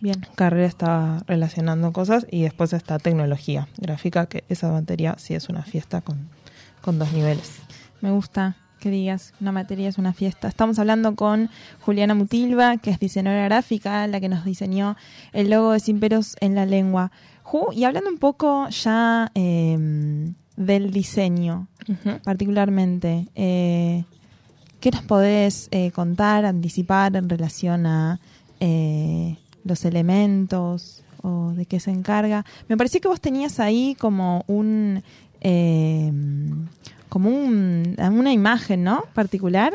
Bien. 0.00 0.24
carrera 0.36 0.66
estaba 0.66 1.22
relacionando 1.26 1.92
cosas 1.92 2.26
y 2.30 2.42
después 2.42 2.72
está 2.72 2.98
tecnología 2.98 3.68
gráfica, 3.78 4.26
que 4.26 4.44
esa 4.48 4.70
materia 4.70 5.16
sí 5.18 5.34
es 5.34 5.48
una 5.48 5.62
fiesta 5.62 6.00
con, 6.00 6.28
con 6.80 6.98
dos 6.98 7.12
niveles. 7.12 7.56
Me 8.00 8.10
gusta 8.12 8.56
que 8.78 8.90
digas, 8.90 9.34
una 9.40 9.50
materia 9.50 9.88
es 9.88 9.98
una 9.98 10.12
fiesta. 10.12 10.46
Estamos 10.46 10.78
hablando 10.78 11.16
con 11.16 11.50
Juliana 11.80 12.14
Mutilva, 12.14 12.76
que 12.76 12.90
es 12.90 13.00
diseñadora 13.00 13.44
gráfica, 13.46 14.06
la 14.06 14.20
que 14.20 14.28
nos 14.28 14.44
diseñó 14.44 14.96
el 15.32 15.50
logo 15.50 15.72
de 15.72 15.80
Sin 15.80 15.98
Peros 15.98 16.36
en 16.40 16.54
la 16.54 16.64
Lengua. 16.64 17.10
Ju, 17.42 17.72
y 17.72 17.84
hablando 17.84 18.08
un 18.08 18.18
poco 18.18 18.68
ya 18.68 19.32
eh, 19.34 20.32
del 20.58 20.90
diseño, 20.90 21.68
particularmente, 22.24 23.28
eh, 23.34 24.04
¿qué 24.80 24.90
nos 24.90 25.02
podés 25.02 25.68
eh, 25.70 25.90
contar, 25.92 26.44
anticipar 26.44 27.16
en 27.16 27.28
relación 27.28 27.86
a 27.86 28.18
eh, 28.60 29.36
los 29.64 29.84
elementos 29.84 31.04
o 31.22 31.52
de 31.52 31.64
qué 31.64 31.78
se 31.80 31.92
encarga? 31.92 32.44
Me 32.68 32.76
pareció 32.76 33.00
que 33.00 33.08
vos 33.08 33.20
tenías 33.20 33.60
ahí 33.60 33.96
como 33.98 34.44
un... 34.48 35.02
eh, 35.40 36.12
como 37.08 37.30
un, 37.30 37.96
una 37.98 38.32
imagen, 38.32 38.84
¿no? 38.84 39.04
Particular. 39.14 39.72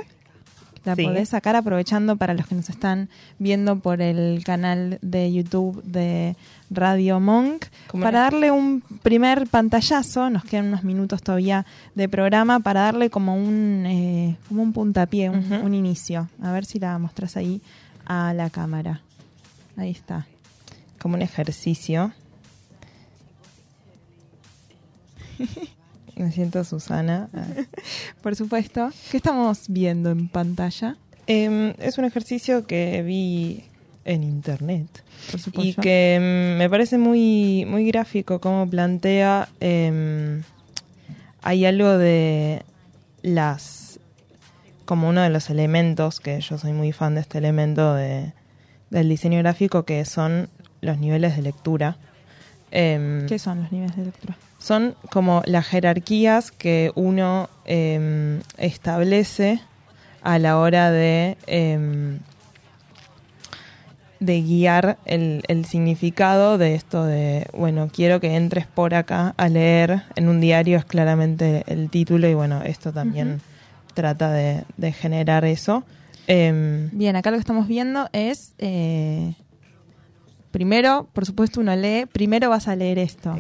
La 0.86 0.96
Sí. 0.96 1.04
podés 1.04 1.30
sacar 1.30 1.56
aprovechando 1.56 2.18
para 2.18 2.34
los 2.34 2.46
que 2.46 2.56
nos 2.56 2.70
están 2.70 3.08
viendo 3.40 3.80
por 3.80 4.02
el 4.02 4.44
canal 4.44 5.00
de 5.02 5.32
YouTube 5.32 5.82
de 5.84 6.36
Radio 6.70 7.20
Monk. 7.22 7.66
¿Cómo 7.88 8.04
Para 8.04 8.20
darle 8.20 8.52
un 8.52 8.82
primer 9.02 9.48
pantallazo, 9.48 10.30
nos 10.30 10.44
quedan 10.44 10.66
unos 10.68 10.84
minutos 10.84 11.24
todavía 11.24 11.66
de 11.96 12.10
programa, 12.10 12.60
para 12.60 12.82
darle 12.82 13.10
como 13.10 13.36
un, 13.36 13.86
eh, 13.86 14.36
como 14.50 14.62
un 14.64 14.74
puntapié, 14.74 15.30
un, 15.30 15.54
un 15.54 15.74
inicio. 15.74 16.28
A 16.42 16.52
ver 16.52 16.66
si 16.66 16.80
la 16.80 16.98
mostrás 17.00 17.38
ahí 17.38 17.62
a 18.06 18.34
la 18.34 18.50
cámara. 18.50 19.00
Ahí 19.78 19.92
está. 19.92 20.28
Como 21.00 21.16
un 21.16 21.22
ejercicio. 21.22 22.12
Me 26.16 26.32
siento 26.32 26.64
Susana. 26.64 27.30
Por 28.22 28.36
supuesto. 28.36 28.90
¿Qué 29.12 29.18
estamos 29.18 29.66
viendo 29.68 30.12
en 30.12 30.28
pantalla? 30.30 30.96
Em, 31.28 31.74
es 31.80 31.98
un 31.98 32.06
ejercicio 32.06 32.66
que 32.68 33.02
vi 33.04 33.64
en 34.06 34.24
internet 34.24 34.88
Por 35.32 35.40
y 35.40 35.44
supuesto. 35.44 35.82
que 35.82 36.16
em, 36.16 36.58
me 36.58 36.70
parece 36.70 36.98
muy, 36.98 37.66
muy 37.68 37.86
gráfico 37.88 38.40
como 38.40 38.70
plantea. 38.70 39.48
em, 39.60 40.44
hay 41.42 41.66
algo 41.66 41.98
de 41.98 42.64
las. 43.22 44.00
como 44.86 45.08
uno 45.10 45.22
de 45.22 45.30
los 45.30 45.50
elementos, 45.50 46.20
que 46.20 46.40
yo 46.42 46.58
soy 46.58 46.74
muy 46.74 46.92
fan 46.92 47.16
de 47.16 47.22
este 47.22 47.38
elemento 47.38 47.96
de, 47.96 48.34
del 48.90 49.08
diseño 49.10 49.40
gráfico, 49.40 49.84
que 49.84 50.04
son 50.06 50.50
los 50.82 50.98
niveles 51.00 51.36
de 51.38 51.42
lectura. 51.42 51.98
¿Qué 52.70 53.38
son 53.40 53.62
los 53.62 53.72
niveles 53.72 53.96
de 53.96 54.06
lectura? 54.06 54.36
Son 54.64 54.96
como 55.12 55.42
las 55.46 55.68
jerarquías 55.68 56.52
que 56.52 56.94
uno 56.96 57.50
em, 57.66 58.40
establece 58.58 59.60
a 60.22 60.40
la 60.40 60.58
hora 60.58 60.90
de, 60.90 61.36
em, 61.48 62.20
de 64.22 64.42
guiar 64.42 64.98
el, 65.04 65.44
el 65.50 65.66
significado 65.66 66.58
de 66.58 66.76
esto 66.76 67.04
de, 67.04 67.46
bueno, 67.52 67.90
quiero 67.92 68.22
que 68.22 68.38
entres 68.38 68.66
por 68.66 68.94
acá 68.94 69.34
a 69.36 69.50
leer. 69.50 70.04
En 70.16 70.30
un 70.30 70.40
diario 70.40 70.78
es 70.78 70.86
claramente 70.86 71.66
el 71.68 71.90
título 71.90 72.30
y 72.30 72.34
bueno, 72.34 72.62
esto 72.64 72.94
también 72.94 73.42
trata 73.94 74.32
de, 74.32 74.64
de 74.78 74.94
generar 74.94 75.44
eso. 75.44 75.84
Em, 76.28 76.90
Bien, 76.94 77.18
acá 77.18 77.32
lo 77.32 77.36
que 77.36 77.42
estamos 77.42 77.68
viendo 77.68 78.08
es. 78.14 78.54
Primero, 80.54 81.10
por 81.12 81.26
supuesto, 81.26 81.60
uno 81.60 81.76
lee. 81.76 82.06
Primero 82.06 82.50
vas 82.50 82.70
a 82.70 82.76
leer 82.78 83.00
esto. 83.00 83.36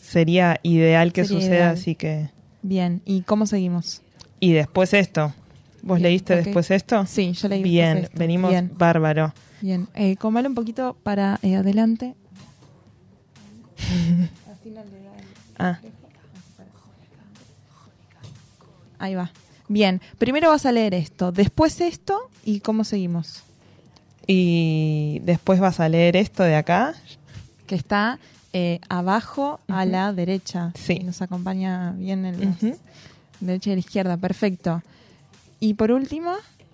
sería 0.00 0.60
ideal 0.62 1.12
que 1.12 1.24
Sería 1.24 1.40
suceda, 1.40 1.56
ideal. 1.56 1.70
así 1.74 1.94
que... 1.96 2.30
Bien, 2.62 3.02
¿y 3.04 3.22
cómo 3.22 3.46
seguimos? 3.46 4.02
Y 4.38 4.52
después 4.52 4.94
esto. 4.94 5.34
¿Vos 5.82 5.96
Bien, 5.98 6.10
leíste 6.10 6.36
después 6.36 6.70
esto? 6.70 7.04
Sí, 7.06 7.32
yo 7.32 7.48
leí 7.48 7.62
Bien, 7.64 7.94
después 7.94 8.04
esto. 8.10 8.18
venimos 8.20 8.50
Bien. 8.52 8.70
bárbaro. 8.76 9.34
Bien, 9.60 9.88
eh, 9.94 10.14
comale 10.16 10.46
un 10.46 10.54
poquito 10.54 10.96
para 11.02 11.40
eh, 11.42 11.56
adelante. 11.56 12.14
Ah, 15.58 15.78
Ahí 18.98 19.14
va. 19.16 19.32
Bien, 19.68 20.00
primero 20.18 20.50
vas 20.50 20.66
a 20.66 20.72
leer 20.72 20.94
esto, 20.94 21.32
después 21.32 21.80
esto 21.80 22.30
y 22.44 22.60
cómo 22.60 22.84
seguimos. 22.84 23.42
Y 24.26 25.20
después 25.24 25.60
vas 25.60 25.80
a 25.80 25.88
leer 25.88 26.16
esto 26.16 26.42
de 26.42 26.54
acá. 26.56 26.94
Que 27.66 27.74
está 27.74 28.18
eh, 28.52 28.80
abajo 28.88 29.60
a 29.68 29.84
la 29.84 30.12
derecha. 30.12 30.72
Sí. 30.74 31.00
Nos 31.00 31.22
acompaña 31.22 31.92
bien 31.92 32.24
en 32.26 32.40
la 32.40 32.56
derecha 33.40 33.70
y 33.70 33.74
la 33.74 33.80
izquierda, 33.80 34.16
perfecto. 34.16 34.82
Y 35.60 35.74
por 35.74 35.90
último, 35.92 36.32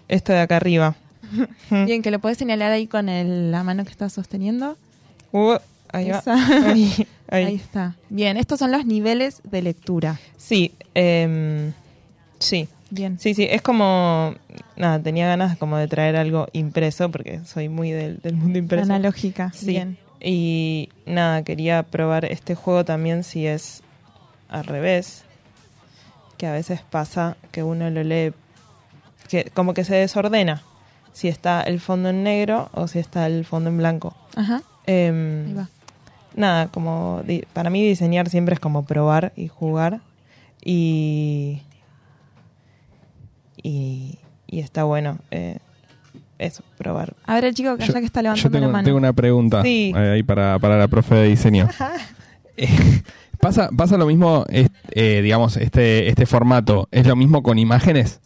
Esto 0.08 0.32
de 0.32 0.40
acá 0.40 0.56
arriba. 0.56 0.96
bien, 1.70 2.02
que 2.02 2.10
lo 2.10 2.18
puedes 2.18 2.38
señalar 2.38 2.72
ahí 2.72 2.86
con 2.86 3.08
el- 3.08 3.50
la 3.52 3.62
mano 3.62 3.84
que 3.84 3.90
estás 3.90 4.12
sosteniendo. 4.12 4.76
Uh, 5.32 5.56
ahí 5.92 6.10
va. 6.10 6.22
Ahí, 6.66 7.06
ahí. 7.28 7.44
Ahí 7.44 7.54
está. 7.56 7.94
Bien, 8.08 8.36
estos 8.38 8.58
son 8.58 8.72
los 8.72 8.86
niveles 8.86 9.40
de 9.44 9.60
lectura. 9.62 10.18
Sí, 10.38 10.72
em, 10.94 11.72
sí. 12.38 12.66
Bien. 12.90 13.18
Sí, 13.18 13.34
sí, 13.34 13.46
es 13.50 13.60
como, 13.62 14.34
nada, 14.76 14.98
tenía 15.00 15.26
ganas 15.26 15.58
como 15.58 15.76
de 15.76 15.88
traer 15.88 16.16
algo 16.16 16.48
impreso 16.52 17.10
porque 17.10 17.40
soy 17.44 17.68
muy 17.68 17.90
del, 17.90 18.18
del 18.18 18.34
mundo 18.36 18.58
impreso. 18.58 18.84
Analógica. 18.84 19.52
Sí. 19.52 19.66
Bien. 19.66 19.98
Y 20.20 20.88
nada, 21.06 21.42
quería 21.42 21.82
probar 21.82 22.24
este 22.24 22.54
juego 22.54 22.84
también 22.84 23.24
si 23.24 23.46
es 23.46 23.82
al 24.48 24.64
revés, 24.64 25.24
que 26.38 26.46
a 26.46 26.52
veces 26.52 26.80
pasa 26.80 27.36
que 27.52 27.62
uno 27.62 27.90
lo 27.90 28.02
lee, 28.02 28.32
que 29.28 29.50
como 29.54 29.74
que 29.74 29.84
se 29.84 29.94
desordena. 29.94 30.62
si 31.12 31.28
está 31.28 31.62
el 31.62 31.80
fondo 31.80 32.10
en 32.10 32.22
negro 32.22 32.70
o 32.72 32.86
si 32.86 33.00
está 33.00 33.26
el 33.26 33.44
fondo 33.44 33.70
en 33.70 33.78
blanco. 33.78 34.14
Ajá. 34.36 34.62
Ahí 34.86 35.52
va. 35.52 35.68
nada, 36.34 36.68
como 36.68 37.22
para 37.52 37.70
mí 37.70 37.82
diseñar 37.86 38.28
siempre 38.30 38.54
es 38.54 38.60
como 38.60 38.84
probar 38.84 39.32
y 39.36 39.48
jugar 39.48 40.00
y 40.64 41.62
y, 43.62 44.18
y 44.46 44.60
está 44.60 44.84
bueno 44.84 45.18
eh, 45.30 45.58
eso, 46.38 46.62
probar. 46.76 47.14
A 47.26 47.34
ver, 47.34 47.46
el 47.46 47.54
chico 47.54 47.76
que 47.76 47.84
Yo- 47.86 47.92
allá 47.92 48.00
que 48.00 48.06
está 48.06 48.20
Yo 48.20 48.22
levantando 48.24 48.50
tengo, 48.58 48.66
la 48.66 48.72
mano. 48.72 48.84
tengo 48.84 48.98
una 48.98 49.12
pregunta 49.12 49.62
Sí. 49.62 49.92
eh, 49.96 50.10
ahí 50.14 50.22
para, 50.22 50.58
para 50.58 50.76
la 50.78 50.88
profe 50.88 51.14
de 51.14 51.28
diseño. 51.28 51.68
Eh, 52.60 52.68
¿Pasa, 53.40 53.68
¿Pasa 53.76 53.96
lo 53.96 54.06
mismo, 54.06 54.44
eh, 54.48 55.20
digamos, 55.22 55.56
este, 55.58 56.08
este 56.08 56.26
formato? 56.26 56.88
¿Es 56.90 57.06
lo 57.06 57.14
mismo 57.14 57.44
con 57.44 57.56
imágenes? 57.56 58.20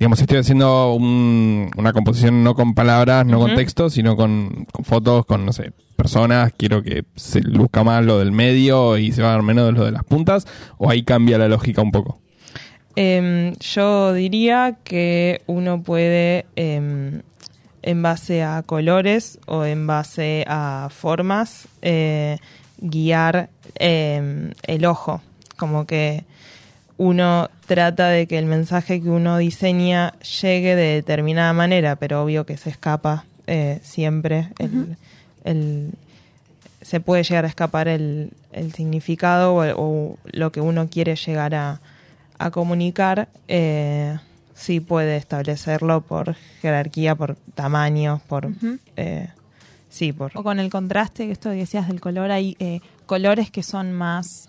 Digamos, 0.00 0.20
estoy 0.20 0.38
haciendo 0.38 0.94
un- 0.94 1.70
una 1.76 1.92
composición 1.92 2.42
no 2.42 2.56
con 2.56 2.74
palabras, 2.74 3.24
no 3.24 3.38
con 3.38 3.54
texto, 3.54 3.88
sino 3.88 4.16
con, 4.16 4.66
con 4.72 4.84
fotos, 4.84 5.26
con, 5.26 5.46
no 5.46 5.52
sé, 5.52 5.70
personas. 5.94 6.52
Quiero 6.56 6.82
que 6.82 7.04
se 7.14 7.40
luzca 7.40 7.84
más 7.84 8.04
lo 8.04 8.18
del 8.18 8.32
medio 8.32 8.98
y 8.98 9.12
se 9.12 9.22
va 9.22 9.30
a 9.32 9.36
ver 9.36 9.44
menos 9.44 9.72
lo 9.74 9.84
de 9.84 9.92
las 9.92 10.02
puntas. 10.02 10.44
¿O 10.76 10.90
ahí 10.90 11.04
cambia 11.04 11.38
la 11.38 11.46
lógica 11.46 11.80
un 11.80 11.92
poco? 11.92 12.20
Em, 13.00 13.54
yo 13.60 14.12
diría 14.12 14.74
que 14.82 15.40
uno 15.46 15.82
puede, 15.84 16.46
em, 16.56 17.22
en 17.82 18.02
base 18.02 18.42
a 18.42 18.64
colores 18.64 19.38
o 19.46 19.64
en 19.64 19.86
base 19.86 20.44
a 20.48 20.88
formas, 20.90 21.68
eh, 21.80 22.38
guiar 22.78 23.50
em, 23.76 24.50
el 24.66 24.84
ojo. 24.84 25.22
Como 25.56 25.86
que 25.86 26.24
uno 26.96 27.48
trata 27.66 28.08
de 28.08 28.26
que 28.26 28.36
el 28.36 28.46
mensaje 28.46 29.00
que 29.00 29.10
uno 29.10 29.38
diseña 29.38 30.14
llegue 30.42 30.74
de 30.74 30.94
determinada 30.94 31.52
manera, 31.52 31.94
pero 31.94 32.24
obvio 32.24 32.44
que 32.46 32.56
se 32.56 32.70
escapa 32.70 33.24
eh, 33.46 33.78
siempre. 33.82 34.48
el- 34.58 34.96
el- 35.44 35.92
se 36.82 36.98
puede 37.00 37.22
llegar 37.22 37.44
a 37.44 37.48
escapar 37.48 37.86
el, 37.86 38.30
el 38.52 38.72
significado 38.72 39.54
o, 39.54 39.62
o 39.76 40.18
lo 40.32 40.50
que 40.52 40.60
uno 40.60 40.88
quiere 40.90 41.14
llegar 41.16 41.54
a, 41.54 41.80
a 42.38 42.50
comunicar. 42.50 43.28
Eh, 43.48 44.18
sí 44.54 44.80
puede 44.80 45.16
establecerlo 45.16 46.00
por 46.00 46.34
jerarquía, 46.60 47.14
por 47.14 47.36
tamaños, 47.54 48.20
por... 48.22 48.50
Eh, 48.96 49.28
sí, 49.88 50.12
por... 50.12 50.32
O 50.34 50.42
con 50.42 50.58
el 50.58 50.70
contraste, 50.70 51.26
que 51.26 51.32
esto 51.32 51.50
que 51.50 51.56
decías 51.56 51.88
del 51.88 52.00
color, 52.00 52.30
hay 52.30 52.56
eh, 52.58 52.80
colores 53.06 53.50
que 53.50 53.62
son 53.62 53.92
más 53.92 54.48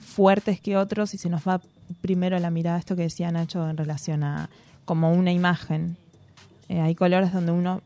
fuertes 0.00 0.60
que 0.60 0.76
otros 0.76 1.14
y 1.14 1.18
se 1.18 1.30
nos 1.30 1.48
va 1.48 1.62
primero 2.02 2.38
la 2.38 2.50
mirada, 2.50 2.78
esto 2.78 2.94
que 2.94 3.02
decía 3.02 3.32
Nacho 3.32 3.70
en 3.70 3.78
relación 3.78 4.22
a 4.22 4.50
como 4.84 5.12
una 5.12 5.32
imagen. 5.32 5.96
Hay 6.68 6.94
colores 6.94 7.32
donde 7.32 7.52
uno 7.52 7.80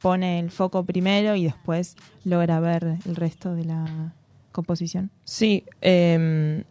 pone 0.00 0.38
el 0.38 0.50
foco 0.50 0.84
primero 0.84 1.36
y 1.36 1.44
después 1.44 1.96
logra 2.24 2.58
ver 2.58 2.96
el 3.04 3.16
resto 3.16 3.54
de 3.54 3.66
la 3.66 4.14
composición. 4.50 5.10
Sí, 5.24 5.64
em, 5.82 6.64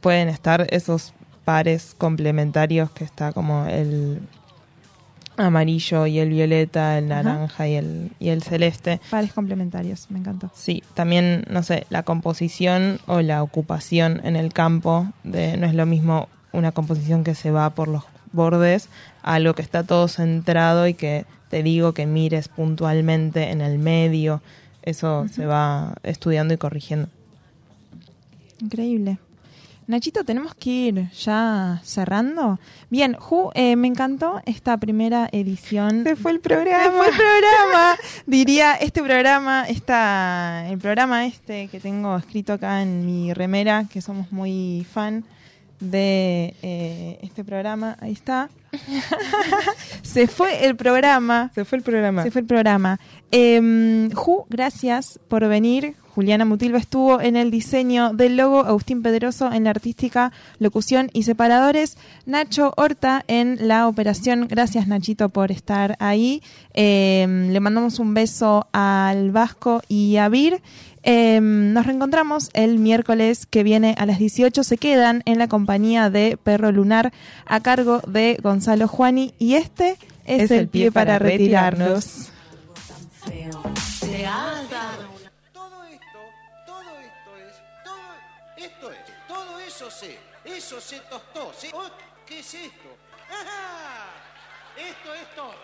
pueden 0.00 0.28
estar 0.28 0.66
esos 0.70 1.14
pares 1.44 1.94
complementarios 1.96 2.90
que 2.90 3.04
está 3.04 3.32
como 3.32 3.66
el 3.66 4.20
amarillo 5.36 6.06
y 6.06 6.18
el 6.18 6.30
violeta, 6.30 6.98
el 6.98 7.08
naranja 7.08 7.68
y 7.68 7.74
el, 7.74 8.12
y 8.18 8.28
el 8.28 8.42
celeste. 8.42 9.00
Pares 9.10 9.32
complementarios, 9.32 10.10
me 10.10 10.18
encantó. 10.18 10.50
Sí, 10.54 10.82
también, 10.94 11.44
no 11.50 11.62
sé, 11.62 11.86
la 11.90 12.02
composición 12.02 13.00
o 13.06 13.20
la 13.20 13.42
ocupación 13.42 14.20
en 14.24 14.36
el 14.36 14.52
campo, 14.52 15.08
de, 15.24 15.56
no 15.56 15.66
es 15.66 15.74
lo 15.74 15.86
mismo 15.86 16.28
una 16.52 16.72
composición 16.72 17.24
que 17.24 17.34
se 17.34 17.50
va 17.50 17.70
por 17.70 17.88
los 17.88 18.04
bordes, 18.32 18.88
a 19.22 19.34
algo 19.34 19.54
que 19.54 19.62
está 19.62 19.84
todo 19.84 20.08
centrado 20.08 20.86
y 20.86 20.94
que 20.94 21.24
te 21.50 21.62
digo 21.62 21.94
que 21.94 22.06
mires 22.06 22.48
puntualmente 22.48 23.50
en 23.50 23.60
el 23.60 23.78
medio. 23.78 24.42
Eso 24.82 25.26
se 25.28 25.46
va 25.46 25.94
estudiando 26.02 26.54
y 26.54 26.58
corrigiendo. 26.58 27.08
Increíble. 28.60 29.18
Nachito, 29.86 30.24
tenemos 30.24 30.54
que 30.54 30.70
ir 30.70 31.10
ya 31.10 31.80
cerrando. 31.84 32.58
Bien, 32.88 33.14
Ju, 33.14 33.50
eh, 33.54 33.76
me 33.76 33.86
encantó 33.88 34.40
esta 34.46 34.76
primera 34.78 35.28
edición. 35.30 36.04
Se 36.04 36.16
fue 36.16 36.32
el 36.32 36.40
programa. 36.40 36.84
Se 36.84 36.90
fue 36.90 37.08
el 37.08 37.14
programa. 37.14 37.96
Diría, 38.26 38.74
este 38.74 39.02
programa, 39.02 39.64
esta, 39.68 40.66
el 40.68 40.78
programa 40.78 41.26
este 41.26 41.68
que 41.68 41.80
tengo 41.80 42.16
escrito 42.16 42.54
acá 42.54 42.82
en 42.82 43.04
mi 43.04 43.34
remera, 43.34 43.84
que 43.90 44.00
somos 44.00 44.32
muy 44.32 44.86
fan 44.90 45.24
de 45.84 46.54
eh, 46.62 47.18
este 47.22 47.44
programa. 47.44 47.96
Ahí 48.00 48.12
está. 48.12 48.48
Se 50.02 50.26
fue 50.26 50.66
el 50.66 50.76
programa. 50.76 51.50
Se 51.54 51.64
fue 51.64 51.78
el 51.78 51.84
programa. 51.84 52.22
Se 52.22 52.30
fue 52.30 52.40
el 52.40 52.46
programa. 52.46 52.98
Eh, 53.30 54.08
Ju, 54.14 54.46
gracias 54.48 55.20
por 55.28 55.46
venir. 55.48 55.96
Juliana 56.14 56.44
Mutilva 56.44 56.78
estuvo 56.78 57.20
en 57.20 57.34
el 57.34 57.50
diseño 57.50 58.12
del 58.12 58.36
logo, 58.36 58.60
Agustín 58.60 59.02
Pedroso 59.02 59.52
en 59.52 59.64
la 59.64 59.70
artística, 59.70 60.30
locución 60.60 61.10
y 61.12 61.24
separadores, 61.24 61.98
Nacho 62.24 62.72
Horta 62.76 63.24
en 63.26 63.66
la 63.66 63.88
operación. 63.88 64.46
Gracias 64.48 64.86
Nachito 64.86 65.28
por 65.30 65.50
estar 65.50 65.96
ahí. 65.98 66.40
Eh, 66.72 67.48
le 67.50 67.58
mandamos 67.58 67.98
un 67.98 68.14
beso 68.14 68.68
al 68.72 69.32
Vasco 69.32 69.82
y 69.88 70.16
a 70.16 70.28
Vir. 70.28 70.62
Eh, 71.06 71.38
nos 71.40 71.84
reencontramos 71.84 72.48
el 72.54 72.78
miércoles 72.78 73.44
que 73.44 73.62
viene 73.62 73.94
a 73.98 74.06
las 74.06 74.18
18. 74.18 74.64
Se 74.64 74.78
quedan 74.78 75.22
en 75.26 75.38
la 75.38 75.48
compañía 75.48 76.08
de 76.08 76.38
Perro 76.42 76.72
Lunar 76.72 77.12
a 77.44 77.60
cargo 77.60 78.00
de 78.06 78.38
Gonzalo 78.42 78.88
Juani 78.88 79.34
y 79.38 79.54
este 79.54 79.98
es, 80.24 80.50
el, 80.50 80.68
pie 80.68 80.90
para, 80.90 81.18
retirarnos. 81.18 82.30
Se 83.24 84.26
haga 84.26 84.98
Todo 85.52 85.84
esto, 85.84 86.18
todo 86.64 86.98
esto 87.00 87.30
es, 87.36 87.54
todo 87.84 88.00
esto 88.56 88.90
es, 88.90 89.28
todo 89.28 89.58
eso 89.58 89.90
se, 89.90 90.18
eso 90.56 90.80
se 90.80 90.96
tostó. 91.10 91.52
se- 91.54 91.70
oh, 91.74 91.90
¿Qué 92.26 92.38
es 92.38 92.54
esto? 92.54 92.96
¡Ajá! 93.28 94.06
Esto 94.78 95.14
es 95.14 95.34
todo. 95.36 95.63